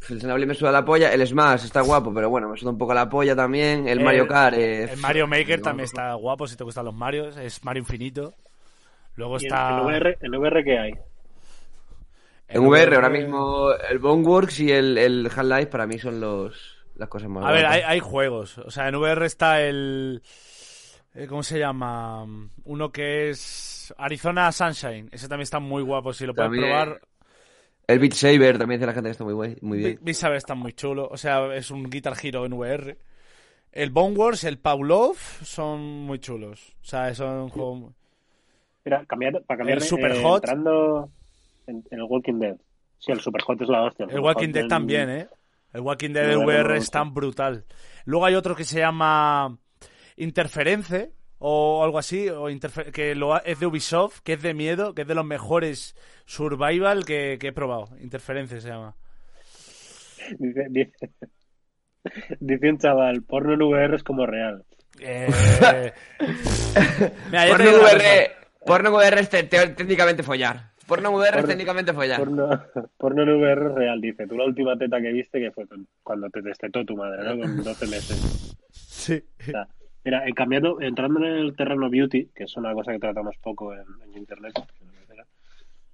El 0.09 0.20
Xenoblade 0.20 0.46
me 0.46 0.54
suda 0.54 0.70
la 0.72 0.84
polla, 0.84 1.12
el 1.12 1.26
Smash 1.26 1.64
está 1.64 1.80
guapo, 1.80 2.12
pero 2.14 2.28
bueno, 2.30 2.48
me 2.48 2.57
suda 2.57 2.70
un 2.70 2.78
poco 2.78 2.94
la 2.94 3.09
polla 3.09 3.34
también, 3.34 3.88
el 3.88 3.98
El- 3.98 4.04
Mario 4.04 4.26
Kart... 4.28 4.57
eh, 4.57 4.84
El 4.92 4.98
Mario 4.98 5.26
Maker 5.26 5.59
no. 5.59 5.64
también 5.64 5.84
está 5.84 6.14
guapo 6.14 6.46
si 6.46 6.57
te 6.57 6.64
gustan 6.64 6.84
los 6.84 6.94
Marios. 6.94 7.36
Es 7.36 7.64
Mario 7.64 7.80
Infinito. 7.80 8.34
Luego 9.16 9.34
¿Y 9.36 9.40
en, 9.40 9.46
está... 9.46 9.68
en 9.70 9.84
VR, 9.86 10.18
¿En 10.20 10.34
VR 10.34 10.64
qué 10.64 10.78
hay? 10.78 10.92
En 12.48 12.64
VR 12.64 12.94
ahora 12.94 13.09
mismo 13.11 13.70
el 13.90 13.98
Boneworks 13.98 14.61
y 14.61 14.70
el, 14.70 14.96
el 14.98 15.26
Half-Life 15.26 15.66
para 15.66 15.86
mí 15.86 15.98
son 15.98 16.20
los, 16.20 16.76
las 16.94 17.09
cosas 17.09 17.28
más 17.28 17.44
A 17.44 17.50
ver, 17.50 17.66
hay, 17.66 17.80
hay 17.82 17.98
juegos. 18.00 18.59
O 18.59 18.70
sea, 18.70 18.86
en 18.88 18.94
VR 18.94 19.26
está 19.26 19.61
el... 19.62 20.22
eh, 21.14 21.26
¿Cómo 21.26 21.42
se 21.42 21.59
llama? 21.59 22.24
Uno 22.64 22.92
que 22.92 23.30
es 23.30 23.92
Arizona 23.98 24.52
Sunshine. 24.52 25.09
Ese 25.11 25.26
también 25.28 25.42
está 25.42 25.59
muy 25.59 25.82
guapo. 25.82 26.12
Si 26.12 26.24
lo 26.24 26.34
puedes 26.34 26.52
También. 26.52 26.70
probar, 26.70 27.00
El 27.87 27.99
Beat 28.01 28.14
Saber 28.14 28.59
también 28.59 28.80
dice 28.80 28.87
la 28.87 28.93
gente 28.95 29.09
que 29.09 29.12
está 29.12 29.24
muy, 29.24 29.34
guay, 29.34 29.57
muy 29.61 29.78
bien. 29.78 29.99
Beat 30.03 30.16
Saber 30.16 30.37
está 30.37 30.55
muy 30.55 30.72
chulo. 30.72 31.09
O 31.11 31.16
sea, 31.16 31.55
es 31.55 31.70
un 31.70 31.89
Guitar 31.89 32.14
Hero 32.20 32.45
en 32.45 32.53
VR. 32.53 32.99
El 33.70 33.91
Bone 33.91 34.16
Wars, 34.16 34.45
el 34.45 34.59
Pavlov 34.59 35.16
son 35.43 35.80
muy 36.03 36.18
chulos. 36.18 36.74
O 36.80 36.84
sea, 36.84 37.14
son 37.14 37.49
juegos... 37.49 37.93
Mira, 38.84 39.05
cambiar, 39.07 39.43
para 39.45 39.59
cambiar. 39.59 39.78
El 39.78 39.84
Superhot. 39.84 40.45
entrando 40.45 41.11
en, 41.66 41.84
en 41.91 41.99
el 41.99 42.05
Walking 42.05 42.39
Dead. 42.39 42.57
Sí, 42.99 43.12
el 43.12 43.20
Superhot 43.20 43.61
es 43.61 43.68
la 43.68 43.82
hostia. 43.82 44.07
El 44.09 44.20
Walking 44.20 44.53
Dead 44.53 44.66
también, 44.66 45.11
¿eh? 45.11 45.28
El 45.72 45.82
Walking 45.82 46.11
Dead 46.11 46.28
de 46.28 46.34
No, 46.34 46.41
no, 46.41 46.47
VR 46.47 46.68
no, 46.70 46.74
es 46.74 46.91
tan 46.91 47.12
brutal. 47.12 47.64
Luego 48.05 48.24
hay 48.24 48.34
otro 48.34 48.57
que 48.57 48.64
se 48.64 48.78
llama 48.78 49.59
Interference 50.16 51.12
o 51.39 51.84
algo 51.84 51.99
así, 51.99 52.28
o 52.28 52.47
que 52.93 53.14
lo 53.14 53.34
ha- 53.34 53.39
es 53.45 53.61
de 53.61 53.66
Ubisoft, 53.66 54.20
que 54.22 54.34
es 54.34 54.43
de 54.43 54.55
miedo, 54.55 54.95
que 54.95 55.03
es 55.03 55.09
de 55.09 55.14
los 55.14 55.24
mejores 55.24 55.95
survival 56.24 57.05
que, 57.05 57.37
que 57.41 57.49
he 57.49 57.53
probado. 57.53 57.89
Interference 58.01 58.61
se 58.61 58.68
llama. 58.68 58.97
Dice, 60.39 60.66
dice, 60.70 61.11
dice 62.41 62.70
un 62.70 62.78
chaval, 62.78 63.22
porno 63.22 63.55
en 63.55 63.62
VR 63.62 63.97
es 63.97 64.03
como 64.03 64.26
real. 64.26 64.64
Eh, 64.99 65.28
Mira, 67.30 67.47
Porno 67.49 67.70
una 67.70 67.78
VR, 67.82 68.30
porno 68.64 68.91
VR 68.95 69.20
es 69.20 69.28
te- 69.28 69.43
te- 69.45 69.68
técnicamente 69.68 70.22
follar. 70.22 70.72
Porno 70.87 71.11
VR 71.11 71.41
es 71.41 71.47
técnicamente 71.47 71.93
follar. 71.93 72.18
Porno, 72.18 72.49
porno 72.97 73.22
en 73.24 73.28
VR 73.41 73.66
es 73.66 73.72
real, 73.74 74.01
dice. 74.01 74.26
Tú 74.26 74.37
la 74.37 74.45
última 74.45 74.76
teta 74.78 75.01
que 75.01 75.12
viste 75.12 75.39
que 75.41 75.51
fue 75.51 75.66
con- 75.66 75.87
cuando 76.03 76.30
te 76.30 76.41
destetó 76.43 76.84
tu 76.84 76.97
madre, 76.97 77.22
¿no? 77.24 77.41
Con 77.43 77.62
12 77.62 77.87
meses. 77.89 78.57
Sí. 78.70 79.22
O 79.41 79.45
sea, 79.51 79.68
mira, 80.07 80.26
eh, 80.26 80.32
cambiando, 80.32 80.80
entrando 80.80 81.18
en 81.20 81.26
el 81.36 81.54
terreno 81.57 81.90
beauty, 81.90 82.30
que 82.34 82.44
es 82.44 82.57
una 82.57 82.72
cosa 82.72 82.92
que 82.92 82.98
tratamos 82.98 83.36
poco 83.42 83.74
en, 83.74 83.84
en 84.04 84.16
internet. 84.16 84.54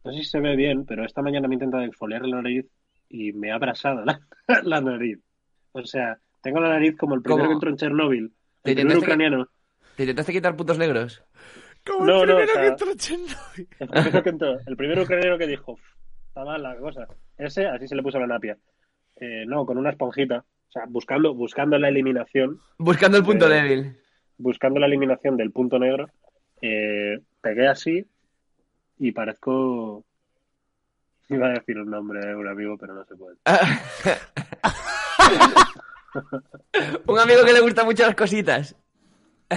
No 0.04 0.12
sé 0.12 0.18
si 0.18 0.24
se 0.24 0.40
ve 0.40 0.56
bien, 0.56 0.84
pero 0.84 1.04
esta 1.04 1.22
mañana 1.22 1.48
me 1.48 1.54
he 1.54 1.56
intentado 1.56 1.82
exfoliar 1.84 2.22
la 2.26 2.36
nariz 2.42 2.66
y 3.08 3.32
me 3.32 3.50
ha 3.52 3.54
abrasado 3.56 4.04
la, 4.04 4.20
la 4.64 4.80
nariz. 4.80 5.18
O 5.72 5.84
sea, 5.84 6.18
Tengo 6.42 6.60
la 6.60 6.68
nariz 6.70 6.96
como 6.96 7.14
el 7.14 7.22
primero 7.22 7.44
¿Cómo? 7.44 7.48
que 7.50 7.54
entró 7.54 7.70
en 7.70 7.76
Chernóbil. 7.76 8.32
¿Te 8.62 8.70
El 8.72 8.76
primer 8.78 8.98
ucraniano. 8.98 9.48
¿Te 9.96 10.02
intentaste 10.04 10.32
quitar 10.32 10.56
puntos 10.56 10.78
negros? 10.78 11.22
Como 11.86 12.04
No, 12.06 12.22
el 12.24 12.28
no, 12.30 12.36
primero 12.36 12.50
o 12.50 12.54
sea- 12.54 12.62
que 12.62 12.68
entró 12.68 12.90
en 12.90 12.98
Chernobyl. 12.98 13.68
El 13.78 13.88
primero 13.88 14.22
que 14.22 14.28
entró, 14.30 14.58
el 14.66 14.76
primer 14.76 14.98
ucraniano 15.00 15.38
que 15.38 15.46
dijo, 15.46 15.72
"Uf, 15.72 15.80
está 16.28 16.44
mal 16.44 16.62
la 16.62 16.76
cosa. 16.76 17.06
Ese, 17.38 17.66
así 17.66 17.86
se 17.88 17.94
le 17.94 18.02
puso 18.02 18.18
la 18.18 18.26
napia. 18.26 18.56
Eh, 19.16 19.44
no, 19.46 19.64
con 19.66 19.78
una 19.78 19.90
esponjita. 19.90 20.38
O 20.68 20.72
sea, 20.72 20.82
buscando, 20.88 21.34
buscando 21.34 21.78
la 21.78 21.88
eliminación, 21.90 22.58
Buscando 22.78 23.18
el 23.18 23.24
punto 23.24 23.46
Eh, 23.52 23.62
débil. 23.62 23.96
Buscando 24.42 24.80
la 24.80 24.86
eliminación 24.86 25.36
del 25.36 25.52
punto 25.52 25.78
negro, 25.78 26.10
eh, 26.60 27.18
pegué 27.40 27.68
así 27.68 28.04
y 28.98 29.12
parezco... 29.12 30.04
Iba 31.28 31.46
a 31.46 31.50
decir 31.52 31.78
un 31.78 31.90
nombre 31.90 32.20
de 32.26 32.34
un 32.34 32.46
amigo, 32.46 32.76
pero 32.76 32.94
no 32.94 33.04
se 33.06 33.16
puede. 33.16 33.36
Un 37.06 37.18
amigo 37.18 37.44
que 37.44 37.52
le 37.52 37.60
gusta 37.60 37.84
mucho 37.84 38.04
las 38.06 38.14
cositas. 38.14 38.74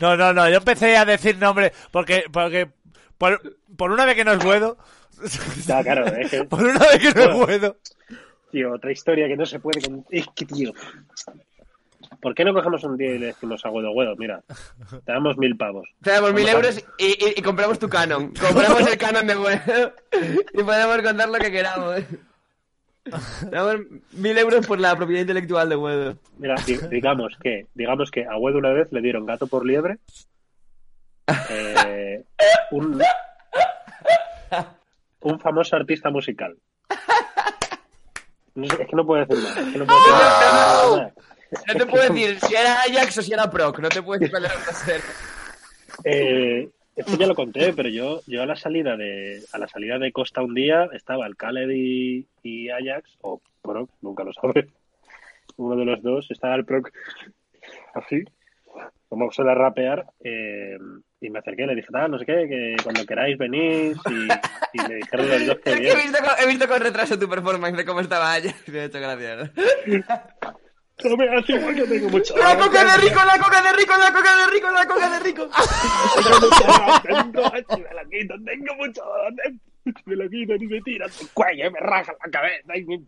No, 0.00 0.16
no, 0.16 0.32
no, 0.32 0.48
yo 0.48 0.58
empecé 0.58 0.96
a 0.96 1.04
decir 1.04 1.38
nombre 1.38 1.72
porque, 1.90 2.24
porque 2.32 2.68
por, 3.16 3.56
por 3.76 3.90
una 3.90 4.04
vez 4.04 4.14
que 4.14 4.24
no 4.24 4.32
es 4.32 4.44
bueno, 4.44 4.76
Ya, 5.66 5.82
claro, 5.82 6.06
es 6.06 6.30
que, 6.30 6.44
por 6.50 6.62
una 6.62 6.78
vez 6.78 6.98
que 6.98 7.12
no 7.14 7.20
es 7.22 7.32
Bueno. 7.32 7.46
bueno. 7.46 7.76
tío, 8.52 8.72
otra 8.74 8.92
historia 8.92 9.26
que 9.26 9.36
no 9.36 9.46
se 9.46 9.58
puede... 9.58 9.80
con- 9.80 10.04
Es 10.10 10.26
que, 10.36 10.44
tío... 10.44 10.72
¿Por 12.20 12.34
qué 12.34 12.44
no 12.44 12.52
cogemos 12.52 12.82
un 12.84 12.96
día 12.96 13.14
y 13.14 13.18
le 13.18 13.26
decimos 13.26 13.64
a 13.64 13.70
Guedo, 13.70 13.92
Guedo, 13.94 14.16
mira, 14.16 14.42
te 15.04 15.12
damos 15.12 15.36
mil 15.38 15.56
pavos? 15.56 15.88
Te 16.02 16.10
damos 16.10 16.32
mil 16.34 16.48
euros 16.48 16.84
y, 16.98 17.04
y- 17.06 17.34
y 17.36 17.42
compramos 17.42 17.78
tu 17.78 17.88
canon. 17.88 18.32
Compramos 18.34 18.90
el 18.90 18.98
canon 18.98 19.26
de 19.26 19.36
huevo 19.36 19.92
y 20.52 20.62
podemos 20.62 21.02
contar 21.02 21.28
lo 21.28 21.38
que 21.38 21.52
queramos. 21.52 22.00
Te 23.04 23.50
damos 23.50 23.76
mil 24.12 24.36
euros 24.36 24.66
por 24.66 24.80
la 24.80 24.96
propiedad 24.96 25.20
intelectual 25.22 25.68
de 25.68 25.76
huevo. 25.76 26.18
Mira, 26.38 26.56
di- 26.66 26.78
digamos 26.90 27.36
que, 27.42 27.66
digamos 27.74 28.10
que 28.10 28.22
a 28.24 28.34
Guedo 28.36 28.58
una 28.58 28.70
vez 28.72 28.90
le 28.92 29.00
dieron 29.00 29.24
gato 29.24 29.46
por 29.46 29.64
liebre. 29.64 29.98
eh, 31.50 32.24
un, 32.72 33.00
un 35.20 35.40
famoso 35.40 35.76
artista 35.76 36.10
musical. 36.10 36.56
No 38.54 38.66
sé, 38.66 38.82
es 38.82 38.88
que 38.88 38.96
no 38.96 39.06
puedo 39.06 39.24
decir 39.24 39.42
nada. 39.44 39.60
es 39.60 39.72
que 39.72 39.78
no 39.78 39.86
puedo 39.86 40.00
decir 40.00 40.12
nada. 40.52 41.12
No 41.50 41.74
te 41.74 41.86
puedo 41.86 42.12
decir 42.12 42.38
si 42.40 42.54
era 42.54 42.82
Ajax 42.82 43.18
o 43.18 43.22
si 43.22 43.32
era 43.32 43.50
Proc. 43.50 43.78
No 43.78 43.88
te 43.88 44.02
puedo 44.02 44.18
decir 44.18 44.30
cuál 44.30 44.44
era 44.44 44.54
el. 44.54 45.02
Eh, 46.04 46.68
esto 46.96 47.16
ya 47.16 47.26
lo 47.26 47.34
conté, 47.34 47.72
pero 47.72 47.88
yo, 47.88 48.20
yo 48.26 48.42
a 48.42 48.46
la 48.46 48.56
salida 48.56 48.96
de 48.96 49.42
a 49.52 49.58
la 49.58 49.68
salida 49.68 49.98
de 49.98 50.12
Costa 50.12 50.42
un 50.42 50.54
día 50.54 50.88
estaba 50.92 51.26
el 51.26 51.36
Khaled 51.36 51.70
y, 51.70 52.26
y 52.42 52.68
Ajax, 52.70 53.16
o 53.20 53.40
Proc, 53.62 53.90
nunca 54.02 54.24
lo 54.24 54.32
sabe. 54.32 54.68
Uno 55.56 55.76
de 55.76 55.84
los 55.84 56.02
dos 56.02 56.26
estaba 56.30 56.56
el 56.56 56.64
Proc 56.64 56.90
así, 57.94 58.24
como 59.08 59.30
suele 59.32 59.54
rapear, 59.54 60.06
eh, 60.22 60.76
y 61.20 61.30
me 61.30 61.38
acerqué, 61.38 61.66
le 61.66 61.74
dije, 61.74 61.88
ah, 61.94 62.08
no 62.08 62.18
sé 62.18 62.26
qué, 62.26 62.46
que 62.48 62.76
cuando 62.82 63.06
queráis 63.06 63.38
venís, 63.38 63.96
y, 64.10 64.78
y 64.78 64.88
me 64.88 64.94
dijeron 64.96 65.28
los 65.28 65.46
dos 65.46 65.58
que 65.58 65.70
he 65.90 65.96
visto, 65.96 66.18
con, 66.18 66.32
he 66.40 66.46
visto 66.46 66.68
con 66.68 66.80
retraso 66.80 67.18
tu 67.18 67.28
performance 67.28 67.76
de 67.76 67.84
cómo 67.84 68.00
estaba 68.00 68.34
Ajax. 68.34 68.68
Me 68.68 68.80
ha 68.80 68.84
hecho 68.84 69.00
gracia. 69.00 69.36
¿no? 69.36 69.50
No 71.04 71.16
me 71.16 71.28
hace 71.38 71.52
igual 71.52 71.74
que 71.76 71.82
tengo 71.84 72.08
mucho. 72.08 72.36
¡La 72.36 72.58
coca 72.58 72.84
de 72.84 72.96
rico, 72.98 73.20
la 73.24 73.38
coca 73.38 73.62
de 73.62 73.72
rico, 73.72 73.92
la 73.96 74.12
coca 74.12 74.36
de 74.36 74.46
rico, 74.52 74.70
la 74.70 74.86
coca 74.86 75.10
de 75.10 75.18
rico! 75.20 75.48
me 77.76 77.94
lo 77.94 78.10
quito, 78.10 78.34
tengo 78.44 78.74
mucho 78.76 79.02
me 80.04 80.16
lo 80.16 80.28
quito 80.28 80.54
y 80.54 80.66
me 80.66 80.80
tiran 80.82 81.10
el 81.20 81.28
cuello 81.30 81.66
y 81.66 81.70
me 81.70 81.80
rajan 81.80 82.14
la 82.24 82.30
cabeza 82.30 82.76
y 82.76 82.84
me... 82.84 83.00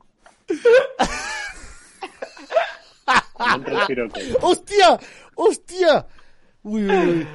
¡Hostia! 4.40 4.98
¡Hostia! 5.34 6.06
Uy, 6.62 6.84
uy, 6.86 6.90
uy. 7.08 7.28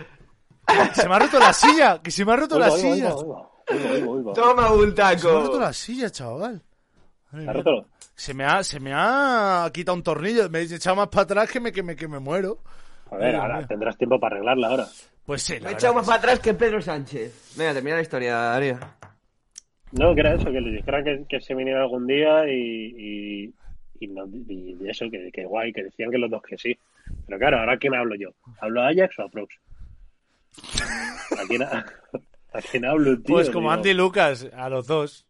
Se 0.94 1.08
me 1.08 1.16
ha 1.16 1.20
roto 1.20 1.40
la 1.40 1.54
silla, 1.54 2.02
que 2.02 2.12
se 2.12 2.26
me 2.26 2.34
ha 2.34 2.36
roto 2.38 2.58
la 2.58 2.72
Oiga, 2.72 2.94
silla. 2.96 3.16
oiga. 3.16 4.34
Toma 4.34 4.72
un 4.72 4.96
Se 4.96 5.02
me 5.02 5.04
ha 5.04 5.14
roto 5.14 5.50
taco. 5.52 5.60
la 5.60 5.74
silla, 5.74 6.10
chaval. 6.10 6.62
Madre 7.32 7.46
¿Te 7.46 7.50
ha 7.50 7.54
roto? 7.54 7.88
Se 8.16 8.34
me 8.34 8.46
ha, 8.46 8.64
se 8.64 8.80
me 8.80 8.92
ha 8.94 9.70
quitado 9.74 9.96
un 9.98 10.04
tornillo, 10.04 10.50
me 10.50 10.60
he 10.60 10.64
echado 10.64 10.96
más 10.96 11.10
para 11.10 11.24
atrás 11.24 11.52
que 11.52 11.60
me, 11.60 11.72
que 11.72 11.84
me, 11.84 11.96
que 11.96 12.08
me 12.08 12.20
muero. 12.20 12.60
A 13.12 13.18
ver, 13.18 13.36
ahora 13.36 13.58
mío. 13.58 13.68
tendrás 13.68 13.98
tiempo 13.98 14.20
para 14.20 14.36
arreglarla 14.36 14.68
ahora. 14.70 14.88
Pues 15.26 15.42
sí, 15.42 15.56
Me 15.62 15.70
he 15.70 15.74
echado 15.74 15.94
más 15.96 16.06
para 16.06 16.20
atrás 16.20 16.40
que 16.40 16.54
Pedro 16.54 16.82
Sánchez. 16.82 17.56
Venga, 17.58 17.74
termina 17.74 17.96
la 17.98 18.02
historia, 18.02 18.36
Darío. 18.36 18.80
No, 19.92 20.14
que 20.14 20.22
era 20.22 20.34
eso, 20.36 20.46
que 20.52 20.62
les 20.62 20.74
dijeran 20.74 21.04
que, 21.04 21.26
que 21.28 21.42
se 21.42 21.54
viniera 21.56 21.82
algún 21.82 22.06
día 22.08 22.48
y, 22.48 22.54
y, 23.50 23.54
y, 24.00 24.08
no- 24.08 24.26
y 24.28 24.78
eso, 24.90 25.06
que, 25.10 25.30
que 25.32 25.46
guay, 25.46 25.72
que 25.74 25.84
decían 25.84 26.10
que 26.12 26.18
los 26.18 26.30
dos 26.32 26.42
que 26.44 26.58
sí. 26.58 26.78
Pero 27.28 27.38
claro, 27.40 27.60
ahora 27.60 27.74
¿a 27.74 27.78
quién 27.78 27.96
hablo 27.96 28.16
yo? 28.16 28.30
¿Hablo 28.62 28.82
a 28.82 28.88
Ajax 28.90 29.20
o 29.20 29.24
a 29.24 29.30
Prox? 29.30 29.54
¿A 31.38 31.48
quién, 31.48 31.64
a, 31.64 31.86
a 32.54 32.62
quién 32.62 32.86
hablo, 32.86 33.16
tío? 33.18 33.36
Pues 33.36 33.50
como 33.50 33.70
Digo, 33.70 33.74
Andy 33.74 33.90
y 33.90 33.94
Lucas, 33.94 34.48
a 34.56 34.70
los 34.70 34.88
dos. 34.88 35.25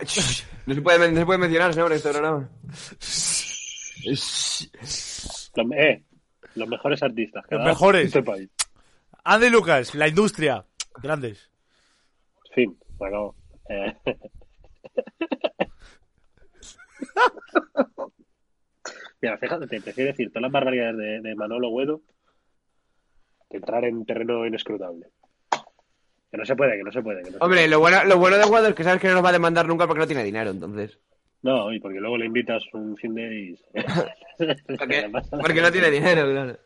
No 0.66 0.74
se 0.74 0.80
puede, 0.82 1.10
no 1.10 1.18
se 1.18 1.26
puede 1.26 1.38
mencionar, 1.40 1.74
señor, 1.74 1.92
este 1.92 2.10
programa. 2.10 2.48
lo- 5.54 5.74
eh, 5.76 6.04
los 6.54 6.68
mejores 6.68 7.02
artistas. 7.02 7.44
que 7.48 7.54
Los 7.56 7.64
mejores. 7.64 8.06
Este 8.06 8.22
país. 8.22 8.48
Andy 9.24 9.50
Lucas, 9.50 9.94
la 9.94 10.08
industria. 10.08 10.64
Grandes. 11.02 11.50
Fin, 12.54 12.78
se 12.98 13.04
acabó. 13.06 13.34
Eh, 13.68 13.96
Mira, 19.20 19.38
fíjate, 19.38 19.66
te 19.68 19.80
prefiero 19.80 20.10
decir 20.10 20.28
todas 20.30 20.42
las 20.42 20.52
barbaridades 20.52 20.96
de, 20.96 21.20
de 21.28 21.34
Manolo 21.36 21.74
Guedo 21.76 22.02
que 23.48 23.58
entrar 23.58 23.84
en 23.84 24.04
terreno 24.04 24.44
inescrutable. 24.46 25.06
Que 26.32 26.38
no 26.38 26.46
se 26.46 26.56
puede, 26.56 26.78
que 26.78 26.82
no 26.82 26.90
se 26.90 27.02
puede. 27.02 27.22
Que 27.22 27.30
no, 27.30 27.36
se 27.36 27.44
Hombre, 27.44 27.68
lo 27.68 27.78
bueno, 27.78 28.02
lo 28.04 28.18
bueno 28.18 28.38
de 28.38 28.46
Guado 28.46 28.68
es 28.68 28.74
que 28.74 28.84
sabes 28.84 29.02
que 29.02 29.06
no 29.06 29.14
nos 29.14 29.24
va 29.24 29.28
a 29.28 29.32
demandar 29.32 29.68
nunca 29.68 29.86
porque 29.86 30.00
no 30.00 30.06
tiene 30.06 30.24
dinero, 30.24 30.50
entonces. 30.50 30.98
No, 31.42 31.70
y 31.72 31.78
porque 31.78 32.00
luego 32.00 32.16
le 32.16 32.24
invitas 32.24 32.62
un 32.72 32.96
fin 32.96 33.14
de 33.14 33.34
y... 33.34 33.58
Porque, 34.78 35.10
porque 35.30 35.60
no 35.60 35.70
tiene 35.70 35.90
dinero, 35.90 36.28
claro. 36.30 36.58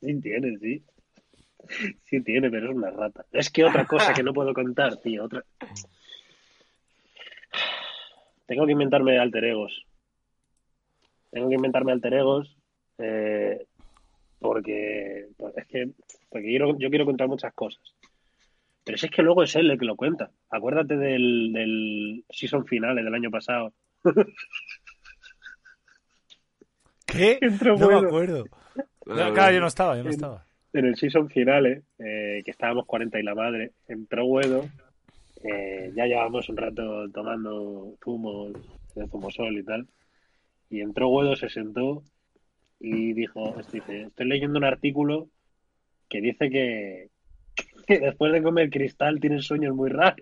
Sí 0.00 0.20
tiene, 0.20 0.58
sí. 0.58 0.82
Sí 2.04 2.20
tiene, 2.22 2.50
pero 2.50 2.70
es 2.70 2.74
una 2.74 2.90
rata. 2.90 3.24
Es 3.30 3.50
que 3.50 3.64
otra 3.64 3.84
cosa 3.84 4.14
que 4.14 4.22
no 4.22 4.32
puedo 4.32 4.54
contar, 4.54 4.96
tío, 4.96 5.24
otra... 5.24 5.44
Tengo 8.46 8.66
que 8.66 8.72
inventarme 8.72 9.18
alter 9.18 9.44
egos. 9.44 9.86
Tengo 11.30 11.48
que 11.48 11.54
inventarme 11.54 11.92
alter 11.92 12.14
egos 12.14 12.56
eh, 12.98 13.66
porque 14.38 15.28
es 15.56 15.66
que 15.66 15.90
porque 16.28 16.52
yo 16.52 16.90
quiero 16.90 17.04
contar 17.04 17.28
muchas 17.28 17.52
cosas. 17.54 17.82
Pero 18.84 18.98
si 18.98 19.06
es 19.06 19.12
que 19.12 19.22
luego 19.22 19.42
es 19.42 19.54
él 19.56 19.70
el 19.70 19.78
que 19.78 19.84
lo 19.84 19.96
cuenta. 19.96 20.30
Acuérdate 20.50 20.96
del, 20.96 21.52
del 21.52 22.24
season 22.30 22.66
finale 22.66 23.02
del 23.02 23.14
año 23.14 23.30
pasado. 23.30 23.72
¿Qué? 27.06 27.38
Entró 27.40 27.76
no 27.76 27.88
me 27.88 28.06
acuerdo. 28.06 28.44
No, 29.06 29.32
claro, 29.34 29.52
yo 29.52 29.60
no 29.60 29.66
estaba, 29.66 29.96
yo 29.96 30.04
no 30.04 30.10
estaba. 30.10 30.46
en 30.72 30.86
el 30.86 30.96
season 30.96 31.28
finale, 31.28 31.82
eh, 31.98 32.42
que 32.44 32.50
estábamos 32.50 32.86
40 32.86 33.20
y 33.20 33.22
la 33.22 33.34
madre, 33.34 33.72
entró 33.88 34.24
Guedo, 34.26 34.64
eh, 35.44 35.92
ya 35.94 36.06
llevábamos 36.06 36.48
un 36.48 36.56
rato 36.56 37.10
tomando 37.10 37.94
zumos, 38.02 38.52
de 38.94 39.06
zumosol 39.08 39.58
y 39.58 39.64
tal, 39.64 39.86
y 40.70 40.80
entró 40.80 41.10
Guedo, 41.10 41.36
se 41.36 41.48
sentó 41.48 42.02
y 42.80 43.12
dijo, 43.12 43.54
dice, 43.72 44.02
estoy 44.02 44.26
leyendo 44.26 44.58
un 44.58 44.64
artículo 44.64 45.28
que 46.08 46.20
dice 46.20 46.48
que, 46.48 47.08
que 47.86 47.98
después 47.98 48.32
de 48.32 48.42
comer 48.42 48.70
cristal 48.70 49.18
tienes 49.20 49.44
sueños 49.46 49.74
muy 49.74 49.90
raros. 49.90 50.18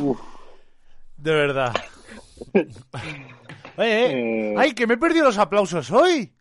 Uf, 0.00 0.20
De 1.16 1.32
verdad. 1.32 1.74
Oye, 3.76 4.06
eh. 4.06 4.52
eh, 4.52 4.54
¡Ay, 4.56 4.72
que 4.72 4.86
me 4.86 4.94
he 4.94 4.98
perdido 4.98 5.24
los 5.24 5.38
aplausos 5.38 5.90
hoy! 5.90 6.32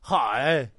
¡Joder! 0.00 0.72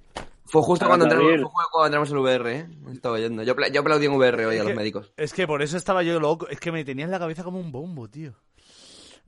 Fue 0.44 0.60
justo 0.62 0.86
cuando 0.86 1.06
entramos, 1.06 1.30
fue 1.40 1.62
cuando 1.72 1.86
entramos 1.86 2.10
en 2.10 2.16
VR, 2.18 2.58
¿eh? 2.58 2.66
Estaba 2.92 3.14
oyendo. 3.14 3.42
Yo, 3.42 3.54
apla- 3.56 3.68
yo 3.72 3.80
aplaudí 3.80 4.04
en 4.06 4.12
VR 4.12 4.44
hoy 4.44 4.58
a 4.58 4.64
los 4.64 4.74
médicos. 4.74 5.10
Es 5.16 5.32
que 5.32 5.46
por 5.46 5.62
eso 5.62 5.78
estaba 5.78 6.02
yo 6.02 6.20
loco. 6.20 6.46
Es 6.48 6.60
que 6.60 6.70
me 6.70 6.84
tenía 6.84 7.06
en 7.06 7.10
la 7.10 7.18
cabeza 7.18 7.42
como 7.42 7.58
un 7.58 7.72
bombo, 7.72 8.08
tío. 8.08 8.34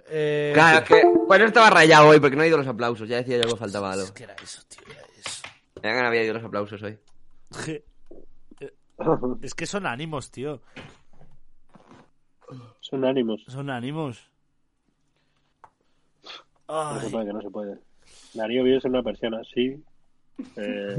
Eh, 0.09 0.51
Claro, 0.55 0.79
es 0.81 0.85
que 0.85 1.01
eso 1.01 1.45
estaba 1.47 1.71
rayado 1.71 2.09
hoy, 2.09 2.21
porque 2.21 2.37
no 2.37 2.43
he 2.43 2.49
ido 2.49 2.59
los 2.59 2.67
aplausos. 2.67 3.09
Ya 3.09 3.17
decía 3.17 3.37
yo 3.41 3.49
que 3.49 3.57
faltaba 3.57 3.93
algo. 3.93 4.05
Es 4.05 4.13
que 4.13 4.25
era 4.25 4.35
eso, 4.35 4.63
tío, 4.69 4.83
era 4.91 5.03
eso. 5.17 5.43
Ya 5.77 5.95
que 5.95 6.01
no 6.01 6.07
había 6.07 6.25
ido 6.25 6.35
los 6.35 6.45
aplausos 6.45 6.83
hoy. 6.83 6.99
Es 9.43 9.55
que 9.55 9.67
son 9.67 9.87
ánimos, 9.87 10.31
tío. 10.31 10.61
son 12.81 13.05
ánimos. 13.05 13.45
Son 13.49 13.69
ánimos. 13.69 14.31
No 16.69 17.01
se 17.01 17.07
Ay, 17.07 17.11
puede, 17.13 17.27
que 17.27 17.33
no 17.33 17.43
se 17.43 17.51
puede. 17.51 17.79
Darío 18.35 18.63
vive 18.63 18.79
en 18.83 18.91
una 18.91 19.03
persiana 19.03 19.41
así. 19.41 19.83
Eh, 20.57 20.97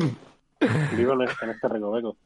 Vivo 0.97 1.13
en 1.13 1.21
este, 1.21 1.45
en 1.45 1.51
este 1.51 1.67
recoveco. 1.69 2.17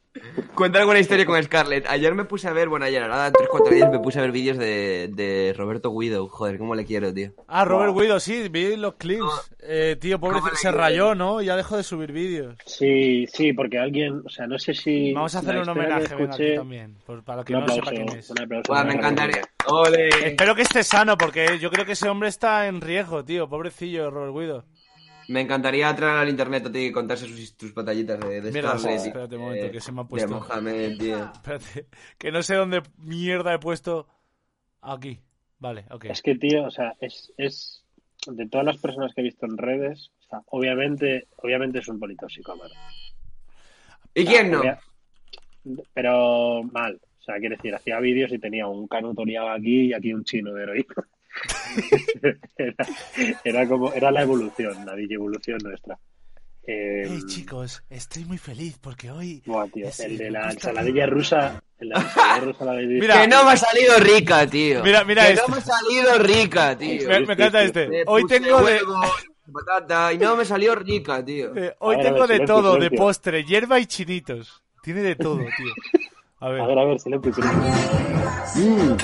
Cuenta 0.55 0.79
alguna 0.79 0.99
historia 0.99 1.25
con 1.25 1.41
Scarlett. 1.41 1.85
Ayer 1.87 2.13
me 2.15 2.25
puse 2.25 2.47
a 2.47 2.53
ver, 2.53 2.67
bueno, 2.69 2.85
ayer, 2.85 3.01
ahora 3.03 3.31
3-4 3.31 3.69
días 3.69 3.91
me 3.91 3.99
puse 3.99 4.19
a 4.19 4.21
ver 4.23 4.31
vídeos 4.31 4.57
de, 4.57 5.09
de 5.13 5.53
Roberto 5.57 5.91
Guido. 5.97 6.27
Joder, 6.27 6.57
cómo 6.57 6.75
le 6.75 6.85
quiero, 6.85 7.13
tío. 7.13 7.31
Ah, 7.47 7.63
Robert 7.65 7.93
Guido, 7.97 8.19
sí, 8.19 8.49
vi 8.49 8.75
los 8.75 8.95
clips. 8.95 9.51
Eh, 9.61 9.95
tío, 9.99 10.19
pobre, 10.19 10.39
¿Cómo 10.39 10.49
le 10.49 10.55
se 10.55 10.61
quiero? 10.63 10.77
rayó, 10.77 11.15
¿no? 11.15 11.41
Ya 11.41 11.55
dejó 11.55 11.77
de 11.77 11.83
subir 11.83 12.11
vídeos. 12.11 12.55
Sí, 12.65 13.25
sí, 13.31 13.53
porque 13.53 13.77
alguien, 13.79 14.21
o 14.25 14.29
sea, 14.29 14.47
no 14.47 14.59
sé 14.59 14.73
si. 14.73 15.13
Vamos 15.13 15.33
a 15.35 15.39
hacer 15.39 15.57
un 15.57 15.69
homenaje 15.69 16.15
venga, 16.15 16.15
aquí 16.15 16.23
escuché- 16.43 16.55
también, 16.55 16.95
por- 17.05 17.23
para 17.23 17.43
que 17.43 17.53
Un 17.53 17.59
no 17.59 17.63
aplauso, 17.65 17.83
sepa 17.85 17.95
quién 18.03 18.17
es. 18.19 18.29
un 18.29 18.41
aplauso. 18.41 18.85
Me 18.85 18.93
encantaría. 18.93 19.41
¡Ole! 19.67 20.09
Espero 20.25 20.55
que 20.55 20.61
esté 20.63 20.83
sano, 20.83 21.17
porque 21.17 21.57
yo 21.59 21.69
creo 21.69 21.85
que 21.85 21.91
ese 21.93 22.09
hombre 22.09 22.29
está 22.29 22.67
en 22.67 22.81
riesgo, 22.81 23.23
tío. 23.23 23.47
Pobrecillo, 23.47 24.09
Robert 24.11 24.33
Guido. 24.35 24.65
Me 25.29 25.41
encantaría 25.41 25.95
traer 25.95 26.17
al 26.17 26.29
internet 26.29 26.65
a 26.65 26.71
ti 26.71 26.85
y 26.85 26.91
contarse 26.91 27.27
sus, 27.27 27.55
tus 27.55 27.71
batallitas 27.71 28.19
de, 28.19 28.41
de 28.41 28.51
Mira, 28.51 28.75
Scarlett 28.79 29.05
espérate 29.05 29.35
un 29.35 29.41
momento, 29.43 29.71
que 29.71 29.79
se 29.79 29.91
me 29.91 30.01
ha 30.01 30.03
De 30.03 30.09
puesto. 30.09 30.29
Mohamed, 30.29 30.97
tío. 30.97 31.23
Espérate, 31.33 31.85
que 32.17 32.31
no 32.31 32.41
sé 32.41 32.55
dónde 32.55 32.81
mierda 32.97 33.53
he 33.53 33.59
puesto. 33.59 34.07
Aquí. 34.81 35.19
Vale, 35.59 35.85
ok. 35.91 36.05
Es 36.05 36.23
que, 36.23 36.33
tío, 36.33 36.63
o 36.63 36.71
sea, 36.71 36.95
es, 36.99 37.31
es. 37.37 37.83
De 38.25 38.47
todas 38.47 38.65
las 38.65 38.77
personas 38.77 39.13
que 39.13 39.21
he 39.21 39.23
visto 39.23 39.45
en 39.45 39.59
redes, 39.59 40.11
o 40.19 40.23
sea, 40.23 40.41
obviamente, 40.47 41.27
obviamente 41.37 41.77
es 41.77 41.87
un 41.87 41.99
politóxico, 41.99 42.55
¿Y 44.15 44.25
quién 44.25 44.49
no? 44.49 44.63
Pero 45.93 46.63
mal. 46.63 46.99
O 47.19 47.21
sea, 47.21 47.37
quiere 47.37 47.55
decir, 47.55 47.75
hacía 47.75 47.99
vídeos 47.99 48.31
y 48.31 48.39
tenía 48.39 48.65
un 48.65 48.87
canuto 48.87 49.23
liado 49.23 49.49
aquí 49.49 49.89
y 49.89 49.93
aquí 49.93 50.11
un 50.11 50.23
chino 50.23 50.53
de 50.53 50.63
heroína. 50.63 50.95
era, 52.57 52.85
era 53.43 53.67
como, 53.67 53.93
era 53.93 54.11
la 54.11 54.21
evolución, 54.21 54.85
la 54.85 54.93
evolución 54.97 55.57
nuestra. 55.63 55.97
Eh, 56.63 57.05
Hey, 57.07 57.23
chicos, 57.25 57.83
estoy 57.89 58.25
muy 58.25 58.37
feliz 58.37 58.77
porque 58.79 59.09
hoy. 59.09 59.41
buah, 59.45 59.67
tío, 59.67 59.87
es- 59.87 59.99
el 60.01 60.17
de 60.17 60.29
la 60.31 60.51
ensaladilla 60.51 61.05
rusa, 61.07 61.63
el 61.79 61.89
de 61.89 61.95
la 61.95 62.01
ensaladilla 62.01 62.45
rusa 62.45 62.65
la 62.65 62.71
habéis 62.73 62.89
visto? 62.89 63.01
Mira, 63.03 63.21
que 63.21 63.27
no 63.27 63.43
me 63.45 63.51
ha 63.51 63.57
salido 63.57 63.97
rica, 63.99 64.47
tío. 64.47 64.83
Mira, 64.83 65.03
mira 65.03 65.25
que 65.25 65.33
este. 65.33 65.41
no 65.47 65.47
me 65.49 65.57
ha 65.57 65.61
salido 65.61 66.17
rica, 66.19 66.77
tío. 66.77 67.09
Me, 67.09 67.19
me 67.21 67.33
encanta 67.33 67.63
este. 67.63 68.03
Hoy 68.07 68.25
tengo 68.27 68.61
de. 68.63 68.81
patata 69.51 70.13
y 70.13 70.17
no 70.19 70.35
me 70.35 70.45
salió 70.45 70.75
rica, 70.75 71.23
tío. 71.25 71.55
eh, 71.55 71.75
hoy 71.79 71.95
ver, 71.95 72.05
tengo 72.05 72.19
ver, 72.19 72.27
de 72.27 72.33
silencio, 72.35 72.55
todo, 72.55 72.77
de 72.77 72.91
postre, 72.91 73.43
hierba 73.45 73.79
y 73.79 73.85
chinitos. 73.87 74.61
Tiene 74.81 75.01
de 75.01 75.15
todo, 75.15 75.51
tío. 75.53 75.73
A 76.39 76.47
A 76.49 76.51
ver. 76.51 76.67
ver, 76.67 76.77
a 76.79 76.85
ver, 76.85 76.99
silencio, 76.99 77.33
silencio. 77.33 78.97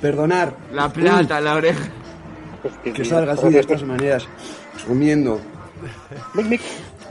Perdonar 0.00 0.54
La 0.72 0.88
plata, 0.88 1.40
la 1.40 1.54
oreja. 1.54 1.88
Que, 2.84 3.04
salga 3.04 3.32
así 3.32 3.48
de 3.48 3.60
estas 3.60 3.82
maneras, 3.84 4.26
comiendo. 4.86 5.40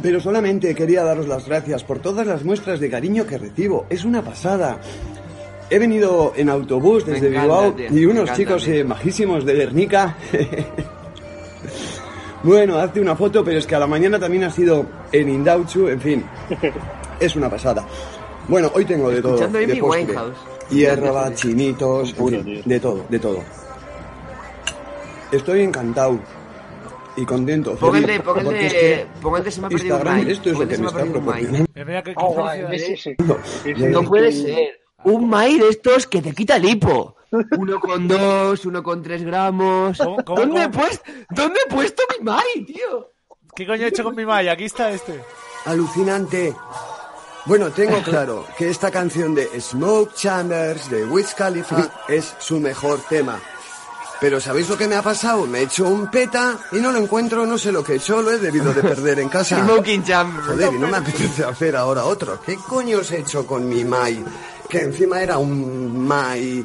Pero 0.02 0.20
solamente 0.20 0.74
quería 0.76 1.04
daros 1.04 1.28
las 1.28 1.48
gracias 1.48 1.84
por 1.84 2.00
todas 2.00 2.26
las 2.26 2.44
muestras 2.44 2.80
de 2.80 2.90
cariño 2.90 3.26
que 3.26 3.38
recibo. 3.38 3.86
Es 3.90 4.06
una 4.06 4.22
pasada. 4.22 4.80
He 5.70 5.78
venido 5.78 6.34
en 6.36 6.50
autobús 6.50 7.06
desde 7.06 7.28
encanta, 7.28 7.42
Bilbao 7.42 7.74
tío, 7.74 7.88
y 7.92 8.06
unos 8.06 8.24
encanta, 8.24 8.36
chicos 8.36 8.68
eh, 8.68 8.84
majísimos 8.84 9.46
de 9.46 9.54
Guernica. 9.54 10.16
bueno, 12.44 12.78
hazte 12.78 13.02
una 13.02 13.16
foto, 13.16 13.44
pero 13.44 13.60
es 13.60 13.68
que 13.68 13.76
a 13.76 13.80
la 13.80 13.88
mañana 13.88 14.20
también 14.20 14.46
ha 14.46 14.52
sido 14.52 14.86
en 15.12 15.30
Indauchu, 15.30 15.88
en 15.88 16.02
fin. 16.02 16.26
Es 17.20 17.36
una 17.36 17.50
pasada. 17.50 17.86
Bueno, 18.48 18.72
hoy 18.74 18.86
tengo 18.86 19.10
de 19.10 19.22
todo. 19.22 19.46
De 19.46 19.76
postre. 19.76 20.16
Hierba, 20.72 21.34
chinitos, 21.34 22.16
de 22.66 22.80
todo, 22.80 23.06
de 23.10 23.20
todo. 23.20 23.44
Estoy 25.32 25.62
encantado 25.62 26.20
y 27.16 27.26
contento. 27.26 27.76
Póngale, 27.76 28.06
feliz, 28.08 28.22
porque 28.24 28.42
póngale, 28.44 28.66
es 28.68 28.74
que 28.74 29.08
póngale 29.22 29.52
se 29.52 29.62
me 29.62 29.68
ha 29.68 29.70
perdido 29.70 29.96
un 29.96 30.02
Instagram, 30.02 30.30
esto 30.30 30.50
es 30.50 30.60
lo 30.60 30.68
que 30.68 30.78
me 30.78 30.88
está 30.88 31.06
proporcionando. 31.06 31.66
Oh, 32.16 32.50
sí, 32.78 32.98
sí. 32.98 33.16
Sí, 33.64 33.74
No 33.78 34.04
puede 34.04 34.32
ser. 34.32 34.80
Un 35.04 35.30
maíz 35.30 35.60
de 35.62 35.70
estos 35.70 36.08
que 36.08 36.22
te 36.22 36.34
quita 36.34 36.58
el 36.58 36.66
hipo. 36.66 37.16
Uno 37.58 37.80
con 37.80 38.08
dos, 38.08 38.66
uno 38.66 38.82
con 38.84 39.02
tres 39.04 39.24
gramos. 39.24 39.98
¿Cómo- 39.98 40.18
cómo- 40.26 40.40
¿Dónde, 40.42 40.64
He 40.64 40.70
puesto, 40.70 41.04
¿Dónde 41.30 41.60
he 41.66 41.74
puesto 41.74 42.04
mi 42.18 42.26
maíz, 42.26 42.66
tío? 42.66 43.12
¿Qué 43.56 43.66
coño 43.68 43.84
he 43.86 43.88
hecho 43.90 44.04
con 44.04 44.16
mi 44.16 44.26
malla? 44.26 44.54
Aquí 44.54 44.66
está 44.66 44.92
este. 44.92 45.20
Alucinante. 45.66 46.54
Bueno, 47.50 47.72
tengo 47.72 48.00
claro 48.04 48.46
que 48.60 48.70
esta 48.70 48.92
canción 48.92 49.34
de 49.34 49.60
Smoke 49.60 50.14
Chambers 50.14 50.88
de 50.88 51.04
Wiz 51.04 51.34
Khalifa 51.34 51.90
es 52.08 52.36
su 52.38 52.60
mejor 52.60 53.00
tema. 53.10 53.40
Pero 54.22 54.40
¿sabéis 54.40 54.70
lo 54.70 54.78
que 54.78 54.88
me 54.88 54.96
ha 54.96 55.02
pasado? 55.02 55.48
Me 55.48 55.58
he 55.58 55.64
hecho 55.64 55.88
un 55.88 56.12
peta 56.12 56.60
y 56.72 56.76
no 56.76 56.92
lo 56.92 57.00
encuentro, 57.00 57.48
no 57.48 57.58
sé 57.58 57.72
lo 57.72 57.84
que 57.84 57.94
he 57.94 57.96
hecho, 57.96 58.22
lo 58.22 58.30
he 58.30 58.38
debido 58.38 58.72
de 58.72 58.84
perder 58.84 59.18
en 59.18 59.30
casa. 59.30 59.58
Smoking 59.66 60.04
Chamber. 60.04 60.44
Joder, 60.44 60.74
y 60.76 60.78
no 60.78 60.90
me 60.90 60.98
apetece 60.98 61.44
hacer 61.44 61.76
ahora 61.76 62.06
otro. 62.06 62.40
¿Qué 62.40 62.56
coño 62.56 63.00
os 63.00 63.12
he 63.12 63.22
hecho 63.22 63.48
con 63.48 63.68
mi 63.68 63.84
Mai? 63.84 64.24
Que 64.70 64.82
encima 64.82 65.20
era 65.20 65.40
un 65.40 66.06
Mai 66.06 66.64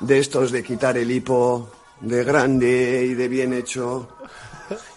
de 0.00 0.18
estos 0.18 0.52
de 0.52 0.62
quitar 0.62 0.98
el 0.98 1.10
hipo, 1.10 1.70
de 1.98 2.24
grande 2.24 3.06
y 3.08 3.14
de 3.14 3.28
bien 3.28 3.54
hecho. 3.54 4.06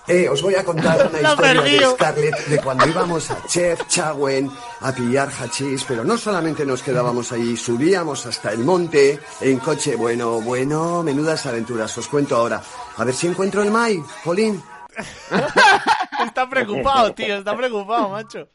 Eh, 0.09 0.27
os 0.27 0.41
voy 0.41 0.55
a 0.55 0.65
contar 0.65 1.07
una 1.09 1.21
historia 1.21 1.61
de. 1.61 1.85
Scarlett 1.85 2.47
de 2.47 2.57
cuando 2.61 2.87
íbamos 2.87 3.29
a 3.29 3.45
Chef 3.45 3.87
Chawen 3.87 4.49
a 4.81 4.91
pillar 4.91 5.29
hachís, 5.29 5.83
pero 5.83 6.03
no 6.03 6.17
solamente 6.17 6.65
nos 6.65 6.81
quedábamos 6.81 7.31
allí, 7.31 7.55
subíamos 7.55 8.25
hasta 8.25 8.51
el 8.51 8.59
monte 8.59 9.19
en 9.39 9.59
coche. 9.59 9.95
Bueno, 9.95 10.41
bueno, 10.41 11.03
menudas 11.03 11.45
aventuras, 11.45 11.95
os 11.99 12.07
cuento 12.07 12.37
ahora. 12.37 12.59
A 12.97 13.03
ver 13.05 13.13
si 13.13 13.27
encuentro 13.27 13.61
el 13.61 13.69
Mai, 13.69 14.01
Jolín. 14.23 14.59
Está 16.25 16.49
preocupado, 16.49 17.13
tío. 17.13 17.37
Está 17.37 17.55
preocupado, 17.55 18.09
macho. 18.09 18.47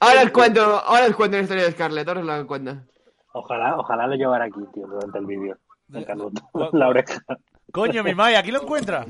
Ahora 0.00 0.22
os 0.24 0.30
cuento, 0.32 0.62
ahora 0.62 1.06
os 1.06 1.14
cuento 1.14 1.36
la 1.36 1.42
historia 1.44 1.64
de 1.64 1.72
Scarlett, 1.72 2.08
ahora 2.08 2.20
os 2.20 2.26
la 2.26 2.44
cuento. 2.44 2.76
Ojalá, 3.34 3.76
ojalá 3.78 4.08
lo 4.08 4.16
llevara 4.16 4.46
aquí, 4.46 4.60
tío, 4.74 4.86
durante 4.88 5.18
el 5.18 5.26
vídeo. 5.26 5.56
La 6.72 6.88
oreja. 6.88 7.22
Coño, 7.72 8.02
mi 8.02 8.14
malla, 8.16 8.40
aquí 8.40 8.50
lo 8.50 8.62
encuentra. 8.62 9.06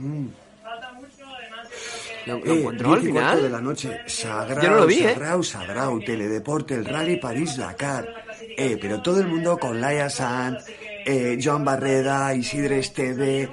¿Lo, 2.29 2.39
lo 2.39 2.53
Eh, 2.53 2.59
encontró 2.61 2.93
al 2.93 3.01
cuarto 3.01 3.05
de 3.07 3.11
final? 3.37 3.53
la 3.53 3.61
noche. 3.61 4.01
Sagrao, 4.07 4.62
Yo 4.62 4.70
no 4.70 4.76
lo 4.76 4.87
vi, 4.87 4.99
¿eh? 5.01 5.12
Sagrao, 5.14 5.43
Sagrao, 5.43 6.01
Teledeporte, 6.01 6.74
el 6.74 6.85
Rally 6.85 7.16
París-Dakar. 7.16 8.09
Eh, 8.57 8.79
pero 8.81 9.01
todo 9.03 9.20
el 9.20 9.26
mundo 9.29 9.59
con 9.59 9.81
Laia 9.81 10.09
Sanz, 10.11 10.64
eh, 11.07 11.39
Joan 11.43 11.64
Barreda, 11.64 12.35
Isidre 12.35 12.79
Esteve... 12.81 13.49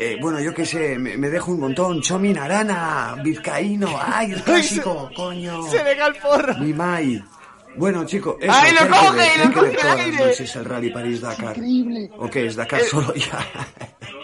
Eh, 0.00 0.16
bueno, 0.20 0.38
yo 0.38 0.54
qué 0.54 0.64
sé, 0.64 0.96
me, 0.96 1.16
me 1.16 1.28
dejo 1.28 1.50
un 1.50 1.58
montón. 1.58 2.00
Chomi 2.00 2.32
Narana, 2.32 3.16
Vizcaíno, 3.20 3.88
¡ay, 4.00 4.30
el 4.30 4.42
clásico, 4.44 5.10
coño! 5.16 5.66
Se 5.68 5.82
deja 5.82 6.06
el 6.06 6.14
porro. 6.14 6.54
Mi 6.58 6.72
Mai. 6.72 7.20
Bueno, 7.76 8.04
chicos, 8.06 8.36
eso, 8.40 8.52
¡Ay, 8.54 8.72
lo 8.74 8.88
coge, 8.88 9.28
lo 9.44 9.52
coge 9.52 9.70
el 9.70 9.76
todas 9.76 9.96
las 9.96 10.06
aire! 10.06 10.24
noches 10.26 10.54
el 10.56 10.64
Rally 10.64 10.90
París-Dakar. 10.90 11.56
¿O 12.18 12.30
qué 12.30 12.46
es? 12.46 12.54
Dakar 12.54 12.80
solo 12.82 13.12
ya. 13.14 13.44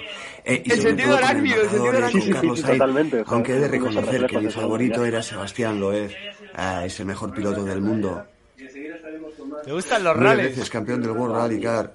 Eh, 0.45 0.63
y 0.65 0.73
El 0.73 0.77
sobre 0.77 0.89
sentido 0.91 1.09
todo 1.11 1.17
con 1.21 1.25
arácnido, 1.25 1.63
el 1.63 1.71
sentido 1.71 1.93
eh, 1.93 1.97
arácnido. 1.97 2.25
con 2.27 2.33
Carlos 2.35 2.57
Sí, 2.57 2.63
sí, 2.63 2.67
Sainz. 2.67 2.79
totalmente, 2.79 3.25
Aunque 3.27 3.53
he 3.53 3.61
de 3.61 3.69
reconocer 3.69 4.27
que 4.27 4.39
mi 4.39 4.51
favorito 4.51 5.05
era 5.05 5.23
Sebastián 5.23 5.81
Loeb. 5.81 6.11
Ah, 6.55 6.85
es 6.85 7.01
el 7.01 7.07
mejor 7.07 7.33
piloto 7.33 7.65
del 7.65 7.81
mundo. 7.81 8.25
¿Te 9.65 9.73
gustan 9.73 10.03
los 10.05 10.17
rallies? 10.17 10.49
veces 10.49 10.71
campeón 10.71 11.01
del 11.03 11.11
World 11.13 11.37
Rally 11.37 11.61
Car. 11.61 11.95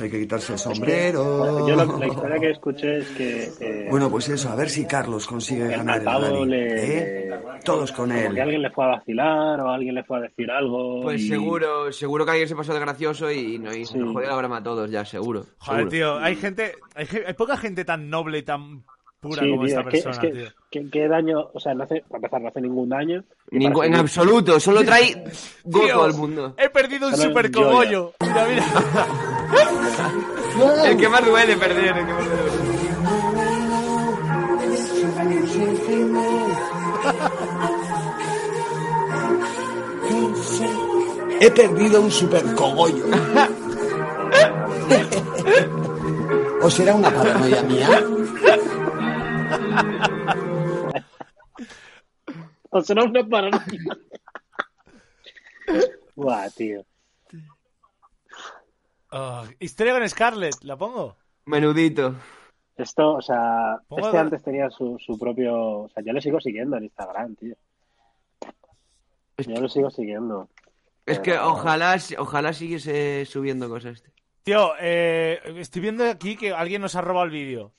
Hay 0.00 0.10
que 0.10 0.20
quitarse 0.20 0.54
el 0.54 0.58
sombrero. 0.58 1.68
Yo 1.68 1.76
la, 1.76 1.84
la 1.84 2.06
historia 2.06 2.38
que 2.40 2.50
escuché 2.50 2.98
es 2.98 3.08
que. 3.10 3.50
eh, 3.60 3.86
Bueno, 3.90 4.10
pues 4.10 4.28
eso, 4.28 4.48
a 4.50 4.54
ver 4.56 4.68
si 4.70 4.84
Carlos 4.86 5.26
consigue 5.26 5.68
ganar 5.68 5.98
el 6.00 6.04
rally. 6.06 6.46
le. 6.46 6.98
¿eh? 7.28 7.30
Todos 7.64 7.92
con 7.92 8.08
como 8.10 8.20
que 8.20 8.26
él. 8.26 8.40
alguien 8.40 8.62
le 8.62 8.70
fue 8.70 8.84
a 8.84 8.88
vacilar 8.88 9.60
o 9.60 9.68
alguien 9.70 9.94
le 9.94 10.04
fue 10.04 10.18
a 10.18 10.20
decir 10.22 10.50
algo. 10.50 11.02
Pues 11.02 11.20
y- 11.22 11.28
seguro, 11.28 11.92
seguro 11.92 12.24
que 12.24 12.32
alguien 12.32 12.48
se 12.48 12.56
pasó 12.56 12.74
de 12.74 12.80
gracioso 12.80 13.30
y, 13.30 13.58
no, 13.58 13.72
y 13.74 13.84
Sí. 13.86 13.96
nos 13.98 14.12
jodió 14.12 14.28
la 14.28 14.36
broma 14.36 14.56
a 14.58 14.62
todos 14.62 14.90
ya, 14.90 15.04
seguro. 15.04 15.44
Joder, 15.58 15.80
seguro. 15.80 15.90
tío, 15.90 16.18
hay 16.18 16.36
gente, 16.36 16.72
hay, 16.94 17.06
hay 17.26 17.34
poca 17.34 17.56
gente 17.56 17.84
tan 17.84 18.10
noble 18.10 18.38
y 18.38 18.42
tan 18.42 18.84
pura 19.24 19.42
Sí, 19.42 19.50
como 19.50 19.64
tío, 19.64 19.78
esta 19.78 19.80
es 19.80 19.86
que, 19.86 19.90
persona, 19.90 20.12
es 20.12 20.18
que, 20.18 20.30
tío. 20.30 20.48
¿qué, 20.70 20.90
qué 20.90 21.08
daño? 21.08 21.48
O 21.52 21.60
sea, 21.60 21.74
no 21.74 21.84
hace, 21.84 22.04
para 22.06 22.18
empezar, 22.18 22.42
no 22.42 22.48
hace 22.48 22.60
ningún 22.60 22.88
daño. 22.88 23.24
en 23.50 23.94
absoluto, 23.94 24.60
solo 24.60 24.84
trae 24.84 25.24
gozo 25.64 25.86
Tío, 25.86 26.04
al 26.04 26.14
mundo. 26.14 26.54
He 26.58 26.68
perdido 26.68 27.08
un 27.08 27.16
super 27.16 27.50
cogollo. 27.50 28.12
Mira, 28.20 28.46
mira. 28.46 28.64
El 30.84 30.96
que 30.96 31.08
más 31.08 31.24
duele 31.24 31.56
perder, 31.56 31.96
el 31.96 32.06
que 32.06 32.12
más 32.12 32.24
duele. 32.24 32.74
He 41.40 41.50
perdido 41.50 42.00
un 42.00 42.10
super 42.10 42.42
cogollo. 42.54 43.04
¿O 46.62 46.70
será 46.70 46.94
una 46.94 47.10
paranoia 47.10 47.62
mía? 47.62 48.02
O 52.70 52.80
será 52.82 53.04
una 53.04 53.22
paranoia. 53.26 53.64
Buah, 56.16 56.50
tío. 56.50 56.84
Oh, 59.10 59.44
historia 59.60 59.92
con 59.94 60.08
Scarlett, 60.08 60.56
¿la 60.62 60.76
pongo? 60.76 61.16
Menudito. 61.46 62.16
Esto, 62.76 63.14
o 63.14 63.22
sea, 63.22 63.78
Pongo 63.86 64.06
este 64.06 64.16
de- 64.16 64.22
antes 64.22 64.42
tenía 64.42 64.70
su, 64.70 64.98
su 64.98 65.16
propio. 65.18 65.82
O 65.82 65.88
sea, 65.88 66.02
yo 66.02 66.12
le 66.12 66.20
sigo 66.20 66.40
siguiendo 66.40 66.76
en 66.76 66.84
Instagram, 66.84 67.36
tío. 67.36 67.54
Yo 69.38 69.60
lo 69.60 69.68
sigo 69.68 69.90
siguiendo. 69.90 70.48
Es 71.06 71.20
que 71.20 71.38
ojalá, 71.38 71.96
ojalá 72.18 72.52
siguiese 72.52 73.24
subiendo 73.26 73.68
cosas. 73.68 74.02
tío. 74.02 74.12
Tío, 74.42 74.72
eh, 74.80 75.40
estoy 75.56 75.80
viendo 75.82 76.04
aquí 76.04 76.36
que 76.36 76.52
alguien 76.52 76.82
nos 76.82 76.96
ha 76.96 77.00
robado 77.00 77.26
el 77.26 77.30
vídeo. 77.30 77.72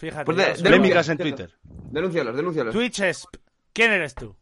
Fíjate. 0.00 0.24
Pues 0.24 0.36
de- 0.38 0.62
Polémicas 0.64 1.08
en 1.10 1.18
Twitter. 1.18 1.52
Denúncialos, 1.62 2.34
denúncialos. 2.34 2.74
Twitch 2.74 3.00
es... 3.00 3.28
¿Quién 3.72 3.92
eres 3.92 4.14
tú? 4.14 4.34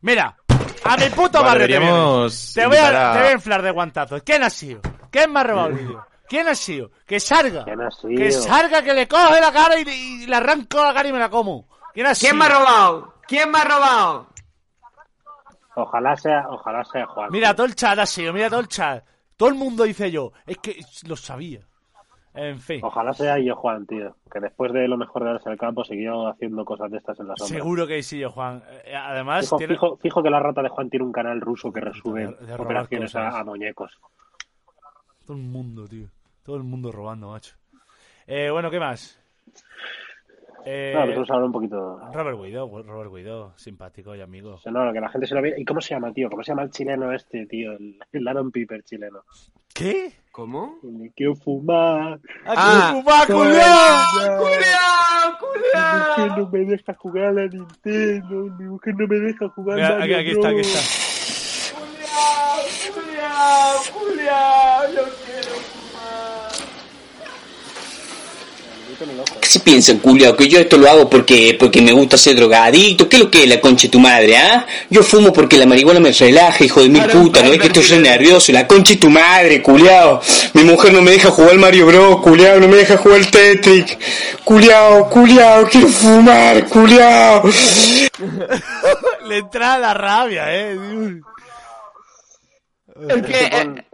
Mira, 0.00 0.36
a 0.84 0.96
mi 0.96 1.04
puto 1.10 1.38
Vale, 1.42 1.44
barrio 1.48 1.66
te 1.66 1.72
deberíamos. 1.74 2.52
Te 2.54 2.66
voy, 2.66 2.76
a, 2.78 3.12
te 3.12 3.18
voy 3.20 3.28
a 3.28 3.32
inflar 3.32 3.62
de 3.62 3.70
guantazos. 3.70 4.22
¿Quién 4.22 4.42
ha 4.42 4.48
sido? 4.50 4.80
¿Quién 5.10 5.30
me 5.32 5.40
ha 5.40 5.44
robado 5.44 5.68
el 5.68 5.74
vídeo? 5.74 6.06
¿Quién 6.26 6.48
ha 6.48 6.54
sido? 6.54 6.90
Que 7.06 7.20
salga. 7.20 7.64
¿Quién 7.64 7.80
ha 7.82 7.90
sido? 7.90 8.16
Que 8.16 8.32
salga, 8.32 8.82
que 8.82 8.94
le 8.94 9.06
coge 9.06 9.38
la 9.38 9.52
cara 9.52 9.78
y, 9.78 9.82
y 9.88 10.26
le 10.26 10.34
arranco 10.34 10.82
la 10.82 10.94
cara 10.94 11.08
y 11.08 11.12
me 11.12 11.18
la 11.18 11.28
como. 11.28 11.68
¿Quién 11.92 12.06
ha 12.06 12.14
sido? 12.14 12.30
¿Quién 12.30 12.38
me 12.38 12.44
ha 12.46 12.48
robado? 12.48 13.14
¿Quién 13.28 13.50
me 13.50 13.58
ha 13.58 13.64
robado? 13.64 14.28
Ojalá 15.76 16.16
sea, 16.16 16.46
ojalá 16.48 16.84
sea 16.84 17.06
Juan. 17.06 17.28
Mira, 17.30 17.54
todo 17.54 17.66
el 17.66 17.74
chat 17.74 17.98
ha 17.98 18.06
sido, 18.06 18.32
mira 18.32 18.48
todo 18.50 18.60
el 18.60 18.68
chat. 18.68 19.04
Todo 19.36 19.48
el 19.50 19.54
mundo 19.54 19.84
dice 19.84 20.10
yo. 20.10 20.32
Es 20.46 20.58
que 20.58 20.80
lo 21.06 21.16
sabía. 21.16 21.60
En 22.34 22.58
fin. 22.60 22.80
Ojalá 22.82 23.12
sea 23.12 23.38
yo 23.38 23.54
Juan, 23.56 23.86
tío. 23.86 24.16
Que 24.32 24.40
después 24.40 24.72
de 24.72 24.88
lo 24.88 24.96
mejor 24.96 25.22
de 25.24 25.30
darse 25.32 25.50
al 25.50 25.58
campo 25.58 25.84
siguió 25.84 26.28
haciendo 26.28 26.64
cosas 26.64 26.90
de 26.90 26.96
estas 26.98 27.20
en 27.20 27.28
la 27.28 27.36
sombra. 27.36 27.56
Seguro 27.58 27.86
que 27.86 28.02
sí, 28.02 28.18
yo, 28.20 28.30
Juan. 28.30 28.62
Eh, 28.84 28.94
Además, 28.96 29.44
Fijo, 29.44 29.56
tiene... 29.58 29.74
fijo- 29.74 29.98
fijo 29.98 30.22
que 30.22 30.30
la 30.30 30.40
rata 30.40 30.62
de 30.62 30.68
Juan 30.70 30.88
tiene 30.88 31.04
un 31.04 31.12
canal 31.12 31.40
ruso 31.42 31.70
que 31.70 31.80
resube 31.80 32.26
De- 32.28 32.46
de 32.46 32.54
operaciones 32.54 33.14
a, 33.16 33.44
muñecos. 33.44 33.98
Todo 35.26 35.36
el 35.36 35.42
mundo, 35.42 35.86
tío. 35.86 36.08
Todo 36.42 36.56
el 36.56 36.62
mundo 36.62 36.90
robando, 36.90 37.30
macho. 37.30 37.54
Eh, 38.26 38.50
bueno, 38.50 38.70
¿qué 38.70 38.80
más? 38.80 39.20
Eh, 40.64 40.92
No, 40.94 41.02
pues 41.02 41.14
vamos 41.16 41.30
a 41.30 41.34
hablar 41.34 41.46
un 41.46 41.52
poquito. 41.52 41.98
Robert 42.14 42.38
Guido, 42.40 42.82
Robert 42.84 43.12
Guido, 43.12 43.52
simpático 43.56 44.14
y 44.14 44.20
amigo. 44.20 44.58
No, 44.66 44.92
que 44.92 45.00
la 45.00 45.08
gente 45.08 45.26
se 45.26 45.34
lo 45.34 45.42
ve. 45.42 45.54
¿Y 45.58 45.64
cómo 45.64 45.80
se 45.80 45.94
llama, 45.94 46.12
tío? 46.12 46.30
¿Cómo 46.30 46.42
se 46.44 46.52
llama 46.52 46.62
el 46.62 46.70
chileno 46.70 47.12
este, 47.12 47.46
tío? 47.46 47.72
El, 47.72 47.98
el 48.12 48.28
Aaron 48.28 48.50
Piper 48.52 48.82
chileno. 48.84 49.22
¿Qué? 49.74 50.12
¿Cómo? 50.30 50.78
Me 50.82 51.10
quiero 51.14 51.34
fumar. 51.34 52.20
¡Ah, 52.46 52.90
fumar, 52.92 53.26
culiao! 53.26 54.38
¡Culiao, 54.38 55.38
Mi 56.16 56.24
mujer 56.24 56.38
no 56.38 56.50
me 56.50 56.58
deja 56.64 56.94
jugar 56.94 57.24
a 57.24 57.32
la 57.32 57.46
Nintendo. 57.46 58.56
Mi 58.58 58.64
mujer 58.64 58.94
no 58.98 59.06
me 59.06 59.16
deja 59.18 59.48
jugar 59.50 59.80
aquí, 60.02 60.14
aquí 60.14 60.30
está. 60.30 60.50
¿Qué 69.40 69.48
se 69.48 69.60
piensan, 69.60 69.98
culiao? 69.98 70.36
Que 70.36 70.48
yo 70.48 70.58
esto 70.58 70.76
lo 70.76 70.88
hago 70.88 71.08
porque, 71.10 71.56
porque 71.58 71.80
me 71.80 71.92
gusta 71.92 72.16
ser 72.16 72.36
drogadicto. 72.36 73.08
¿Qué 73.08 73.16
es 73.16 73.22
lo 73.22 73.30
que 73.30 73.42
es 73.42 73.48
la 73.48 73.60
concha 73.60 73.86
de 73.86 73.90
tu 73.90 73.98
madre, 73.98 74.36
ah? 74.36 74.66
Yo 74.90 75.02
fumo 75.02 75.32
porque 75.32 75.56
la 75.56 75.66
marihuana 75.66 76.00
me 76.00 76.12
relaja, 76.12 76.64
hijo 76.64 76.82
de 76.82 76.88
mil 76.88 77.04
puta. 77.04 77.42
¿No 77.42 77.50
ves 77.50 77.60
que 77.60 77.66
estoy 77.66 77.82
re 77.82 77.98
nervioso? 77.98 78.52
La 78.52 78.66
concha 78.66 78.94
de 78.94 79.00
tu 79.00 79.10
madre, 79.10 79.62
culiao. 79.62 80.20
Mi 80.54 80.64
mujer 80.64 80.92
no 80.92 81.02
me 81.02 81.10
deja 81.12 81.30
jugar 81.30 81.52
al 81.52 81.58
Mario 81.58 81.86
Bros, 81.86 82.20
culiao. 82.20 82.60
No 82.60 82.68
me 82.68 82.76
deja 82.76 82.96
jugar 82.96 83.18
al 83.18 83.30
Tetris. 83.30 83.98
Culiao, 84.44 85.08
culiao, 85.08 85.68
quiero 85.68 85.88
fumar, 85.88 86.66
culiao. 86.68 87.42
Le 89.26 89.38
entra 89.38 89.78
la 89.78 89.94
rabia, 89.94 90.44
eh. 90.54 90.76
Es 93.08 93.22
que... 93.22 93.84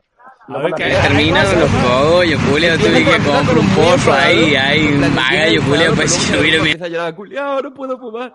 A 0.49 0.59
ver, 0.59 0.73
que 0.73 0.85
Termina 0.85 1.45
con 1.45 1.61
los 1.61 1.71
cogollos, 1.71 2.41
Julio. 2.49 2.79
Tuve 2.79 3.05
que 3.05 3.11
comprar 3.11 3.59
un 3.59 3.69
porro 3.69 4.13
ahí, 4.15 4.57
ahí, 4.57 4.87
un 4.87 5.15
magallo, 5.15 5.63
Julio. 5.63 5.95
Pues 5.95 6.81
a 6.81 6.89
llorar, 6.89 7.15
culiao, 7.15 7.61
no 7.61 7.75
puedo 7.75 7.99
fumar. 7.99 8.35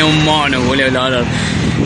un 0.00 0.24
mono, 0.24 0.60
Julio. 0.60 0.90
No, 0.92 1.10
no. 1.10 1.24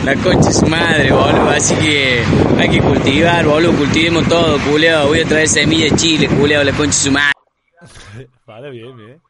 La 0.05 0.15
concha 0.15 0.49
es 0.49 0.57
su 0.57 0.67
madre, 0.67 1.11
boludo. 1.11 1.49
Así 1.49 1.75
que 1.75 2.23
hay 2.59 2.69
que 2.69 2.79
cultivar, 2.79 3.43
boludo. 3.43 3.75
Cultivemos 3.75 4.27
todo, 4.27 4.59
Julio. 4.59 5.07
Voy 5.07 5.21
a 5.21 5.25
traer 5.25 5.47
semilla 5.47 5.85
de 5.85 5.95
chile, 5.95 6.27
Julio. 6.27 6.63
La 6.63 6.71
concha 6.71 6.91
es 6.91 6.95
su 6.97 7.11
madre. 7.11 7.33
Vale, 8.45 8.69
bien, 8.69 8.95
bien. 8.95 9.21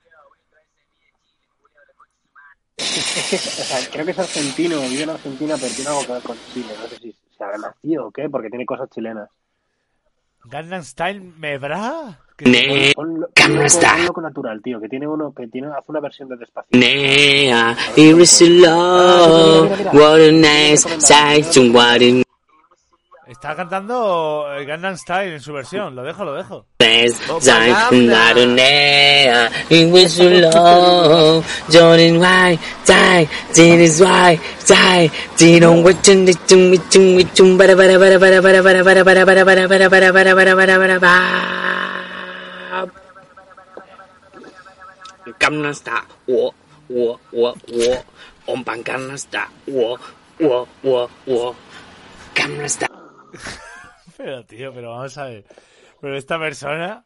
Es 2.76 3.30
que, 3.30 3.36
o 3.38 3.40
sea, 3.40 3.90
creo 3.90 4.06
que 4.06 4.12
es 4.12 4.20
argentino, 4.20 4.82
vive 4.82 5.04
en 5.04 5.10
Argentina, 5.12 5.56
pero 5.58 5.74
tiene 5.74 5.90
algo 5.90 6.06
que 6.06 6.12
ver 6.12 6.22
con 6.24 6.38
Chile. 6.54 6.74
No 6.82 6.88
sé 6.90 6.98
si 6.98 7.16
se 7.38 7.44
habrá 7.44 7.58
nacido 7.58 8.08
o 8.08 8.12
qué, 8.12 8.28
porque 8.30 8.50
tiene 8.50 8.66
cosas 8.66 8.90
chilenas. 8.90 9.30
Gangnam 10.46 10.84
Style 10.84 11.22
me 11.40 11.58
bra. 11.58 12.18
Ne- 12.44 12.94
Gangnam 13.36 13.70
Style. 13.70 13.98
ponlo 13.98 14.14
con 14.14 14.24
natural, 14.24 14.62
tío, 14.64 14.80
que 14.82 14.90
tiene 14.90 15.08
uno 15.08 15.32
que 15.34 15.48
tiene 15.48 15.68
hace 15.68 15.86
una 15.88 16.00
versión 16.00 16.28
de 16.30 16.38
Despacito. 16.38 16.78
Nea, 16.78 17.76
it 17.96 18.16
was 18.16 18.42
love. 18.42 19.70
What 19.94 20.20
a 20.22 20.32
nice 20.32 20.88
sight, 21.00 21.46
what 21.74 22.02
a 22.02 22.24
Está 23.32 23.56
cantando 23.56 24.46
eh, 24.54 24.66
Gangnam 24.66 24.98
Style 24.98 25.36
en 25.36 25.40
su 25.40 25.54
versión. 25.54 25.96
Lo 25.96 26.04
dejo, 26.04 26.26
lo 26.26 26.34
dejo. 26.34 26.66
pero 54.18 54.46
tío, 54.46 54.74
pero 54.74 54.92
vamos 54.92 55.18
a 55.18 55.26
ver. 55.26 55.46
Pero 56.00 56.16
esta 56.16 56.40
persona. 56.40 57.06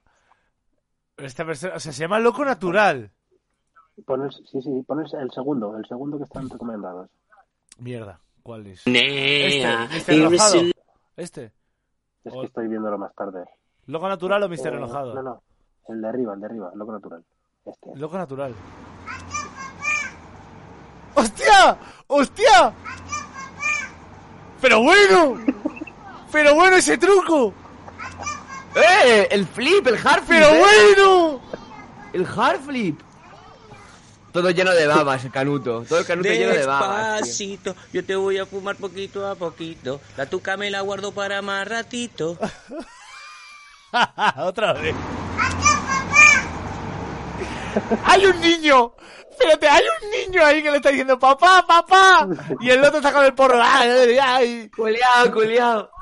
Esta 1.18 1.46
persona. 1.46 1.76
O 1.76 1.80
sea, 1.80 1.92
se 1.92 2.02
llama 2.02 2.20
Loco 2.20 2.44
Natural. 2.44 3.12
Pones, 4.06 4.36
sí, 4.52 4.62
sí, 4.62 4.84
pones 4.86 5.14
el 5.14 5.32
segundo, 5.32 5.78
el 5.78 5.86
segundo 5.88 6.18
que 6.18 6.26
están 6.26 6.50
recomendados. 6.50 7.10
Mierda, 7.78 8.20
¿cuál 8.44 8.68
es? 8.68 8.86
Nea, 8.86 9.86
este, 9.86 9.98
este 9.98 10.14
Mr. 10.14 10.28
Enojado. 10.28 10.62
Este. 11.16 11.54
Es 12.26 12.34
que 12.34 12.46
estoy 12.46 12.68
viéndolo 12.68 12.98
más 12.98 13.14
tarde. 13.16 13.46
¿Loco 13.86 14.10
Natural 14.10 14.44
o 14.44 14.50
Mister 14.50 14.74
eh, 14.74 14.78
Enojado? 14.78 15.14
No, 15.14 15.22
no, 15.22 15.44
el 15.88 16.02
de 16.02 16.08
arriba, 16.10 16.34
el 16.34 16.40
de 16.42 16.46
arriba, 16.46 16.72
Loco 16.76 16.92
Natural. 16.92 17.24
Este. 17.66 17.96
Loco 17.96 18.18
Natural. 18.18 18.54
¡Hostia! 21.16 21.78
¡Hostia! 22.08 22.74
¡Pero 24.62 24.82
bueno! 24.82 25.40
¡Pero 26.36 26.54
bueno 26.54 26.76
ese 26.76 26.98
truco! 26.98 27.54
¡Eh! 28.76 29.26
El 29.32 29.48
flip, 29.48 29.88
el 29.88 29.96
hard 29.96 30.26
flip. 30.26 30.42
¡Pero 30.42 30.54
eh. 30.54 30.60
bueno! 30.60 31.42
El 32.12 32.28
hard 32.28 32.60
flip. 32.60 33.00
Todo 34.34 34.50
lleno 34.50 34.72
de 34.72 34.86
babas, 34.86 35.24
el 35.24 35.32
canuto. 35.32 35.86
Todo 35.88 36.00
el 36.00 36.06
canuto 36.06 36.28
lleno 36.28 36.52
de 36.52 36.66
babas. 36.66 37.22
tío. 37.38 37.48
Despacito, 37.48 37.76
yo 37.94 38.04
te 38.04 38.18
voy 38.18 38.38
a 38.38 38.46
fumar 38.46 38.76
poquito 38.76 39.26
a 39.26 39.36
poquito. 39.36 40.02
La 40.18 40.26
tuca 40.26 40.58
me 40.58 40.70
la 40.70 40.82
guardo 40.82 41.14
para 41.14 41.42
más 41.42 41.66
ratito. 41.70 42.38
Otra 44.38 44.74
vez. 44.74 44.94
¡Hay 48.04 48.26
un 48.26 48.42
niño! 48.42 48.94
Espérate, 49.32 49.70
hay 49.70 49.84
un 49.84 50.10
niño 50.12 50.46
ahí 50.46 50.62
que 50.62 50.70
le 50.70 50.78
está 50.78 50.90
diciendo 50.90 51.18
¡Papá, 51.18 51.66
papá! 51.66 52.28
Y 52.60 52.72
el 52.72 52.84
otro 52.84 52.98
está 52.98 53.14
con 53.14 53.24
el 53.24 53.34
porro. 53.34 53.62
¡Ay, 53.64 53.90
ay, 53.90 54.18
ay! 54.18 54.70
Culeado, 54.76 55.32
culeado. 55.32 55.95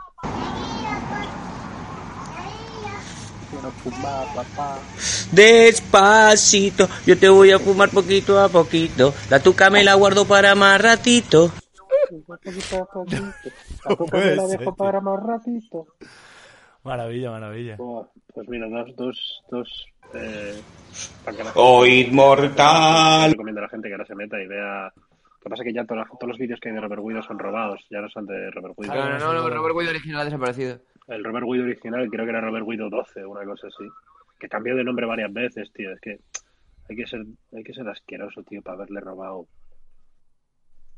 Fumar, 3.84 4.28
papá. 4.36 4.80
Despacito, 5.32 6.88
yo 7.06 7.18
te 7.18 7.30
voy 7.30 7.52
a 7.52 7.60
fumar 7.60 7.90
poquito 7.90 8.40
a 8.40 8.50
poquito. 8.50 9.14
La 9.30 9.40
tuca 9.40 9.70
me 9.70 9.84
la 9.84 9.96
guardo 9.96 10.26
para 10.26 10.56
más 10.56 10.82
ratito. 10.82 11.52
La 13.86 13.98
me 14.12 14.36
la 14.36 14.48
dejo 14.48 14.76
para 14.76 15.02
más 15.02 15.22
ratito. 15.24 15.88
Maravilla, 16.84 17.32
maravilla. 17.32 17.76
Oh, 17.80 18.08
pues 18.34 18.48
mira, 18.48 18.68
dos, 18.68 18.96
dos, 18.96 19.44
dos. 19.50 19.86
Eh, 20.14 20.62
Oh, 21.56 21.86
inmortal. 21.86 23.32
Recomiendo 23.32 23.60
a 23.62 23.64
la 23.64 23.70
gente 23.70 23.88
que 23.88 23.94
ahora 23.94 24.06
se 24.06 24.16
meta 24.16 24.42
y 24.42 24.48
vea. 24.48 24.92
Lo 24.96 25.44
que 25.44 25.50
pasa 25.50 25.64
es 25.64 25.68
que 25.68 25.74
ya 25.74 25.86
todos 25.86 26.06
los 26.28 26.38
vídeos 26.38 26.60
que 26.60 26.70
hay 26.70 26.76
de 26.76 26.82
Robert 26.82 27.02
Guido 27.04 27.22
son 27.24 27.38
robados, 27.38 27.82
ya 27.90 28.00
no 28.00 28.10
son 28.10 28.26
de 28.26 28.50
Robert 28.52 28.76
Guido. 28.78 28.94
No, 28.94 29.10
no, 29.10 29.20
no, 29.20 29.34
no, 29.34 29.50
Robert 29.50 29.76
Guido 29.78 29.90
original 29.90 30.22
ha 30.22 30.26
desaparecido. 30.26 30.80
El 31.08 31.24
Robert 31.24 31.46
Guido 31.46 31.66
original 31.66 32.10
creo 32.10 32.26
que 32.26 32.30
era 32.30 32.42
Robert 32.42 32.66
Guido 32.66 32.90
12 32.90 33.24
o 33.24 33.32
una 33.32 33.46
cosa 33.46 33.68
así. 33.68 33.88
Que 34.40 34.50
cambió 34.50 34.76
de 34.76 34.84
nombre 34.84 35.06
varias 35.06 35.32
veces, 35.32 35.72
tío. 35.74 35.92
Es 35.92 36.00
que 36.00 36.20
hay 36.90 36.96
que 36.96 37.08
ser, 37.08 37.26
hay 37.54 37.64
que 37.64 37.74
ser 37.74 37.88
asqueroso, 37.88 38.44
tío, 38.44 38.62
para 38.62 38.76
haberle 38.76 39.00
robado. 39.02 39.48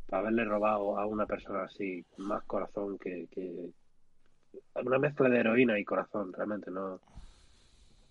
Para 0.07 0.21
haberle 0.21 0.45
robado 0.45 0.99
a 0.99 1.05
una 1.05 1.25
persona 1.25 1.63
así, 1.63 2.05
más 2.17 2.43
corazón 2.43 2.97
que, 2.97 3.27
que. 3.31 3.71
Una 4.75 4.99
mezcla 4.99 5.29
de 5.29 5.39
heroína 5.39 5.79
y 5.79 5.85
corazón, 5.85 6.31
realmente 6.33 6.71
no. 6.71 6.99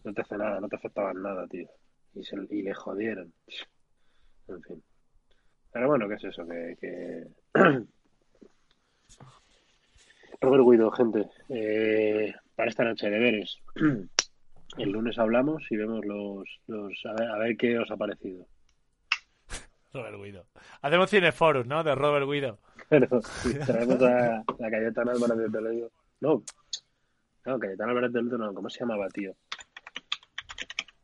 No 0.04 0.12
te 0.12 0.20
hace 0.20 0.36
nada, 0.36 0.60
no 0.60 0.68
te 0.68 0.76
afectaba 0.76 1.12
en 1.12 1.22
nada, 1.22 1.46
tío. 1.46 1.68
Y, 2.14 2.24
se, 2.24 2.36
y 2.50 2.62
le 2.62 2.74
jodieron. 2.74 3.32
En 4.48 4.62
fin. 4.62 4.82
Pero 5.72 5.88
bueno, 5.88 6.08
¿qué 6.08 6.14
es 6.14 6.24
eso? 6.24 6.46
Que... 6.46 7.26
Robert 10.40 10.64
Guido, 10.64 10.90
gente. 10.90 11.28
Eh, 11.48 12.34
para 12.54 12.70
esta 12.70 12.84
noche 12.84 13.08
de 13.08 13.12
deberes. 13.12 13.58
El 14.78 14.90
lunes 14.90 15.18
hablamos 15.18 15.62
y 15.70 15.76
vemos 15.76 16.04
los. 16.04 16.44
los 16.66 16.92
a, 17.06 17.12
ver, 17.14 17.30
a 17.30 17.38
ver 17.38 17.56
qué 17.56 17.78
os 17.78 17.90
ha 17.90 17.96
parecido. 17.96 18.46
Robert 19.92 20.16
Guido. 20.20 20.46
Hacemos 20.82 21.10
Cineforum, 21.10 21.68
¿no? 21.68 21.84
De 21.84 21.94
Robert 21.94 22.26
Guido. 22.28 22.58
Si 23.42 23.54
traemos 23.60 24.02
a 24.02 24.44
la 24.58 24.70
Cayetana 24.70 25.12
Álvarez 25.12 25.38
de 25.38 25.50
Toledo. 25.50 25.90
No, 26.20 26.42
no, 27.46 27.58
Cayetana 27.58 27.90
Álvarez 27.90 28.12
de 28.12 28.18
Toledo 28.18 28.38
no. 28.38 28.54
¿Cómo 28.54 28.68
se 28.68 28.80
llamaba, 28.80 29.08
tío? 29.08 29.34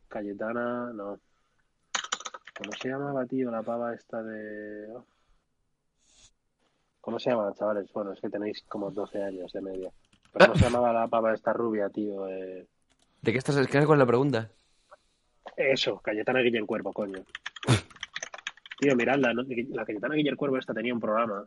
Cayetana, 0.09 0.91
no. 0.93 1.19
¿Cómo 2.57 2.71
se 2.79 2.89
llamaba, 2.89 3.25
tío, 3.25 3.49
la 3.49 3.63
pava 3.63 3.93
esta 3.95 4.21
de... 4.21 4.87
oh. 4.93 5.05
¿Cómo 7.01 7.19
se 7.19 7.31
llama, 7.31 7.51
chavales? 7.57 7.91
Bueno, 7.93 8.13
es 8.13 8.21
que 8.21 8.29
tenéis 8.29 8.63
como 8.67 8.91
12 8.91 9.21
años 9.23 9.51
de 9.51 9.61
media. 9.61 9.91
¿Pero 10.31 10.45
¿Cómo 10.45 10.55
se 10.57 10.63
llamaba 10.65 10.93
la 10.93 11.07
pava 11.07 11.33
esta 11.33 11.51
rubia, 11.51 11.89
tío? 11.89 12.27
Eh, 12.27 12.67
¿De 13.21 13.31
qué 13.31 13.37
estás 13.37 13.57
escribiendo 13.57 13.87
con 13.87 13.99
la 13.99 14.05
pregunta? 14.05 14.49
Eso, 15.57 15.99
Cayetana 15.99 16.39
Guillén 16.41 16.65
Cuervo, 16.65 16.93
coño. 16.93 17.23
Tío, 18.79 18.95
miradla, 18.95 19.33
¿no? 19.33 19.43
la 19.69 19.85
Cayetana 19.85 20.15
Guillén 20.15 20.35
Cuervo 20.35 20.57
esta 20.57 20.73
tenía 20.73 20.93
un 20.93 20.99
programa 20.99 21.45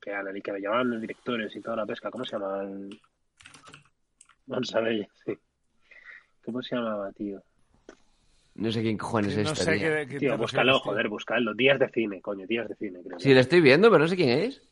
que, 0.00 0.12
anal- 0.12 0.42
que 0.42 0.52
le 0.52 0.60
llamaban 0.60 0.90
los 0.90 1.00
directores 1.00 1.54
y 1.54 1.60
toda 1.60 1.76
la 1.76 1.86
pesca. 1.86 2.10
¿Cómo 2.10 2.24
se 2.24 2.32
llama? 2.32 2.62
El... 2.62 3.00
Monsabella, 4.46 5.08
sí. 5.24 5.32
¿Cómo 6.44 6.62
se 6.62 6.76
llamaba, 6.76 7.10
tío? 7.12 7.42
No 8.56 8.70
sé 8.70 8.82
quién 8.82 8.96
cojones 8.98 9.32
es 9.36 9.44
No 9.44 9.52
esta, 9.52 9.64
sé 9.64 9.76
tía. 9.78 9.96
qué, 10.00 10.08
qué 10.08 10.18
Tío, 10.18 10.32
te 10.32 10.36
búscalo, 10.36 10.72
tío. 10.74 10.80
joder, 10.80 11.08
búscalo. 11.08 11.54
Días 11.54 11.78
de 11.78 11.88
cine, 11.90 12.20
coño, 12.20 12.46
días 12.46 12.68
de 12.68 12.74
cine, 12.76 13.00
creo. 13.04 13.18
que 13.18 13.22
Sí, 13.24 13.34
la 13.34 13.40
estoy 13.40 13.60
viendo, 13.60 13.88
pero 13.90 14.00
no 14.02 14.08
sé 14.08 14.16
quién 14.16 14.30
es. 14.30 14.62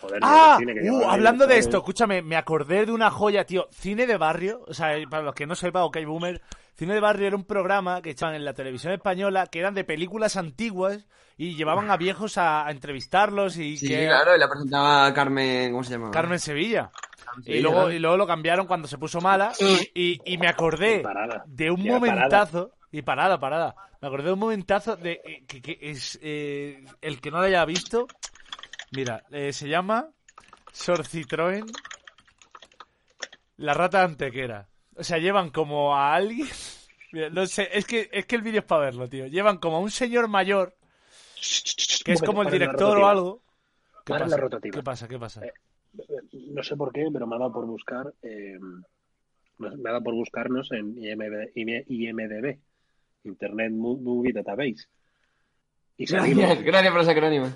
Joder, 0.00 0.20
Ah, 0.22 0.56
cine 0.58 0.74
que 0.74 0.90
uh, 0.90 0.98
ahí, 0.98 1.06
hablando 1.10 1.46
de 1.46 1.58
esto, 1.58 1.78
escúchame, 1.78 2.22
me 2.22 2.36
acordé 2.36 2.86
de 2.86 2.92
una 2.92 3.10
joya, 3.10 3.44
tío. 3.44 3.68
Cine 3.72 4.06
de 4.06 4.16
barrio, 4.16 4.64
o 4.66 4.74
sea, 4.74 4.96
para 5.08 5.22
los 5.22 5.34
que 5.34 5.46
no 5.46 5.54
sepan, 5.54 5.82
OK 5.82 5.98
Boomer, 6.06 6.40
Cine 6.76 6.92
de 6.92 7.00
barrio 7.00 7.26
era 7.28 7.36
un 7.36 7.44
programa 7.44 8.02
que 8.02 8.10
echaban 8.10 8.34
en 8.34 8.44
la 8.44 8.52
televisión 8.52 8.92
española 8.92 9.46
que 9.46 9.60
eran 9.60 9.72
de 9.72 9.82
películas 9.84 10.36
antiguas 10.36 11.06
y 11.38 11.54
llevaban 11.56 11.90
a 11.90 11.96
viejos 11.96 12.36
a, 12.36 12.66
a 12.66 12.70
entrevistarlos 12.70 13.56
y 13.56 13.78
Sí, 13.78 13.88
que 13.88 14.04
claro, 14.06 14.36
y 14.36 14.38
la 14.38 14.46
presentaba 14.48 15.14
Carmen. 15.14 15.72
¿Cómo 15.72 15.82
se 15.84 15.92
llama? 15.92 16.10
Carmen 16.10 16.38
Sevilla. 16.38 16.90
Y 17.46 17.60
luego, 17.60 17.90
y 17.90 17.98
luego 17.98 18.18
lo 18.18 18.26
cambiaron 18.26 18.66
cuando 18.66 18.88
se 18.88 18.98
puso 18.98 19.22
mala. 19.22 19.52
Y, 19.94 20.20
y 20.24 20.36
me 20.38 20.48
acordé 20.48 21.02
de 21.46 21.70
un 21.70 21.82
momentazo. 21.82 22.72
Y 22.92 23.02
parada, 23.02 23.38
parada. 23.40 23.74
Me 24.00 24.08
acordé 24.08 24.26
de 24.26 24.32
un 24.34 24.38
momentazo 24.38 24.96
de 24.96 25.20
eh, 25.24 25.44
que, 25.46 25.60
que 25.62 25.78
es 25.80 26.18
eh, 26.22 26.84
el 27.00 27.20
que 27.20 27.30
no 27.30 27.38
lo 27.38 27.44
haya 27.44 27.64
visto. 27.64 28.06
Mira, 28.96 29.22
eh, 29.30 29.52
se 29.52 29.68
llama 29.68 30.10
Sor 30.72 31.04
Citroën, 31.04 31.64
la 33.58 33.74
rata 33.74 34.02
antequera. 34.02 34.68
O 34.96 35.04
sea, 35.04 35.18
llevan 35.18 35.50
como 35.50 35.94
a 35.94 36.14
alguien. 36.14 36.48
Mira, 37.12 37.30
no 37.30 37.46
sé, 37.46 37.68
es 37.72 37.84
que, 37.86 38.08
es 38.12 38.26
que 38.26 38.36
el 38.36 38.42
vídeo 38.42 38.60
es 38.60 38.66
para 38.66 38.86
verlo, 38.86 39.08
tío. 39.08 39.26
Llevan 39.26 39.58
como 39.58 39.76
a 39.76 39.80
un 39.80 39.90
señor 39.90 40.28
mayor, 40.28 40.74
que 42.04 42.12
es 42.12 42.20
Bueno, 42.20 42.26
como 42.26 42.42
el 42.42 42.50
director 42.50 42.98
o 42.98 43.06
algo. 43.06 43.42
¿Qué 44.04 44.12
Para 44.12 44.26
la 44.26 44.36
pasa? 44.36 44.40
rotativa. 44.42 44.74
¿Qué 44.74 44.82
pasa? 44.82 45.08
¿Qué 45.08 45.18
pasa? 45.18 45.44
Eh, 45.44 45.52
No 46.54 46.62
sé 46.62 46.76
por 46.76 46.92
qué, 46.92 47.06
pero 47.12 47.26
me 47.26 47.36
ha 47.36 47.38
dado 47.38 47.52
por 47.52 47.66
buscar. 47.66 48.12
eh, 48.22 48.58
me 49.58 49.68
ha 49.68 49.92
dado 49.92 50.02
por 50.04 50.14
buscarnos 50.14 50.70
en 50.72 50.96
IMDb, 51.02 51.50
IMDb 51.88 52.58
Internet 53.24 53.72
Mo- 53.72 53.96
Movie 53.96 54.32
Database. 54.32 54.86
Y 55.96 56.06
salimos. 56.06 56.44
Gracias, 56.44 56.64
gracias 56.64 56.92
por 56.92 57.00
los 57.00 57.08
acrónimos. 57.08 57.50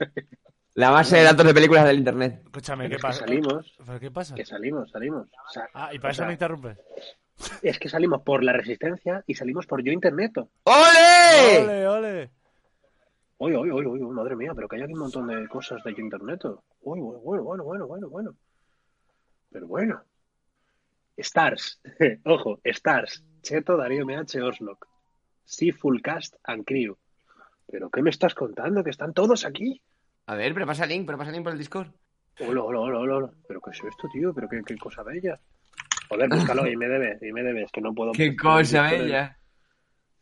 La 0.74 0.90
base 0.90 1.16
de 1.16 1.22
datos 1.24 1.46
de 1.46 1.54
películas 1.54 1.86
del 1.86 1.98
internet. 1.98 2.42
Escúchame, 2.44 2.88
¿qué 2.88 2.96
es 2.96 3.00
que 3.00 3.02
pasa? 3.08 3.20
salimos. 3.20 3.74
¿Pero 3.84 4.00
qué 4.00 4.10
pasa? 4.10 4.34
Que 4.34 4.44
salimos, 4.44 4.90
salimos. 4.90 5.26
O 5.26 5.50
sea, 5.50 5.68
Ah, 5.72 5.94
y 5.94 5.98
para 5.98 6.12
eso 6.12 6.18
sea, 6.18 6.26
me 6.26 6.34
interrumpes. 6.34 6.78
Es 7.62 7.78
que 7.78 7.88
salimos 7.88 8.22
por 8.22 8.44
la 8.44 8.52
resistencia 8.52 9.24
y 9.26 9.34
salimos 9.34 9.66
por 9.66 9.82
yo 9.82 9.90
interneto. 9.90 10.50
¡Ole! 10.64 11.62
¡Ole, 11.64 11.88
ole! 11.88 12.30
Uy, 13.38 13.54
uy, 13.56 13.70
uy, 13.70 13.86
uy, 13.86 14.00
madre 14.14 14.36
mía, 14.36 14.52
pero 14.54 14.68
que 14.68 14.76
hay 14.76 14.82
aquí 14.82 14.92
un 14.92 15.00
montón 15.00 15.26
de 15.26 15.48
cosas 15.48 15.82
de 15.82 15.94
yo 15.94 16.00
interneto. 16.00 16.62
Uy, 16.82 17.00
bueno, 17.00 17.20
bueno, 17.20 17.42
bueno, 17.42 17.64
bueno, 17.64 17.86
bueno, 17.86 18.08
bueno. 18.10 18.34
Pero 19.50 19.66
bueno. 19.66 20.02
Stars. 21.16 21.80
Ojo, 22.24 22.60
Stars. 22.64 23.24
Cheto, 23.42 23.76
Darío 23.78 24.04
MH, 24.04 24.42
Oslock. 24.42 24.86
Sí, 25.44 25.72
Full 25.72 26.00
Cast 26.02 26.36
and 26.44 26.64
Crew. 26.64 26.96
¿Pero 27.70 27.90
qué 27.90 28.02
me 28.02 28.10
estás 28.10 28.34
contando? 28.34 28.82
¿Que 28.84 28.90
están 28.90 29.12
todos 29.12 29.44
aquí? 29.44 29.80
A 30.26 30.34
ver, 30.34 30.54
pero 30.54 30.66
pasa 30.66 30.84
el 30.84 30.90
link, 30.90 31.06
pero 31.06 31.18
pasa 31.18 31.30
el 31.30 31.36
link 31.36 31.44
por 31.44 31.52
el 31.52 31.58
Discord. 31.58 31.88
Hola, 32.40 32.62
hola, 32.62 32.80
hola, 32.80 32.98
hola, 32.98 33.16
hola. 33.16 33.30
¿Pero 33.48 33.60
qué 33.60 33.70
es 33.70 33.82
esto, 33.84 34.08
tío? 34.12 34.32
¿Pero 34.34 34.48
qué, 34.48 34.60
qué 34.66 34.76
cosa 34.76 35.02
bella? 35.02 35.38
Joder, 36.08 36.28
búscalo, 36.28 36.66
IMDB, 36.66 37.22
IMDB, 37.22 37.64
es 37.64 37.72
que 37.72 37.80
no 37.80 37.92
puedo... 37.94 38.12
Qué 38.16 38.36
cosa 38.36 38.92
en- 38.94 39.02
bella. 39.02 39.38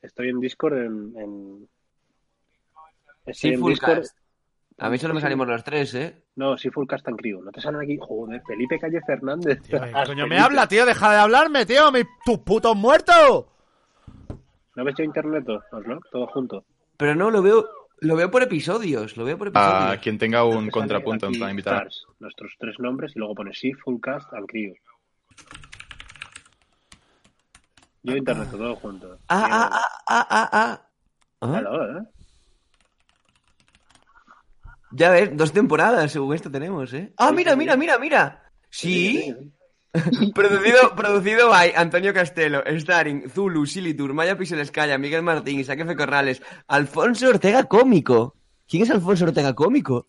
Estoy 0.01 0.29
en 0.31 0.41
Discord 0.41 0.75
en... 0.79 1.15
en... 1.19 1.69
Estoy 3.27 3.51
Sí, 3.51 3.55
en 3.55 3.61
full 3.61 3.71
Discord... 3.73 3.99
cast. 4.01 4.19
A 4.79 4.91
mí 4.91 4.99
solo 4.99 5.15
me 5.15 5.21
salimos 5.21 5.47
los 5.47 5.63
tres, 5.63 5.95
¿eh? 5.95 6.25
No, 6.35 6.59
sí, 6.59 6.69
Full 6.69 6.89
Cast 6.89 7.07
and 7.07 7.17
Crew. 7.17 7.41
¿No 7.43 7.53
te 7.53 7.61
salen 7.61 7.81
aquí? 7.81 7.97
Joder, 8.01 8.43
Felipe 8.45 8.77
Calle 8.77 9.01
Fernández. 9.07 9.63
Tío, 9.63 9.81
¿qué 9.81 9.91
Ah, 9.95 10.03
coño 10.05 10.27
me 10.27 10.37
habla, 10.41 10.67
tío? 10.67 10.85
Deja 10.85 11.13
de 11.13 11.19
hablarme, 11.19 11.65
tío. 11.65 11.93
Mi, 11.93 12.01
¡Tus 12.25 12.39
putos 12.41 12.75
muertos! 12.75 13.47
¿No 14.75 14.85
ves 14.85 14.97
yo 14.99 15.05
internet, 15.05 15.47
Oslo? 15.71 16.01
Todo 16.11 16.27
junto. 16.27 16.65
Pero 17.05 17.17
no, 17.17 17.31
lo 17.31 17.43
veo, 17.43 17.69
lo 17.99 18.17
veo 18.17 18.31
por 18.31 18.43
episodios, 18.43 19.19
lo 19.19 19.27
veo 19.27 19.37
por 19.37 19.49
episodios. 19.49 19.93
A 19.93 20.01
quien 20.01 20.17
tenga 20.17 20.43
un 20.45 20.71
contrapunto 20.71 21.27
aquí 21.27 21.39
para 21.39 21.51
invitar. 21.51 21.75
Stars, 21.75 22.07
nuestros 22.19 22.55
tres 22.59 22.79
nombres 22.79 23.13
y 23.15 23.19
luego 23.19 23.35
pones 23.35 23.59
sí, 23.59 23.75
Full 23.75 24.01
Cast 24.01 24.33
and 24.33 24.47
Crew. 24.47 24.73
Yo 28.05 28.17
internet, 28.17 28.49
todo 28.51 28.77
junto. 28.77 29.19
Ah, 29.29 29.47
ah, 29.51 29.71
ah, 29.71 29.87
ah, 30.09 30.27
ah, 30.31 30.49
ah. 30.51 30.89
Ah, 31.43 32.01
¿eh? 32.01 32.09
Ya 34.93 35.11
ves, 35.11 35.37
dos 35.37 35.53
temporadas 35.53 36.11
según 36.11 36.35
esto 36.35 36.51
tenemos, 36.51 36.91
¿eh? 36.95 37.13
Ah, 37.19 37.33
mira, 37.33 37.55
mira, 37.55 37.77
mira, 37.77 37.99
mira. 37.99 38.51
Sí. 38.71 39.31
producido, 40.35 40.95
producido 40.97 41.49
by 41.49 41.73
Antonio 41.77 42.13
Castelo, 42.13 42.63
starring 42.79 43.29
Zulu, 43.31 43.65
Silitur, 43.67 44.13
Maya 44.13 44.37
Piselescaya, 44.37 44.99
Miguel 44.99 45.23
Martín, 45.23 45.61
Isaac 45.61 45.81
F. 45.81 45.95
Corrales, 45.97 46.43
Alfonso 46.67 47.29
Ortega 47.29 47.65
Cómico. 47.65 48.37
¿Quién 48.67 48.83
es 48.83 48.91
Alfonso 48.91 49.25
Ortega 49.27 49.55
Cómico? 49.55 50.09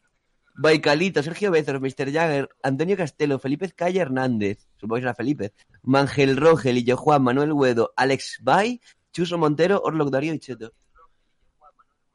Baicalito, 0.58 1.22
Sergio 1.22 1.52
Bezos, 1.52 1.82
Mr. 1.82 2.12
Jagger, 2.12 2.50
Antonio 2.64 2.96
Castelo, 2.98 3.38
Felipe 3.40 3.70
Calle 3.72 4.00
Hernández, 4.00 4.66
supongo 4.78 4.96
que 4.96 5.02
será 5.02 5.14
Felipe, 5.14 5.54
Mangel 5.84 6.38
Rogel, 6.38 6.78
Illo 6.78 6.96
Juan, 6.98 7.22
Manuel 7.24 7.52
Huedo, 7.52 7.94
Alex 7.98 8.40
Bay, 8.42 8.80
Chuso 9.12 9.38
Montero, 9.38 9.82
Orloc 9.84 10.10
Darío 10.10 10.34
y 10.34 10.40
Cheto. 10.40 10.72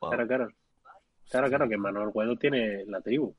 Wow. 0.01 0.11
Claro, 0.11 0.27
claro. 0.27 0.49
Claro, 1.31 1.49
claro, 1.49 1.69
que 1.69 1.77
Manuel 1.77 2.11
Guedo 2.15 2.37
tiene 2.37 2.85
la 2.87 3.01
tribu. 3.03 3.37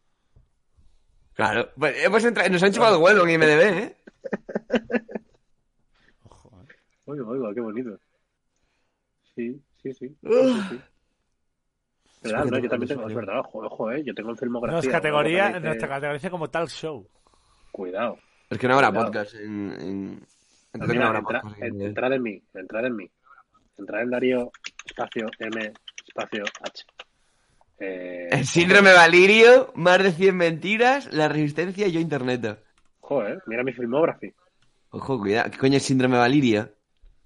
Claro, 1.33 1.71
pues 1.77 1.95
hemos 2.03 2.23
entra- 2.23 2.47
nos 2.49 2.61
han 2.61 2.71
chupado 2.71 2.97
el 2.97 3.01
huevo 3.03 3.23
en 3.27 3.29
IMDB, 3.31 3.61
¿eh? 3.61 3.97
Oiga, 7.05 7.25
oiga, 7.27 7.53
qué 7.53 7.61
bonito. 7.61 7.97
Sí, 9.35 9.61
sí, 9.81 9.93
sí. 9.93 10.07
sí, 10.09 10.15
sí. 10.69 10.79
¿Verdad? 12.23 12.45
No, 12.45 12.59
yo 12.59 12.69
también 12.69 12.87
tengo, 12.89 13.07
es 13.07 13.15
verdad, 13.15 13.39
ojo, 13.39 13.59
ojo, 13.65 13.91
eh, 13.91 14.03
yo 14.05 14.13
tengo 14.13 14.29
en 14.29 14.37
filmografía. 14.37 14.75
Nos 14.77 14.85
¿no? 14.85 14.91
categoría, 14.91 15.49
Aparece- 15.49 15.61
nos 15.79 15.89
categoriza 15.89 16.29
como 16.29 16.49
talk 16.49 16.69
show. 16.69 17.07
Cuidado. 17.71 18.17
Es 18.49 18.57
que 18.59 18.67
no 18.67 18.75
habrá 18.75 18.89
Cuidado. 18.89 19.05
podcast 19.07 19.33
en... 19.35 19.71
en... 19.81 20.15
No, 20.19 20.25
Entonces 20.73 20.89
mira, 20.97 21.01
no 21.01 21.07
habrá 21.07 21.19
entra- 21.19 21.41
podcast 21.41 21.61
en 21.63 21.81
entrad 21.81 22.13
en 22.13 22.21
mí, 22.23 22.43
entrad 22.53 22.85
en 22.85 22.95
mí. 22.95 23.11
Entrad 23.77 24.01
en 24.03 24.09
Darío, 24.11 24.51
espacio 24.85 25.27
M, 25.39 25.73
espacio 26.07 26.43
H. 26.61 26.85
Eh, 27.79 28.27
El 28.31 28.45
síndrome 28.45 28.93
Valirio, 28.93 29.71
más 29.75 30.03
de 30.03 30.11
100 30.11 30.37
mentiras, 30.37 31.11
la 31.11 31.27
resistencia 31.27 31.87
y 31.87 31.91
yo 31.93 31.99
internet. 31.99 32.63
Joder, 33.11 33.43
mira 33.45 33.61
mi 33.61 33.73
filmography. 33.73 34.33
Ojo, 34.91 35.19
cuidado, 35.19 35.51
¿qué 35.51 35.57
coño 35.57 35.75
es 35.75 35.83
síndrome 35.83 36.17
Valirio? 36.17 36.69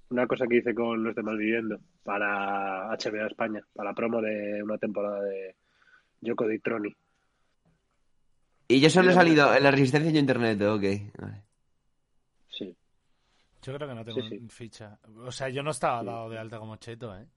Una 0.09 0.25
cosa 0.25 0.47
que 0.47 0.57
hice 0.57 0.73
con 0.73 1.03
los 1.03 1.13
de 1.13 1.21
Malviviendo 1.21 1.79
para 2.03 2.87
HBO 2.89 3.27
España, 3.27 3.61
para 3.71 3.91
la 3.91 3.95
promo 3.95 4.19
de 4.19 4.63
una 4.63 4.79
temporada 4.79 5.21
de 5.21 5.55
Yoko 6.21 6.47
di 6.47 6.57
Troni. 6.57 6.91
Y 8.67 8.79
yo 8.79 8.89
solo 8.89 9.11
he 9.11 9.13
salido 9.13 9.53
en 9.53 9.61
la 9.61 9.69
resistencia 9.69 10.09
y 10.09 10.17
internet, 10.17 10.59
ok. 10.63 10.83
Vale. 11.19 11.43
Sí. 12.49 12.75
Yo 13.61 13.75
creo 13.75 13.87
que 13.87 13.93
no 13.93 14.03
tengo 14.03 14.21
Sí, 14.23 14.39
sí. 14.39 14.47
ficha. 14.49 14.97
O 15.23 15.31
sea, 15.31 15.49
yo 15.49 15.61
no 15.61 15.69
estaba 15.69 16.03
dado 16.03 16.31
de 16.31 16.39
alta 16.39 16.57
como 16.57 16.77
cheto, 16.77 17.15
¿eh? 17.15 17.27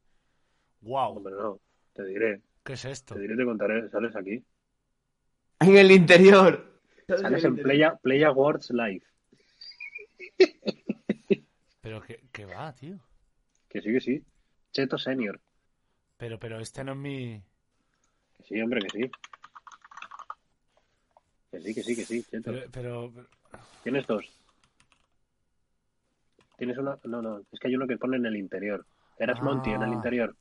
Wow. 0.80 1.18
Hombre, 1.18 1.34
no, 1.34 1.60
te 1.92 2.02
diré. 2.06 2.40
¿Qué 2.64 2.72
es 2.72 2.84
esto? 2.86 3.14
Te 3.14 3.20
diré, 3.20 3.36
te 3.36 3.44
contaré. 3.44 3.90
Sales 3.90 4.16
aquí. 4.16 4.42
En 5.60 5.76
el 5.76 5.90
interior. 5.90 6.77
Sales 7.16 7.44
en 7.44 7.56
Playa, 7.56 7.96
Play 8.02 8.22
Awards 8.22 8.70
Live. 8.70 9.02
Pero 11.80 12.02
que, 12.02 12.20
que 12.32 12.44
va, 12.44 12.72
tío. 12.74 12.98
Que 13.68 13.80
sí, 13.80 13.92
que 13.92 14.00
sí. 14.00 14.22
Cheto 14.72 14.98
Senior. 14.98 15.40
Pero, 16.18 16.38
pero 16.38 16.58
este 16.60 16.82
no 16.84 16.92
es 16.92 16.98
mi... 16.98 17.42
Que 18.36 18.42
sí, 18.44 18.60
hombre, 18.60 18.80
que 18.82 18.88
sí. 18.90 19.10
Que 21.50 21.60
sí, 21.60 21.74
que 21.74 21.82
sí, 21.82 21.96
que 21.96 22.04
sí, 22.04 22.22
Cheto. 22.24 22.52
Pero, 22.72 23.10
pero- 23.12 23.26
Tienes 23.82 24.06
dos. 24.06 24.24
Tienes 26.58 26.76
una. 26.76 26.98
No, 27.04 27.22
no, 27.22 27.38
es 27.52 27.58
que 27.60 27.68
hay 27.68 27.76
uno 27.76 27.86
que 27.86 27.96
pone 27.96 28.16
en 28.16 28.26
el 28.26 28.36
interior. 28.36 28.84
Eras 29.18 29.40
Monty 29.40 29.70
en 29.70 29.82
el 29.82 29.90
Ah. 29.90 29.94
interior. 29.94 30.36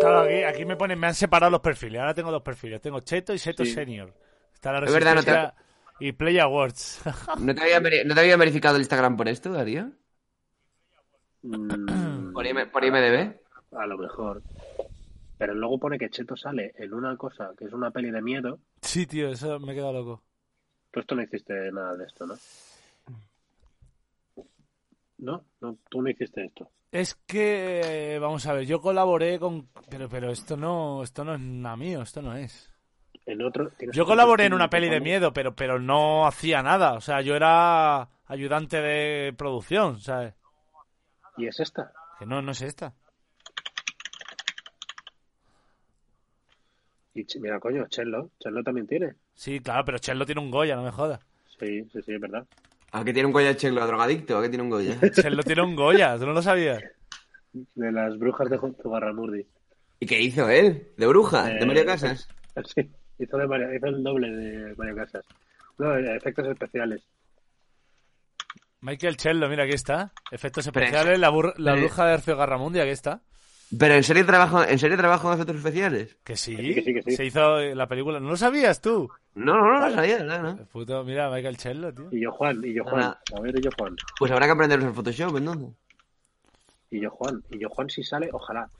Claro, 0.00 0.20
aquí, 0.20 0.42
aquí 0.42 0.64
me 0.64 0.76
ponen, 0.76 0.98
me 0.98 1.06
han 1.06 1.14
separado 1.14 1.50
los 1.50 1.60
perfiles. 1.60 2.00
Ahora 2.00 2.12
tengo 2.14 2.30
dos 2.32 2.42
perfiles. 2.42 2.80
Tengo 2.82 3.00
Cheto 3.00 3.32
y 3.32 3.38
Cheto 3.38 3.64
Sí. 3.64 3.70
Senior. 3.72 4.12
Está 4.56 4.72
la 4.72 4.86
Es 4.86 4.92
verdad, 4.92 5.14
no 5.14 5.22
te- 5.22 6.04
y 6.04 6.12
Play 6.12 6.38
Awards. 6.38 7.00
¿No 7.38 7.54
te, 7.54 7.62
habían, 7.62 7.82
veri- 7.84 8.04
¿No 8.04 8.14
te 8.14 8.20
habían 8.20 8.38
verificado 8.38 8.76
el 8.76 8.82
Instagram 8.82 9.16
por 9.16 9.28
esto, 9.28 9.52
Darío? 9.52 9.92
Mm, 11.42 12.32
¿Por, 12.32 12.46
IM 12.46 12.70
por 12.70 12.84
IMDB? 12.84 13.36
a 13.78 13.86
lo 13.86 13.98
mejor. 13.98 14.42
Pero 15.38 15.54
luego 15.54 15.78
pone 15.78 15.98
que 15.98 16.08
Cheto 16.10 16.36
sale 16.36 16.72
en 16.78 16.92
una 16.94 17.16
cosa 17.16 17.52
que 17.58 17.66
es 17.66 17.72
una 17.72 17.90
peli 17.90 18.10
de 18.10 18.22
miedo. 18.22 18.58
sí, 18.80 19.06
tío, 19.06 19.28
eso 19.28 19.60
me 19.60 19.72
he 19.72 19.74
quedado 19.74 19.92
loco. 19.92 20.22
Tú 20.90 21.00
esto 21.00 21.14
no 21.14 21.22
hiciste 21.22 21.70
nada 21.72 21.94
de 21.96 22.04
esto, 22.06 22.26
¿no? 22.26 22.34
No, 25.18 25.44
no, 25.60 25.78
tú 25.90 26.02
no 26.02 26.10
hiciste 26.10 26.44
esto. 26.44 26.70
Es 26.90 27.14
que, 27.26 28.18
vamos 28.20 28.46
a 28.46 28.54
ver, 28.54 28.64
yo 28.66 28.80
colaboré 28.80 29.38
con... 29.38 29.68
Pero, 29.90 30.08
pero 30.08 30.30
esto 30.30 30.56
no, 30.56 31.02
esto 31.02 31.24
no 31.24 31.34
es 31.34 31.40
nada 31.40 31.76
mío, 31.76 32.02
esto 32.02 32.22
no 32.22 32.34
es. 32.36 32.70
En 33.26 33.42
otro. 33.42 33.70
tienes 33.76 33.94
Yo 33.96 34.06
colaboré 34.06 34.44
en 34.46 34.54
una 34.54 34.70
peli 34.70 34.88
de 34.88 35.00
miedo, 35.00 35.32
pero, 35.32 35.54
pero 35.54 35.78
no 35.80 36.26
hacía 36.26 36.62
nada. 36.62 36.92
O 36.94 37.00
sea, 37.00 37.20
yo 37.22 37.34
era 37.34 38.08
ayudante 38.26 38.80
de 38.80 39.34
producción, 39.36 39.98
¿sabes? 40.00 40.34
¿Y 41.36 41.46
es 41.46 41.58
esta? 41.60 41.92
Que 42.18 42.24
no, 42.26 42.40
no 42.40 42.52
es 42.52 42.62
esta. 42.62 42.94
Y 47.14 47.26
mira, 47.40 47.58
coño, 47.58 47.86
Chello. 47.88 48.30
Chello 48.38 48.62
también 48.62 48.86
tiene. 48.86 49.14
Sí, 49.34 49.60
claro, 49.60 49.84
pero 49.84 49.98
Chello 49.98 50.26
tiene 50.26 50.40
un 50.40 50.50
Goya, 50.50 50.76
no 50.76 50.82
me 50.82 50.90
jodas. 50.92 51.20
Sí, 51.58 51.82
sí, 51.92 52.02
sí, 52.02 52.12
es 52.14 52.20
verdad. 52.20 52.46
¿A 52.92 53.04
qué 53.04 53.12
tiene 53.12 53.26
un 53.26 53.32
Goya 53.32 53.56
Chelo? 53.56 53.82
¿A 53.82 53.86
drogadicto? 53.86 54.38
¿A 54.38 54.42
qué 54.42 54.48
tiene 54.48 54.62
un 54.64 54.70
Goya? 54.70 54.94
Chello 55.14 55.42
tiene 55.42 55.62
un 55.62 55.74
Goya, 55.74 56.16
¿tú 56.18 56.26
no 56.26 56.32
lo 56.32 56.42
sabías? 56.42 56.82
De 57.52 57.90
las 57.90 58.18
brujas 58.18 58.48
de 58.50 58.58
Zugarramurdi. 58.58 59.46
¿Y 59.98 60.06
qué 60.06 60.20
hizo 60.20 60.48
él? 60.48 60.92
¿De 60.96 61.06
bruja? 61.06 61.44
¿De 61.46 61.58
Eh, 61.62 61.66
Mario 61.66 61.86
Casas? 61.86 62.28
Sí, 62.74 62.90
hizo, 63.18 63.36
de 63.38 63.46
Mario- 63.46 63.74
hizo 63.74 63.86
el 63.86 64.02
doble 64.02 64.30
de 64.30 64.74
Mario 64.76 64.96
Casas. 64.96 65.24
No, 65.78 65.94
efectos 65.96 66.46
especiales. 66.48 67.02
Michael 68.80 69.16
Chello, 69.16 69.48
mira, 69.48 69.64
aquí 69.64 69.74
está. 69.74 70.12
Efectos 70.30 70.68
Pero 70.72 70.84
especiales, 70.86 71.18
la, 71.18 71.30
bur- 71.30 71.54
la 71.58 71.72
pero- 71.72 71.86
bruja 71.86 72.06
de 72.06 72.14
Ercio 72.14 72.36
Garramundi, 72.36 72.80
aquí 72.80 72.90
está. 72.90 73.20
¿Pero 73.76 73.94
en 73.94 74.04
serio 74.04 74.24
trabajo, 74.24 74.62
en 74.62 74.78
serio 74.78 74.96
trabajo 74.96 75.26
en 75.28 75.34
efectos 75.34 75.56
especiales? 75.56 76.16
Que 76.22 76.36
sí, 76.36 76.54
Que 76.54 76.62
sí, 76.62 76.74
que 76.74 76.82
sí, 76.82 76.94
que 76.94 77.02
sí. 77.02 77.16
se 77.16 77.24
hizo 77.24 77.58
la 77.58 77.88
película. 77.88 78.20
¿No 78.20 78.28
lo 78.30 78.36
sabías 78.36 78.80
tú? 78.80 79.10
No, 79.34 79.56
no, 79.56 79.80
no 79.80 79.88
lo 79.88 79.94
sabía, 79.94 80.22
no, 80.22 80.38
no. 80.40 80.56
Puto, 80.66 81.02
mira, 81.02 81.28
Michael 81.30 81.56
Chello, 81.56 81.92
tío. 81.92 82.08
Y 82.12 82.20
yo 82.22 82.30
Juan, 82.30 82.60
y 82.64 82.72
yo 82.74 82.84
Juan. 82.84 83.02
Ah. 83.02 83.20
A 83.36 83.40
ver, 83.40 83.58
y 83.58 83.62
yo 83.62 83.70
Juan. 83.76 83.96
Pues 84.20 84.30
habrá 84.30 84.46
que 84.46 84.52
aprendernos 84.52 84.88
el 84.88 84.94
Photoshop, 84.94 85.36
entonces. 85.36 85.68
Y 86.90 87.00
yo 87.00 87.10
Juan. 87.10 87.42
Y 87.50 87.58
yo 87.58 87.68
Juan 87.70 87.90
si 87.90 88.04
sale, 88.04 88.28
ojalá. 88.32 88.70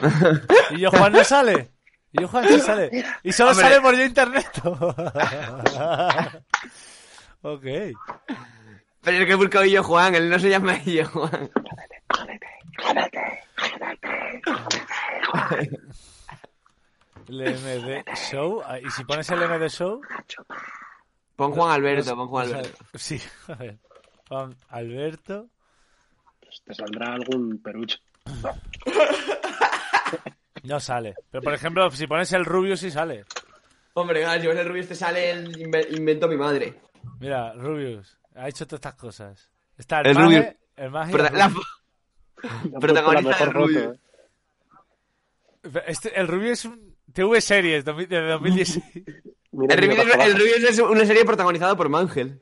¿Y 0.70 0.80
yo 0.80 0.90
Juan 0.90 1.12
no 1.12 1.22
sale? 1.24 1.68
¿Y 2.12 2.20
yo 2.22 2.28
Juan 2.28 2.48
sí 2.48 2.60
sale? 2.60 3.04
Y 3.22 3.32
solo 3.32 3.50
Hombre. 3.50 3.66
sale 3.66 3.80
por 3.80 3.96
yo 3.96 4.04
internet. 4.04 4.46
ok. 7.42 7.64
Pero 9.02 9.16
el 9.16 9.26
que 9.26 9.32
he 9.32 9.36
buscado 9.36 9.64
yo 9.64 9.82
Juan, 9.82 10.14
él 10.14 10.28
no 10.28 10.38
se 10.38 10.50
llama 10.50 10.76
yo 10.84 11.06
Juan. 11.06 11.50
El 17.28 17.54
MD 17.54 18.04
Show. 18.30 18.62
ah, 18.64 18.78
¿Y 18.80 18.90
si 18.90 19.04
pones 19.04 19.28
el 19.30 19.38
MD 19.48 19.68
Show? 19.68 20.00
Pon 21.36 21.52
Juan 21.52 21.70
Alberto, 21.72 22.16
pon 22.16 22.28
Juan 22.28 22.46
sale. 22.48 22.58
Alberto. 22.60 22.84
Sí, 22.94 23.20
a 23.48 23.54
ver. 23.54 23.78
Juan 24.28 24.56
Alberto. 24.68 25.48
Pues 26.40 26.62
te 26.64 26.74
saldrá 26.74 27.14
algún 27.14 27.62
perucho. 27.62 27.98
No 30.64 30.78
sale. 30.80 31.14
Pero 31.30 31.42
por 31.42 31.54
ejemplo, 31.54 31.90
si 31.90 32.06
pones 32.06 32.32
el 32.32 32.44
Rubio, 32.44 32.76
sí 32.76 32.90
sale. 32.90 33.24
Hombre, 33.94 34.24
si 34.40 34.46
ves 34.46 34.56
el 34.58 34.68
rubio 34.68 34.82
este 34.82 34.94
sale 34.94 35.30
el 35.30 35.52
inve- 35.56 35.86
invento 35.96 36.28
mi 36.28 36.36
madre. 36.36 36.80
Mira, 37.18 37.52
Rubius 37.54 38.18
ha 38.36 38.48
hecho 38.48 38.64
todas 38.66 38.78
estas 38.78 38.94
cosas. 38.94 39.50
Está 39.76 40.00
el, 40.00 40.06
El 40.08 40.14
Mage, 40.14 40.26
Rubius. 40.26 40.54
el 40.76 40.90
Mage 40.90 41.12
Prota- 41.12 41.28
el 41.32 41.38
la 41.38 41.48
Rubius. 41.48 41.66
fo- 42.42 42.80
protagonista 42.80 43.36
del 43.44 43.52
rubio. 43.52 43.94
Este, 45.86 46.18
el 46.18 46.28
Rubio 46.28 46.52
es 46.52 46.64
un 46.64 46.96
TV 47.12 47.40
Series 47.40 47.84
de 47.84 47.92
2016. 47.92 48.84
Mira, 49.52 49.74
El 49.74 49.80
para 50.08 50.24
es, 50.24 50.78
el 50.78 50.84
una 50.84 51.04
serie 51.04 51.24
protagonizada 51.24 51.76
por 51.76 51.88
Mangel. 51.88 52.40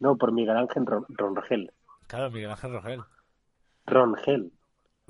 No, 0.00 0.16
por 0.16 0.32
Miguel 0.32 0.56
Ángel 0.56 0.84
Ron- 0.84 1.06
Rongel. 1.10 1.72
Claro, 2.08 2.30
Miguel 2.30 2.50
Ángel 2.50 2.72
Rogel. 2.72 3.00
Rongel. 3.86 4.52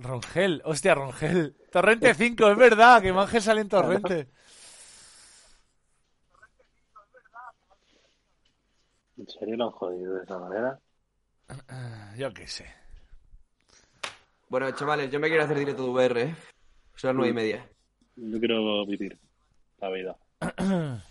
Rongel, 0.03 0.61
hostia, 0.64 0.94
Rongel. 0.94 1.57
Torrente 1.70 2.14
5, 2.14 2.50
es 2.50 2.57
verdad, 2.57 3.00
que 3.00 3.12
Mangel 3.12 3.42
sale 3.42 3.61
en 3.61 3.68
Torrente. 3.68 4.28
¿En 9.16 9.28
serio 9.28 9.57
lo 9.57 9.64
han 9.66 9.70
jodido 9.70 10.14
de 10.14 10.24
esa 10.24 10.38
manera? 10.38 10.80
Ah, 11.68 12.12
Yo 12.16 12.32
qué 12.32 12.46
sé. 12.46 12.66
Bueno, 14.48 14.70
chavales, 14.72 15.11
yo 15.11 15.18
me 15.20 15.28
quiero 15.28 15.44
hacer 15.44 15.59
directo 15.59 15.84
de 15.84 15.90
VR, 15.90 16.22
¿eh? 16.22 16.34
Son 16.96 17.09
las 17.09 17.16
nueve 17.16 17.30
y 17.30 17.34
media. 17.34 17.68
Yo 18.16 18.38
quiero 18.38 18.84
vivir 18.86 19.18
la 19.80 19.90
vida. 19.90 20.16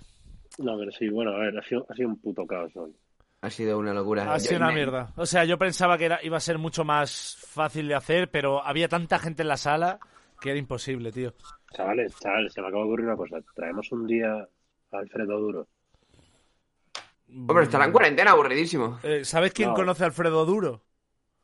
No, 0.58 0.78
pero 0.78 0.92
sí, 0.92 1.08
bueno, 1.08 1.32
a 1.32 1.40
ver, 1.40 1.58
ha 1.58 1.64
sido, 1.64 1.88
ha 1.90 1.96
sido 1.96 2.10
un 2.10 2.20
puto 2.20 2.46
caos 2.46 2.76
hoy. 2.76 2.94
Ha 3.42 3.50
sido 3.50 3.80
una 3.80 3.94
locura. 3.94 4.32
Ha 4.32 4.38
Yo- 4.38 4.44
sido 4.44 4.58
una 4.58 4.68
me- 4.68 4.76
mierda. 4.76 5.12
O 5.16 5.26
sea, 5.26 5.44
yo 5.46 5.58
pensaba 5.58 5.98
que 5.98 6.06
era, 6.06 6.20
iba 6.24 6.38
a 6.38 6.42
ser 6.42 6.58
mucho 6.60 6.84
más 6.84 7.38
fácil 7.48 7.88
de 7.88 7.96
hacer, 7.96 8.30
pero 8.30 8.64
había 8.64 8.88
tanta 8.88 9.18
gente 9.20 9.42
en 9.42 9.48
la 9.48 9.58
sala 9.58 10.00
que 10.40 10.50
era 10.52 10.60
imposible, 10.60 11.12
tío. 11.12 11.34
Chavales, 11.74 12.16
chavales, 12.20 12.54
se 12.54 12.62
me 12.62 12.68
acaba 12.68 12.84
de 12.84 12.88
ocurrir 12.90 13.06
una 13.08 13.16
cosa. 13.16 13.38
Traemos 13.56 13.92
un 13.92 14.06
día 14.06 14.32
a 14.92 14.98
Alfredo 14.98 15.40
Duro. 15.40 15.68
Hombre, 17.30 17.64
estará 17.64 17.86
en 17.86 17.92
cuarentena, 17.94 18.32
aburridísimo. 18.32 19.00
Eh, 19.04 19.24
¿Sabes 19.24 19.54
quién 19.54 19.70
No. 19.70 19.76
conoce 19.76 20.04
a 20.04 20.08
Alfredo 20.08 20.46
Duro? 20.46 20.84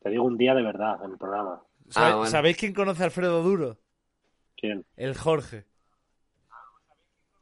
Te 0.03 0.09
digo 0.09 0.23
un 0.25 0.37
día 0.37 0.53
de 0.53 0.61
verdad 0.63 1.03
en 1.03 1.11
el 1.11 1.17
programa. 1.17 1.61
¿Sabe- 1.89 2.11
Ah, 2.11 2.15
bueno. 2.17 2.29
¿Sabéis 2.29 2.57
quién 2.57 2.73
conoce 2.73 3.03
a 3.03 3.05
Alfredo 3.05 3.41
Duro? 3.41 3.77
¿Quién? 4.57 4.85
El 4.97 5.15
Jorge. 5.17 5.65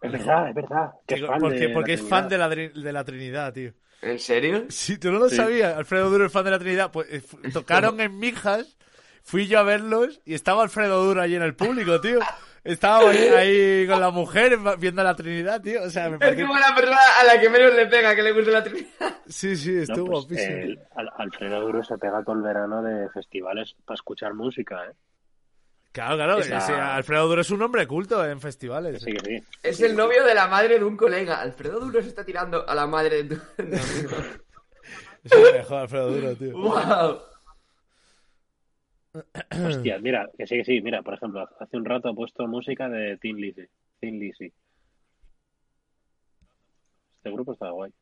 Es 0.02 0.12
verdad, 0.12 0.50
es 0.50 0.56
verdad. 0.56 0.92
Que 1.08 1.16
Que- 1.16 1.22
es 1.22 1.28
fan 1.28 1.40
porque 1.42 1.60
de 1.60 1.70
porque 1.70 1.92
la 1.92 1.96
es 1.96 2.08
fan 2.08 2.30
de 2.30 2.38
la, 2.38 2.50
de 2.50 2.94
la 2.94 3.04
Trinidad, 3.04 3.54
tío. 3.54 3.74
¿En 4.02 4.20
serio? 4.20 4.66
Sí, 4.70 4.98
tú 4.98 5.12
no 5.12 5.20
lo 5.20 5.30
Sí. 5.30 5.36
sabías. 5.38 5.76
Alfredo 5.76 6.10
Duro 6.10 6.26
es 6.26 6.32
fan 6.32 6.46
de 6.46 6.52
la 6.52 6.60
Trinidad. 6.60 6.92
Pues 6.92 7.08
eh, 7.12 7.22
tocaron 7.52 8.00
en 8.02 8.18
Mijas, 8.20 8.78
fui 9.24 9.48
yo 9.48 9.60
a 9.60 9.64
verlos 9.64 10.22
y 10.26 10.34
estaba 10.36 10.64
Alfredo 10.64 11.04
Duro 11.04 11.22
allí 11.22 11.36
en 11.36 11.42
el 11.42 11.56
público, 11.56 12.00
tío. 12.02 12.20
Estaba 12.64 13.12
ahí, 13.12 13.18
ahí 13.28 13.88
con 13.88 14.00
la 14.00 14.10
mujer 14.10 14.58
viendo 14.80 15.04
la 15.04 15.16
Trinidad, 15.16 15.62
tío. 15.62 15.84
O 15.84 15.90
sea, 15.92 16.10
me 16.10 16.16
Es 16.16 16.20
pareció... 16.20 16.48
como 16.48 16.60
la 16.60 16.74
persona 16.76 16.98
a 17.20 17.24
la 17.24 17.40
que 17.40 17.48
menos 17.50 17.76
le 17.76 17.86
pega 17.86 18.16
que 18.16 18.24
le 18.24 18.32
guste 18.32 18.52
la 18.52 18.64
Trinidad. 18.64 19.18
Sí, 19.28 19.56
sí, 19.56 19.72
No, 19.74 19.82
estuvo 19.84 20.06
pues, 20.08 20.20
guapísimo. 20.26 20.56
el- 20.58 20.80
Al- 20.96 21.12
Alfredo 21.18 21.62
Duro 21.62 21.84
se 21.84 21.98
pega 22.00 22.24
todo 22.24 22.36
el 22.36 22.42
verano 22.42 22.82
de 22.82 23.08
festivales 23.10 23.76
para 23.86 23.96
escuchar 23.96 24.34
música, 24.34 24.84
¿eh? 24.86 24.94
Claro, 25.96 26.16
claro. 26.18 26.38
esa- 26.40 26.94
Alfredo 26.98 27.26
Duro 27.30 27.40
es 27.40 27.50
un 27.52 27.62
hombre 27.62 27.88
culto 27.88 28.26
en 28.26 28.42
festivales. 28.42 29.02
Sí, 29.02 29.14
sí. 29.24 29.42
Es 29.64 29.80
el 29.80 29.96
novio 29.96 30.26
de 30.26 30.36
la 30.36 30.46
madre 30.48 30.78
de 30.78 30.84
un 30.84 30.98
colega. 30.98 31.40
Alfredo 31.40 31.80
Duro 31.80 32.02
se 32.02 32.10
está 32.10 32.26
tirando 32.26 32.68
a 32.68 32.76
la 32.76 32.86
madre 32.86 33.24
de 33.24 33.36
tu 33.36 33.42
amigo. 33.58 34.18
Es 35.24 35.32
el 35.32 35.54
mejor 35.54 35.78
Alfredo 35.80 36.12
Duro, 36.12 36.36
tío. 36.36 36.52
¡Wow! 36.58 37.20
Hostia, 39.68 39.98
mira, 40.00 40.30
que 40.38 40.46
sí, 40.46 40.58
que 40.58 40.66
sí. 40.66 40.82
Mira, 40.82 41.02
por 41.02 41.14
ejemplo, 41.14 41.48
hace 41.62 41.78
un 41.78 41.86
rato 41.86 42.10
he 42.10 42.14
puesto 42.14 42.46
música 42.46 42.90
de 42.90 43.16
Thin 43.18 43.38
Lizzy. 43.38 43.66
Thin 44.02 44.20
Lizzy. 44.20 44.52
Este 47.16 47.32
grupo 47.32 47.54
estaba 47.54 47.72
guay. 47.72 47.94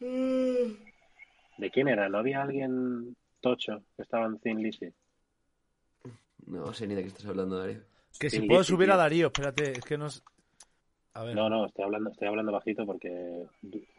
¿De 0.00 1.70
quién 1.70 1.86
era? 1.86 2.08
¿No 2.08 2.18
había 2.18 2.42
alguien 2.42 3.16
tocho 3.40 3.84
que 3.96 4.02
estaba 4.02 4.26
en 4.26 4.40
Thin 4.40 4.60
Lizzy? 4.60 4.92
No 6.46 6.72
sé 6.72 6.86
ni 6.86 6.94
de 6.94 7.02
qué 7.02 7.08
estás 7.08 7.26
hablando, 7.26 7.58
Darío. 7.58 7.80
Que 8.18 8.30
si 8.30 8.40
puedo 8.40 8.64
subir 8.64 8.90
a. 8.90 8.96
Darío, 8.96 9.26
espérate, 9.26 9.72
es 9.72 9.84
que 9.84 9.98
no... 9.98 10.08
A 11.14 11.24
ver, 11.24 11.34
No, 11.34 11.48
no, 11.48 11.66
estoy 11.66 11.84
hablando, 11.84 12.10
estoy 12.10 12.28
hablando 12.28 12.52
bajito 12.52 12.86
porque 12.86 13.46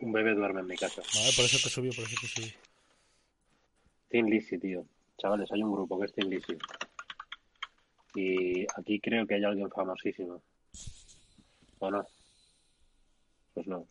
un 0.01 0.11
bebé 0.11 0.35
duerme 0.35 0.61
en 0.61 0.67
mi 0.67 0.75
casa. 0.75 1.01
Vale, 1.13 1.31
por 1.35 1.45
eso 1.45 1.57
te 1.61 1.69
subió, 1.69 1.91
por 1.93 2.05
eso 2.05 2.15
te 2.21 2.27
subí. 2.27 2.53
Thin 4.09 4.29
Lizzy, 4.29 4.57
tío. 4.57 4.85
Chavales, 5.17 5.51
hay 5.51 5.61
un 5.61 5.73
grupo 5.73 5.99
que 5.99 6.05
es 6.05 6.13
Thin 6.13 6.29
Lizzy. 6.29 6.57
Y 8.15 8.65
aquí 8.75 8.99
creo 8.99 9.27
que 9.27 9.35
hay 9.35 9.43
alguien 9.43 9.69
famosísimo. 9.69 10.41
¿O 11.79 11.91
no? 11.91 12.05
Pues 13.53 13.67
no. 13.67 13.85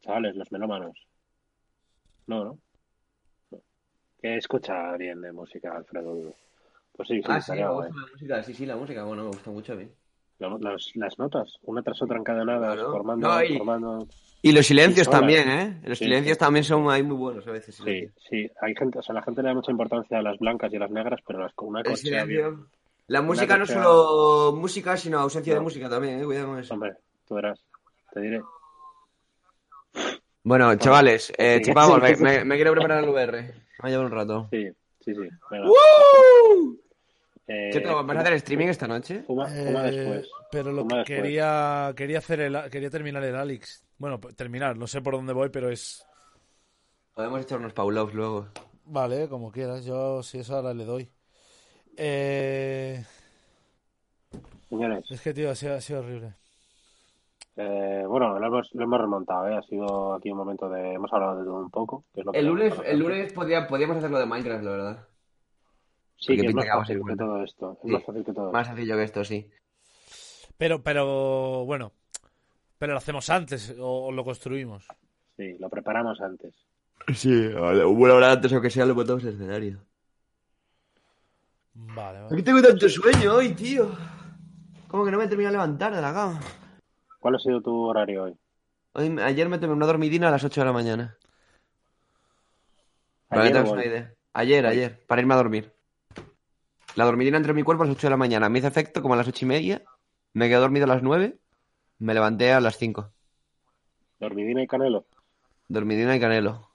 Chavales, 0.00 0.36
los 0.36 0.50
melómanos. 0.52 0.96
No, 2.26 2.44
¿no? 2.44 2.50
No. 2.50 2.65
Que 4.20 4.36
escucha 4.36 4.96
bien 4.96 5.20
de 5.20 5.32
música, 5.32 5.76
Alfredo. 5.76 6.34
Pues 6.96 7.08
sí, 7.08 7.16
sí, 7.16 7.22
Ah, 7.26 7.34
sí, 7.34 7.38
estaría 7.40 7.66
me 7.68 7.72
guay. 7.74 7.88
gusta 7.88 8.00
la 8.06 8.12
música. 8.12 8.42
Sí, 8.42 8.54
sí, 8.54 8.66
la 8.66 8.76
música, 8.76 9.04
bueno, 9.04 9.22
me 9.24 9.28
gusta 9.28 9.50
mucho 9.50 9.72
a 9.74 9.76
mí. 9.76 9.88
La- 10.38 10.56
Las, 10.60 10.90
las 10.94 11.18
notas, 11.18 11.54
una 11.62 11.82
tras 11.82 12.00
otra 12.02 12.18
encadenadas, 12.18 12.74
Claro. 12.74 12.90
formando, 12.92 13.28
No, 13.28 13.42
y- 13.42 13.56
formando... 13.58 14.06
Y 14.42 14.52
los 14.52 14.66
silencios 14.66 15.06
sola. 15.06 15.18
también, 15.18 15.48
¿eh? 15.48 15.80
Los 15.84 15.98
Sí, 15.98 16.04
silencios 16.04 16.38
también 16.38 16.62
son 16.62 16.88
ahí 16.90 17.02
muy 17.02 17.16
buenos 17.16 17.46
a 17.48 17.50
veces. 17.50 17.74
Sí, 17.76 18.08
sí, 18.28 18.48
hay 18.60 18.74
gente, 18.76 18.98
o 18.98 19.02
sea, 19.02 19.14
la 19.14 19.22
gente 19.22 19.42
le 19.42 19.48
da 19.48 19.54
mucha 19.54 19.72
importancia 19.72 20.18
a 20.18 20.22
las 20.22 20.38
blancas 20.38 20.72
y 20.72 20.76
a 20.76 20.80
las 20.80 20.90
negras, 20.90 21.20
pero 21.26 21.40
las 21.40 21.52
con 21.54 21.68
una 21.68 21.80
El 21.80 21.96
silencio. 21.96 22.68
La 23.08 23.22
música 23.22 23.56
no 23.56 23.66
solo 23.66 24.52
música, 24.56 24.96
sino 24.96 25.18
ausencia 25.18 25.54
de 25.54 25.58
No. 25.60 25.64
música 25.64 25.88
también, 25.88 26.20
¿eh? 26.20 26.24
Cuidado 26.24 26.48
con 26.48 26.58
eso. 26.58 26.74
Hombre, 26.74 26.94
tú 27.26 27.34
verás, 27.34 27.58
te 28.12 28.20
diré. 28.20 28.42
Bueno, 30.44 30.74
chavales, 30.76 31.32
eh, 31.38 31.60
Sí. 31.64 31.72
me, 32.00 32.16
me- 32.16 32.44
me 32.44 32.54
quiero 32.56 32.72
preparar 32.72 33.02
el 33.04 33.10
VR. 33.10 33.65
Va 33.82 33.88
a 33.88 33.90
llevar 33.90 34.06
un 34.06 34.12
rato. 34.12 34.48
Sí, 34.50 34.68
sí, 35.04 35.14
sí. 35.14 35.28
venga. 35.50 35.66
¡Woo! 35.66 36.78
Eh, 37.48 37.70
¿Qué 37.72 37.80
te 37.80 37.86
vas 37.88 38.16
a 38.16 38.20
hacer 38.20 38.32
streaming 38.34 38.66
esta 38.68 38.88
noche? 38.88 39.22
Fuma, 39.22 39.46
fuma 39.46 39.88
Eh, 39.88 39.92
después. 39.92 40.28
Pero 40.50 40.72
lo 40.72 40.82
Fuma 40.82 41.04
que 41.04 41.12
después. 41.14 41.22
quería, 41.22 41.92
quería 41.96 42.18
hacer 42.18 42.40
el, 42.40 42.70
quería 42.70 42.90
terminar 42.90 43.22
el 43.24 43.36
Alex. 43.36 43.84
Bueno, 43.98 44.18
terminar, 44.36 44.76
no 44.76 44.86
sé 44.86 45.00
por 45.00 45.14
dónde 45.14 45.32
voy, 45.32 45.48
pero 45.50 45.70
es. 45.70 46.04
Podemos 47.14 47.40
echar 47.40 47.58
unos 47.58 47.72
paulos 47.72 48.12
luego. 48.14 48.48
Vale, 48.84 49.28
como 49.28 49.50
quieras, 49.52 49.84
yo 49.84 50.22
si 50.22 50.38
eso 50.38 50.56
ahora 50.56 50.74
le 50.74 50.84
doy. 50.84 51.10
Eh... 51.96 53.04
Señores, 54.68 55.04
Es 55.10 55.20
que, 55.20 55.32
tío, 55.32 55.50
ha 55.50 55.54
sido, 55.54 55.74
ha 55.74 55.80
sido 55.80 56.00
horrible. 56.00 56.34
Eh, 57.56 58.04
bueno, 58.06 58.38
lo 58.38 58.46
hemos, 58.46 58.68
lo 58.74 58.82
hemos 58.84 59.00
remontado, 59.00 59.48
¿eh? 59.48 59.56
Ha 59.56 59.62
sido 59.62 60.14
aquí 60.14 60.30
un 60.30 60.38
momento 60.38 60.68
de... 60.68 60.92
Hemos 60.94 61.12
hablado 61.12 61.38
de 61.38 61.44
todo 61.44 61.56
un 61.60 61.70
poco. 61.70 62.04
Que 62.14 62.20
es 62.20 62.26
lo 62.26 62.32
que 62.32 62.38
El 62.38 62.46
lunes, 62.46 62.74
el 62.84 62.98
lunes 62.98 63.32
podía- 63.32 63.66
podíamos 63.66 63.96
hacerlo 63.96 64.18
de 64.18 64.26
Minecraft, 64.26 64.64
la 64.64 64.70
verdad. 64.70 65.08
Sí, 66.18 66.28
Porque 66.28 66.40
que 66.42 66.46
es 66.48 66.54
pinta 66.54 66.56
más 66.56 66.64
que 66.64 66.70
vamos 66.70 66.82
a 66.82 66.86
fácil 66.86 66.96
ir 66.96 67.06
que 67.06 67.16
todo 67.16 67.42
esto. 67.44 67.72
Es 67.72 67.78
Sí. 67.82 67.88
más 67.92 68.04
fácil 68.04 68.24
que 68.24 68.32
todo 68.32 68.52
Más 68.52 68.66
sencillo 68.66 68.96
que 68.96 69.02
esto, 69.04 69.24
sí. 69.24 69.50
Pero, 70.58 70.82
pero, 70.82 71.64
bueno. 71.66 71.92
Pero 72.78 72.92
lo 72.92 72.98
hacemos 72.98 73.28
antes 73.30 73.74
o, 73.78 74.06
o 74.06 74.12
lo 74.12 74.24
construimos. 74.24 74.86
Sí, 75.36 75.56
lo 75.58 75.68
preparamos 75.68 76.20
antes. 76.20 76.54
Sí, 77.14 77.30
una 77.30 78.14
hora 78.14 78.32
antes 78.32 78.52
o 78.52 78.60
que 78.60 78.70
sea 78.70 78.84
lo 78.86 78.94
botamos 78.94 79.22
en 79.22 79.28
el 79.30 79.34
escenario. 79.34 79.78
Vale, 81.74 82.20
vale. 82.22 82.34
Aquí 82.34 82.42
tengo 82.42 82.62
tanto 82.62 82.88
sueño 82.88 83.34
hoy, 83.34 83.50
tío. 83.54 83.90
Como 84.88 85.04
que 85.04 85.10
no 85.10 85.18
me 85.18 85.24
he 85.24 85.28
terminado 85.28 85.52
de 85.52 85.58
levantar 85.58 85.94
de 85.94 86.00
la 86.00 86.12
cama. 86.12 86.40
¿Cuál 87.26 87.34
ha 87.34 87.38
sido 87.40 87.60
tu 87.60 87.74
horario 87.82 88.22
hoy? 88.22 88.36
Hoy- 88.92 89.18
ayer 89.20 89.48
me 89.48 89.58
tomé 89.58 89.72
una 89.72 89.84
dormidina 89.86 90.28
a 90.28 90.30
las 90.30 90.44
8 90.44 90.60
de 90.60 90.64
la 90.66 90.72
mañana. 90.72 91.16
Para 93.26 93.42
que 93.42 93.48
¿Ayer 93.48 93.52
te 93.52 93.58
hagas 93.58 93.70
o 93.70 93.72
una 93.72 93.84
idea. 93.84 94.14
Ayer, 94.32 94.64
ayer, 94.64 95.04
para 95.08 95.22
irme 95.22 95.34
a 95.34 95.38
dormir. 95.38 95.72
La 96.94 97.04
dormidina 97.04 97.36
entre 97.36 97.52
mi 97.52 97.64
cuerpo 97.64 97.82
a 97.82 97.86
las 97.86 97.96
8 97.96 98.06
de 98.06 98.10
la 98.12 98.16
mañana. 98.16 98.48
Me 98.48 98.60
hizo 98.60 98.68
efecto 98.68 99.02
como 99.02 99.14
a 99.14 99.16
las 99.16 99.26
8 99.26 99.44
y 99.44 99.48
media. 99.48 99.82
Me 100.34 100.46
quedé 100.46 100.58
dormido 100.58 100.84
a 100.84 100.86
las 100.86 101.02
9. 101.02 101.36
Me 101.98 102.14
levanté 102.14 102.52
a 102.52 102.60
las 102.60 102.76
5. 102.78 103.10
Dormidina 104.20 104.62
y 104.62 104.68
canelo. 104.68 105.04
Dormidina 105.66 106.14
y 106.14 106.20
canelo. 106.20 106.70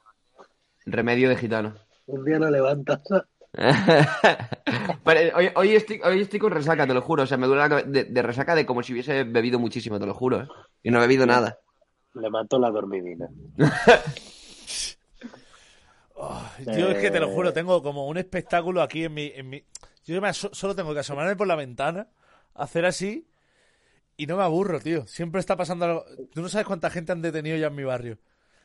Remedio 0.85 1.29
de 1.29 1.37
gitano. 1.37 1.75
Un 2.07 2.25
día 2.25 2.39
no 2.39 2.51
levantas. 2.51 2.99
Vale, 5.03 5.33
hoy, 5.35 5.49
hoy 5.55 5.75
estoy, 5.75 5.99
hoy 6.03 6.21
estoy 6.21 6.39
con 6.39 6.51
resaca, 6.51 6.87
te 6.87 6.93
lo 6.93 7.01
juro. 7.01 7.23
O 7.23 7.27
sea, 7.27 7.37
me 7.37 7.47
duele 7.47 7.67
la 7.67 7.81
de, 7.83 8.05
de 8.05 8.21
resaca 8.21 8.55
de 8.55 8.65
como 8.65 8.81
si 8.83 8.93
hubiese 8.93 9.23
bebido 9.23 9.59
muchísimo, 9.59 9.99
te 9.99 10.05
lo 10.05 10.13
juro. 10.13 10.41
¿eh? 10.41 10.47
Y 10.83 10.91
no 10.91 10.97
he 10.99 11.01
bebido 11.01 11.25
nada. 11.25 11.57
Le 12.13 12.29
mató 12.29 12.59
la 12.59 12.69
dormidina. 12.69 13.27
Yo 16.77 16.89
es 16.91 16.99
que 16.99 17.09
te 17.11 17.19
lo 17.19 17.27
Eh. 17.29 17.33
juro, 17.33 17.51
tengo 17.53 17.81
como 17.81 18.07
un 18.07 18.17
espectáculo 18.17 18.81
aquí 18.81 19.05
en 19.05 19.13
mi... 19.13 19.31
En 19.35 19.49
mi... 19.49 19.63
Yo 20.05 20.21
me 20.21 20.27
aso- 20.29 20.53
solo 20.53 20.75
tengo 20.75 20.93
que 20.93 20.99
asomarme 20.99 21.35
por 21.35 21.47
la 21.47 21.55
ventana, 21.55 22.07
hacer 22.53 22.85
así 22.85 23.27
y 24.17 24.27
no 24.27 24.37
me 24.37 24.43
aburro, 24.43 24.79
tío. 24.79 25.07
Siempre 25.07 25.39
está 25.39 25.55
pasando 25.57 25.85
algo... 25.85 26.05
Tú 26.33 26.41
no 26.41 26.49
sabes 26.49 26.67
cuánta 26.67 26.89
gente 26.89 27.11
han 27.11 27.21
detenido 27.21 27.57
ya 27.57 27.67
en 27.67 27.75
mi 27.75 27.83
barrio. 27.83 28.17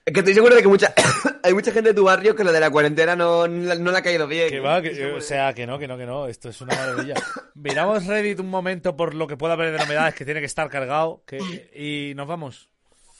Es 0.06 0.12
que 0.12 0.20
estoy 0.20 0.34
seguro 0.34 0.54
de 0.54 0.62
que 0.62 0.68
mucha, 0.68 0.94
hay 1.42 1.52
mucha 1.52 1.72
gente 1.72 1.88
de 1.90 1.94
tu 1.94 2.04
barrio 2.04 2.36
que 2.36 2.44
lo 2.44 2.52
de 2.52 2.60
la 2.60 2.70
cuarentena 2.70 3.16
no, 3.16 3.48
no, 3.48 3.74
le- 3.74 3.80
no 3.80 3.90
le 3.90 3.98
ha 3.98 4.02
caído 4.02 4.28
bien. 4.28 4.48
Que 4.48 4.60
va, 4.60 4.80
que, 4.80 5.12
o 5.12 5.20
sea, 5.20 5.52
que 5.52 5.66
no, 5.66 5.80
que 5.80 5.88
no, 5.88 5.98
que 5.98 6.06
no. 6.06 6.28
Esto 6.28 6.48
es 6.48 6.60
una 6.60 6.76
maravilla. 6.76 7.14
Miramos 7.54 8.06
Reddit 8.06 8.38
un 8.38 8.48
momento 8.48 8.96
por 8.96 9.14
lo 9.14 9.26
que 9.26 9.36
pueda 9.36 9.54
haber 9.54 9.72
de 9.72 9.78
novedades 9.84 10.14
que 10.14 10.24
tiene 10.24 10.38
que 10.38 10.46
estar 10.46 10.70
cargado 10.70 11.24
que, 11.26 11.38
y 11.74 12.14
nos 12.14 12.28
vamos. 12.28 12.70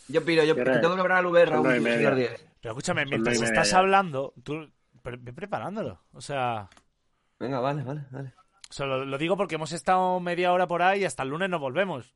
Yo 0.07 0.24
piro, 0.24 0.45
yo 0.45 0.55
¿Qué 0.55 0.61
hora 0.61 0.80
tengo 0.80 0.95
que 0.95 0.99
lograr 1.22 1.53
al 1.53 1.80
media. 1.80 2.11
Díaz. 2.12 2.47
Pero 2.61 2.72
escúchame, 2.72 3.05
mientras 3.05 3.43
estás 3.43 3.72
hablando, 3.74 4.32
tú 4.45 4.70
ve 5.03 5.32
preparándolo. 5.32 6.01
O 6.12 6.20
sea, 6.20 6.68
Venga, 7.41 7.59
vale, 7.59 7.82
vale, 7.82 8.03
vale. 8.12 8.32
o 8.70 8.72
sea, 8.72 8.87
lo, 8.87 9.05
lo 9.05 9.18
digo 9.18 9.37
porque 9.37 9.57
hemos 9.57 9.72
estado 9.72 10.20
media 10.20 10.53
hora 10.53 10.68
por 10.68 10.82
ahí 10.82 11.01
y 11.01 11.05
hasta 11.05 11.24
el 11.24 11.30
lunes 11.30 11.51
nos 11.51 11.61
volvemos. 11.61 12.14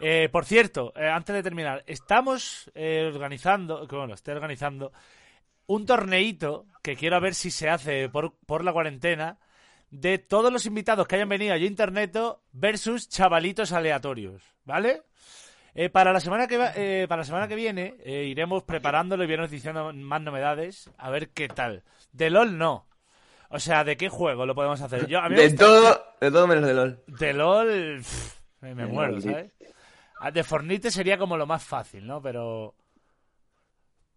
Eh, 0.00 0.28
por 0.30 0.44
cierto, 0.44 0.92
eh, 0.96 1.06
antes 1.08 1.34
de 1.34 1.42
terminar, 1.42 1.82
estamos 1.86 2.70
eh, 2.74 3.10
organizando, 3.12 3.86
bueno, 3.86 4.14
estoy 4.14 4.34
organizando 4.34 4.92
un 5.66 5.84
torneito 5.86 6.66
que 6.82 6.96
quiero 6.96 7.20
ver 7.20 7.34
si 7.34 7.50
se 7.50 7.68
hace 7.68 8.08
por, 8.08 8.34
por 8.46 8.64
la 8.64 8.72
cuarentena 8.72 9.38
de 9.90 10.18
todos 10.18 10.52
los 10.52 10.66
invitados 10.66 11.06
que 11.06 11.16
hayan 11.16 11.28
venido 11.28 11.52
a 11.52 11.58
Yo 11.58 11.66
Interneto 11.66 12.42
versus 12.52 13.08
chavalitos 13.08 13.72
aleatorios, 13.72 14.42
¿vale? 14.64 15.02
Eh, 15.74 15.88
para 15.90 16.12
la 16.12 16.20
semana 16.20 16.46
que 16.48 16.56
va- 16.58 16.72
eh, 16.74 17.06
para 17.08 17.20
la 17.20 17.24
semana 17.26 17.46
que 17.46 17.54
viene 17.54 17.94
eh, 18.04 18.24
iremos 18.24 18.62
preparándolo 18.64 19.22
y 19.22 19.26
iremos 19.28 19.50
diciendo 19.50 19.92
más 19.92 20.20
novedades 20.22 20.90
a 20.98 21.10
ver 21.10 21.28
qué 21.30 21.46
tal. 21.48 21.84
De 22.12 22.30
LOL 22.30 22.56
no. 22.58 22.86
O 23.50 23.58
sea, 23.60 23.84
¿de 23.84 23.96
qué 23.96 24.08
juego 24.08 24.46
lo 24.46 24.54
podemos 24.54 24.80
hacer? 24.80 25.06
Yo, 25.06 25.18
a 25.20 25.28
mí 25.28 25.34
me 25.36 25.42
De 25.42 25.48
gusta- 25.50 25.64
todo, 25.64 26.04
de 26.20 26.30
todo 26.30 26.46
menos 26.46 26.66
de 26.66 26.74
LOL. 26.74 27.02
de 27.06 27.32
LOL 27.32 27.96
pff, 27.98 28.40
me, 28.60 28.74
me 28.74 28.82
De 28.84 28.88
muero, 28.88 29.12
LOL, 29.12 29.22
¿sabes? 29.22 29.52
De 30.32 30.44
Fornite 30.44 30.90
sería 30.90 31.16
como 31.18 31.36
lo 31.36 31.46
más 31.46 31.64
fácil, 31.64 32.06
¿no? 32.06 32.20
Pero 32.20 32.74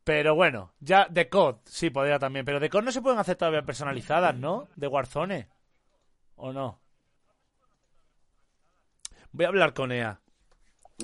pero 0.03 0.35
bueno, 0.35 0.73
ya 0.81 1.07
de 1.09 1.29
COD 1.29 1.59
sí 1.65 1.89
podría 1.89 2.19
también, 2.19 2.43
pero 2.45 2.59
de 2.59 2.69
COD 2.69 2.83
no 2.83 2.91
se 2.91 3.01
pueden 3.01 3.19
hacer 3.19 3.37
todavía 3.37 3.61
personalizadas, 3.61 4.35
¿no? 4.35 4.67
De 4.75 4.87
Warzone. 4.87 5.47
¿O 6.35 6.51
no? 6.51 6.79
Voy 9.31 9.45
a 9.45 9.47
hablar 9.47 9.73
con 9.73 9.91
EA. 9.93 10.19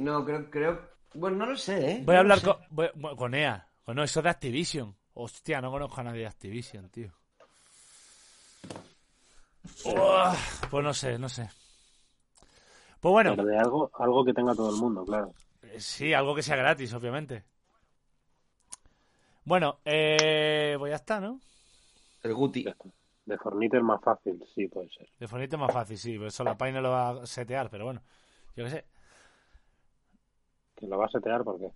No, 0.01 0.26
creo, 0.26 0.49
creo... 0.51 0.89
Bueno, 1.13 1.38
no 1.38 1.45
lo 1.45 1.55
sé, 1.57 1.91
¿eh? 1.91 2.01
Voy 2.03 2.15
a 2.15 2.19
hablar 2.19 2.41
con, 2.41 2.57
voy- 2.69 2.91
con 3.15 3.34
EA. 3.34 3.65
Con 3.85 3.95
no, 3.95 4.03
eso 4.03 4.21
de 4.21 4.30
Activision. 4.30 4.95
Hostia, 5.13 5.61
no 5.61 5.71
conozco 5.71 6.01
a 6.01 6.03
nadie 6.03 6.21
de 6.21 6.27
Activision, 6.27 6.89
tío. 6.89 7.11
Pues 10.69 10.84
no 10.84 10.93
sé, 10.93 11.17
no 11.17 11.30
sé. 11.30 11.49
Pues 12.99 13.11
bueno, 13.11 13.31
Pero 13.31 13.45
de 13.45 13.57
algo, 13.57 13.89
algo 13.93 14.26
que 14.26 14.34
tenga 14.34 14.53
todo 14.55 14.69
el 14.71 14.76
mundo, 14.76 15.05
claro. 15.05 15.34
eh, 15.61 15.80
sí, 15.80 16.13
algo 16.13 16.35
que 16.35 16.43
sea 16.43 16.55
gratis, 16.55 16.93
obviamente. 16.93 17.43
Bueno, 19.43 19.80
eh, 19.85 20.76
pues 20.77 20.91
ya 20.91 20.95
está, 20.97 21.19
¿no? 21.19 21.39
El 22.23 22.34
Guti. 22.34 22.63
De 23.26 23.38
Fornite 23.38 23.76
es 23.77 23.84
más 23.84 24.01
fácil, 24.01 24.41
sí, 24.55 24.67
puede 24.69 24.89
ser. 24.89 25.09
De 25.19 25.27
Fornite 25.27 25.55
es 25.55 25.59
más 25.59 25.71
fácil, 25.71 25.97
sí, 25.97 26.17
pues 26.17 26.34
eso 26.34 26.43
la 26.43 26.57
Pai 26.57 26.71
no 26.71 26.81
lo 26.81 26.89
va 26.91 27.09
a 27.21 27.26
setear, 27.27 27.69
pero 27.69 27.85
bueno, 27.85 28.01
yo 28.55 28.63
qué 28.63 28.69
sé. 28.71 28.85
Que 30.80 30.88
lo 30.93 30.97
va 31.01 31.05
a 31.05 31.09
setear 31.09 31.43
porque 31.43 31.71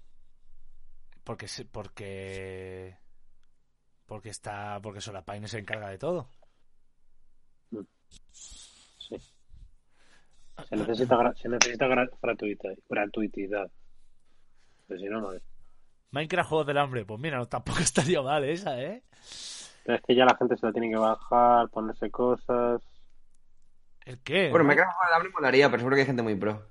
Porque, 1.23 1.47
se- 1.47 1.65
porque, 1.65 2.97
porque 4.05 4.29
está, 4.29 4.79
porque 4.83 5.01
Solapaine 5.01 5.47
se 5.47 5.59
encarga 5.59 5.89
de 5.89 5.97
todo. 5.97 6.27
sí. 7.71 7.87
Se 10.69 10.75
necesita, 10.75 11.15
gra- 11.15 11.35
se 11.35 11.49
necesita 11.49 11.85
gra- 11.87 12.09
gratuita, 12.21 12.69
gratuitidad. 12.89 13.71
Pero 14.87 14.99
si 14.99 15.05
no, 15.07 15.21
no 15.21 15.33
es. 15.33 15.41
Minecraft 16.11 16.49
Juegos 16.49 16.67
del 16.67 16.77
Hambre, 16.77 17.05
pues 17.05 17.19
mira, 17.19 17.37
no, 17.37 17.47
tampoco 17.47 17.79
estaría 17.81 18.21
mal 18.21 18.43
esa, 18.43 18.79
¿eh? 18.81 19.03
Pero 19.85 19.97
es 19.97 20.03
que 20.03 20.15
ya 20.15 20.25
la 20.25 20.35
gente 20.37 20.55
se 20.55 20.65
la 20.65 20.71
tiene 20.71 20.89
que 20.89 20.95
bajar, 20.97 21.69
ponerse 21.69 22.09
cosas. 22.11 22.81
¿El 24.05 24.19
qué? 24.21 24.49
Bueno, 24.49 24.63
no? 24.63 24.69
me 24.69 24.75
quedo 24.75 24.85
con 24.85 25.07
el 25.07 25.13
hambre 25.15 25.31
molaría, 25.33 25.67
pero 25.69 25.79
seguro 25.79 25.95
que 25.95 26.01
hay 26.01 26.05
gente 26.07 26.21
muy 26.23 26.35
pro. 26.35 26.65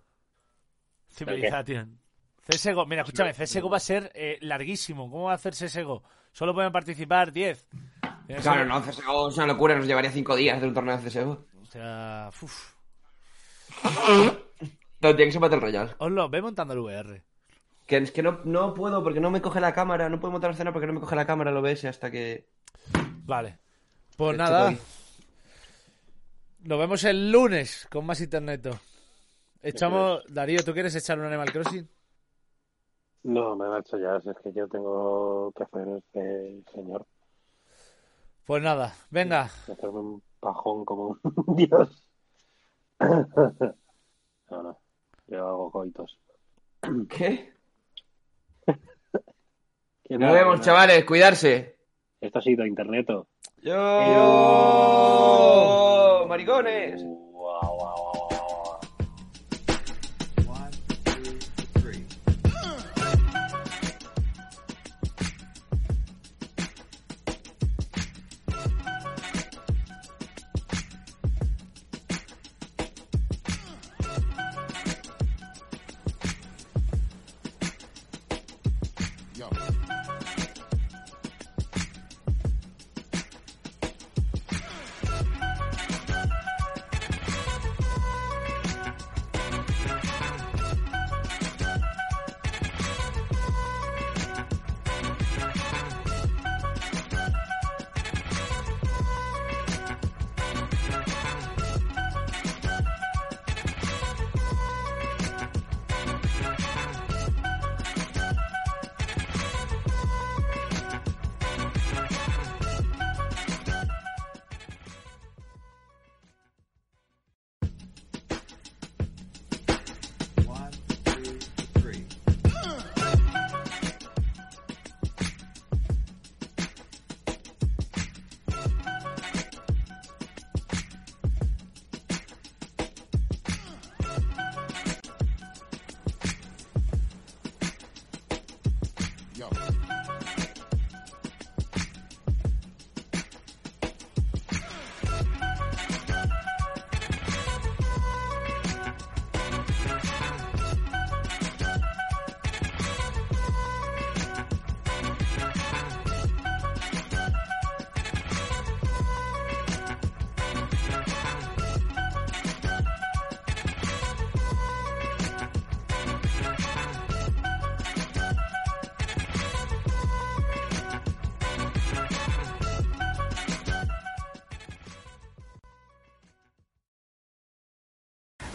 Civilización. 1.10 1.98
CSGO, 2.46 2.86
mira, 2.86 3.02
escúchame, 3.02 3.32
CSGO 3.34 3.68
va 3.70 3.76
a 3.76 3.80
ser 3.80 4.10
eh, 4.14 4.38
larguísimo. 4.40 5.10
¿Cómo 5.10 5.24
va 5.24 5.32
a 5.32 5.34
hacer 5.36 5.52
CSGO? 5.54 6.02
Solo 6.32 6.54
pueden 6.54 6.72
participar 6.72 7.30
10. 7.32 7.68
Tiene 8.26 8.36
que 8.36 8.42
Claro, 8.42 8.64
no, 8.64 8.80
CSGO 8.82 9.28
es 9.28 9.36
una 9.36 9.46
locura, 9.46 9.76
nos 9.76 9.86
llevaría 9.86 10.10
cinco 10.10 10.34
días 10.34 10.56
hacer 10.56 10.68
un 10.68 10.74
torneo 10.74 10.96
de 10.96 11.08
CSGO. 11.08 11.46
O 11.60 11.64
sea, 11.66 12.30
uff. 12.42 12.74
No, 15.02 15.08
tiene 15.16 15.24
que 15.26 15.32
ser 15.32 15.40
Battle 15.40 15.58
Royale. 15.58 15.94
Os 15.98 16.12
lo 16.12 16.28
ve 16.28 16.40
montando 16.40 16.74
el 16.74 16.78
VR. 16.78 17.22
Que 17.88 17.96
es 17.96 18.12
que 18.12 18.22
no, 18.22 18.38
no 18.44 18.72
puedo 18.72 19.02
porque 19.02 19.18
no 19.18 19.32
me 19.32 19.42
coge 19.42 19.60
la 19.60 19.74
cámara, 19.74 20.08
no 20.08 20.20
puedo 20.20 20.30
montar 20.30 20.50
la 20.50 20.54
escena 20.54 20.72
porque 20.72 20.86
no 20.86 20.92
me 20.92 21.00
coge 21.00 21.16
la 21.16 21.26
cámara 21.26 21.50
el 21.50 21.56
OBS 21.56 21.86
hasta 21.86 22.08
que... 22.08 22.46
Vale. 23.24 23.58
Pues 24.16 24.38
nada. 24.38 24.72
Nos 26.60 26.78
vemos 26.78 27.02
el 27.02 27.32
lunes 27.32 27.88
con 27.90 28.06
más 28.06 28.20
internet. 28.20 28.68
Echamos. 29.60 30.22
Darío, 30.28 30.62
¿tú 30.64 30.72
quieres 30.72 30.94
echar 30.94 31.18
un 31.18 31.24
Animal 31.24 31.50
Crossing? 31.50 31.88
No, 33.24 33.56
me 33.56 33.68
marcho 33.68 33.98
ya, 33.98 34.20
si 34.20 34.30
es 34.30 34.36
que 34.42 34.52
yo 34.52 34.68
tengo 34.68 35.52
que 35.56 35.64
hacer 35.64 35.88
este 35.96 36.62
señor. 36.72 37.06
Pues 38.44 38.62
nada, 38.62 38.94
venga. 39.10 39.42
Hacerme 39.42 39.98
un 39.98 40.22
pajón 40.40 40.84
como 40.84 41.18
un 41.22 41.56
dios. 41.56 42.11
No, 44.50 44.62
no. 44.62 44.78
Yo 45.26 45.48
hago 45.48 45.70
coitos. 45.70 46.18
¿Qué? 47.08 47.52
Que 50.04 50.18
Nos 50.18 50.32
vemos, 50.32 50.60
chavales, 50.60 51.04
cuidarse. 51.04 51.76
Esto 52.20 52.38
ha 52.38 52.42
sido 52.42 52.66
interneto. 52.66 53.28
Yo, 53.62 53.76
maricones. 56.28 57.04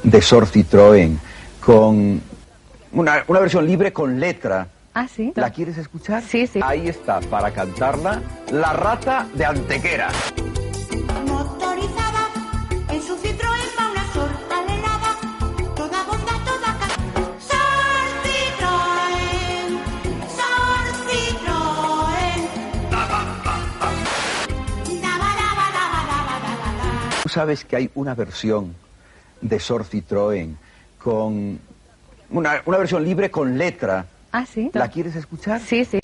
De 0.09 0.21
Sor 0.21 0.45
Citroën 0.47 1.17
con 1.59 2.21
una, 2.93 3.23
una 3.27 3.39
versión 3.39 3.65
libre 3.65 3.91
con 3.91 4.19
letra. 4.19 4.67
Ah, 4.93 5.07
sí. 5.13 5.31
¿La 5.35 5.49
quieres 5.51 5.77
escuchar? 5.77 6.23
Sí, 6.23 6.47
sí. 6.47 6.59
Ahí 6.63 6.87
está, 6.87 7.19
para 7.21 7.51
cantarla, 7.51 8.21
La 8.51 8.73
rata 8.73 9.27
de 9.33 9.45
Antequera. 9.45 10.09
Motorizada 11.27 12.29
en 12.89 13.01
su 13.01 13.15
Citroën 13.17 13.69
va 13.77 13.91
una 13.91 14.13
sorta 14.13 14.63
helada, 14.63 15.11
toda 15.75 16.03
bonda, 16.05 16.33
toda 16.45 16.77
ca- 16.79 16.95
Sor 17.49 18.07
Citroën, 18.23 19.69
Sor 20.39 20.85
Citroën. 21.05 22.41
Daba, 22.89 23.19
daba, 25.41 25.65
daba. 25.73 27.21
Tú 27.23 27.29
sabes 27.29 27.65
que 27.65 27.75
hay 27.75 27.89
una 27.93 28.15
versión 28.15 28.73
de 29.41 29.59
Sor 29.59 29.85
Citroën 29.85 30.55
con 30.97 31.59
una, 32.29 32.61
una 32.65 32.77
versión 32.77 33.03
libre 33.03 33.31
con 33.31 33.57
letra. 33.57 34.05
Ah, 34.31 34.45
sí. 34.45 34.69
¿La 34.73 34.89
quieres 34.89 35.15
escuchar? 35.15 35.61
Sí, 35.61 35.85
sí. 35.85 35.99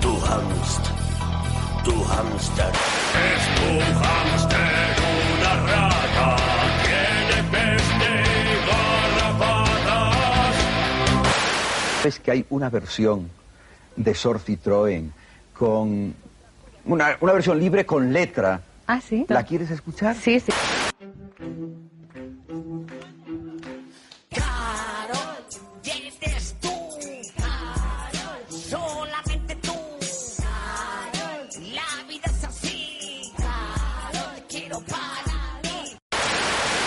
Tu 0.00 0.12
hamster, 0.20 0.94
tu 1.84 2.04
hamster. 2.04 2.72
Es 3.26 3.42
tu 3.58 3.70
hamster 4.00 4.96
una 5.38 5.52
rata, 5.66 6.36
tiene 6.84 7.38
peste 7.50 8.10
y 8.42 8.54
garrapatas. 8.68 10.54
Sabes 11.98 12.18
que 12.20 12.30
hay 12.30 12.46
una 12.50 12.70
versión 12.70 13.28
de 13.96 14.14
Sor 14.14 14.40
Citroën 14.40 15.10
con 15.52 16.14
una, 16.84 17.16
una 17.20 17.32
versión 17.32 17.58
libre 17.58 17.84
con 17.86 18.12
letra. 18.12 18.60
Ah, 18.86 19.00
sí. 19.00 19.24
¿La 19.28 19.42
quieres 19.44 19.70
escuchar? 19.70 20.14
Sí, 20.14 20.40
sí. 20.40 20.52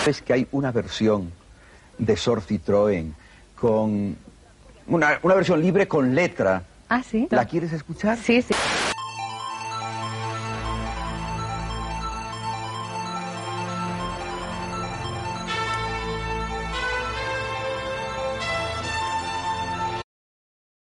Es 0.06 0.22
que 0.22 0.32
hay 0.32 0.48
una 0.50 0.72
versión 0.72 1.30
de 1.98 2.16
Sor 2.16 2.40
Citroën 2.40 3.12
con 3.54 4.16
una, 4.86 5.20
una 5.22 5.34
versión 5.34 5.60
libre 5.60 5.86
con 5.86 6.14
letra. 6.14 6.64
Ah, 6.90 7.04
sí. 7.04 7.28
¿La 7.30 7.46
quieres 7.46 7.72
escuchar? 7.72 8.18
Sí, 8.18 8.42
sí. 8.42 8.52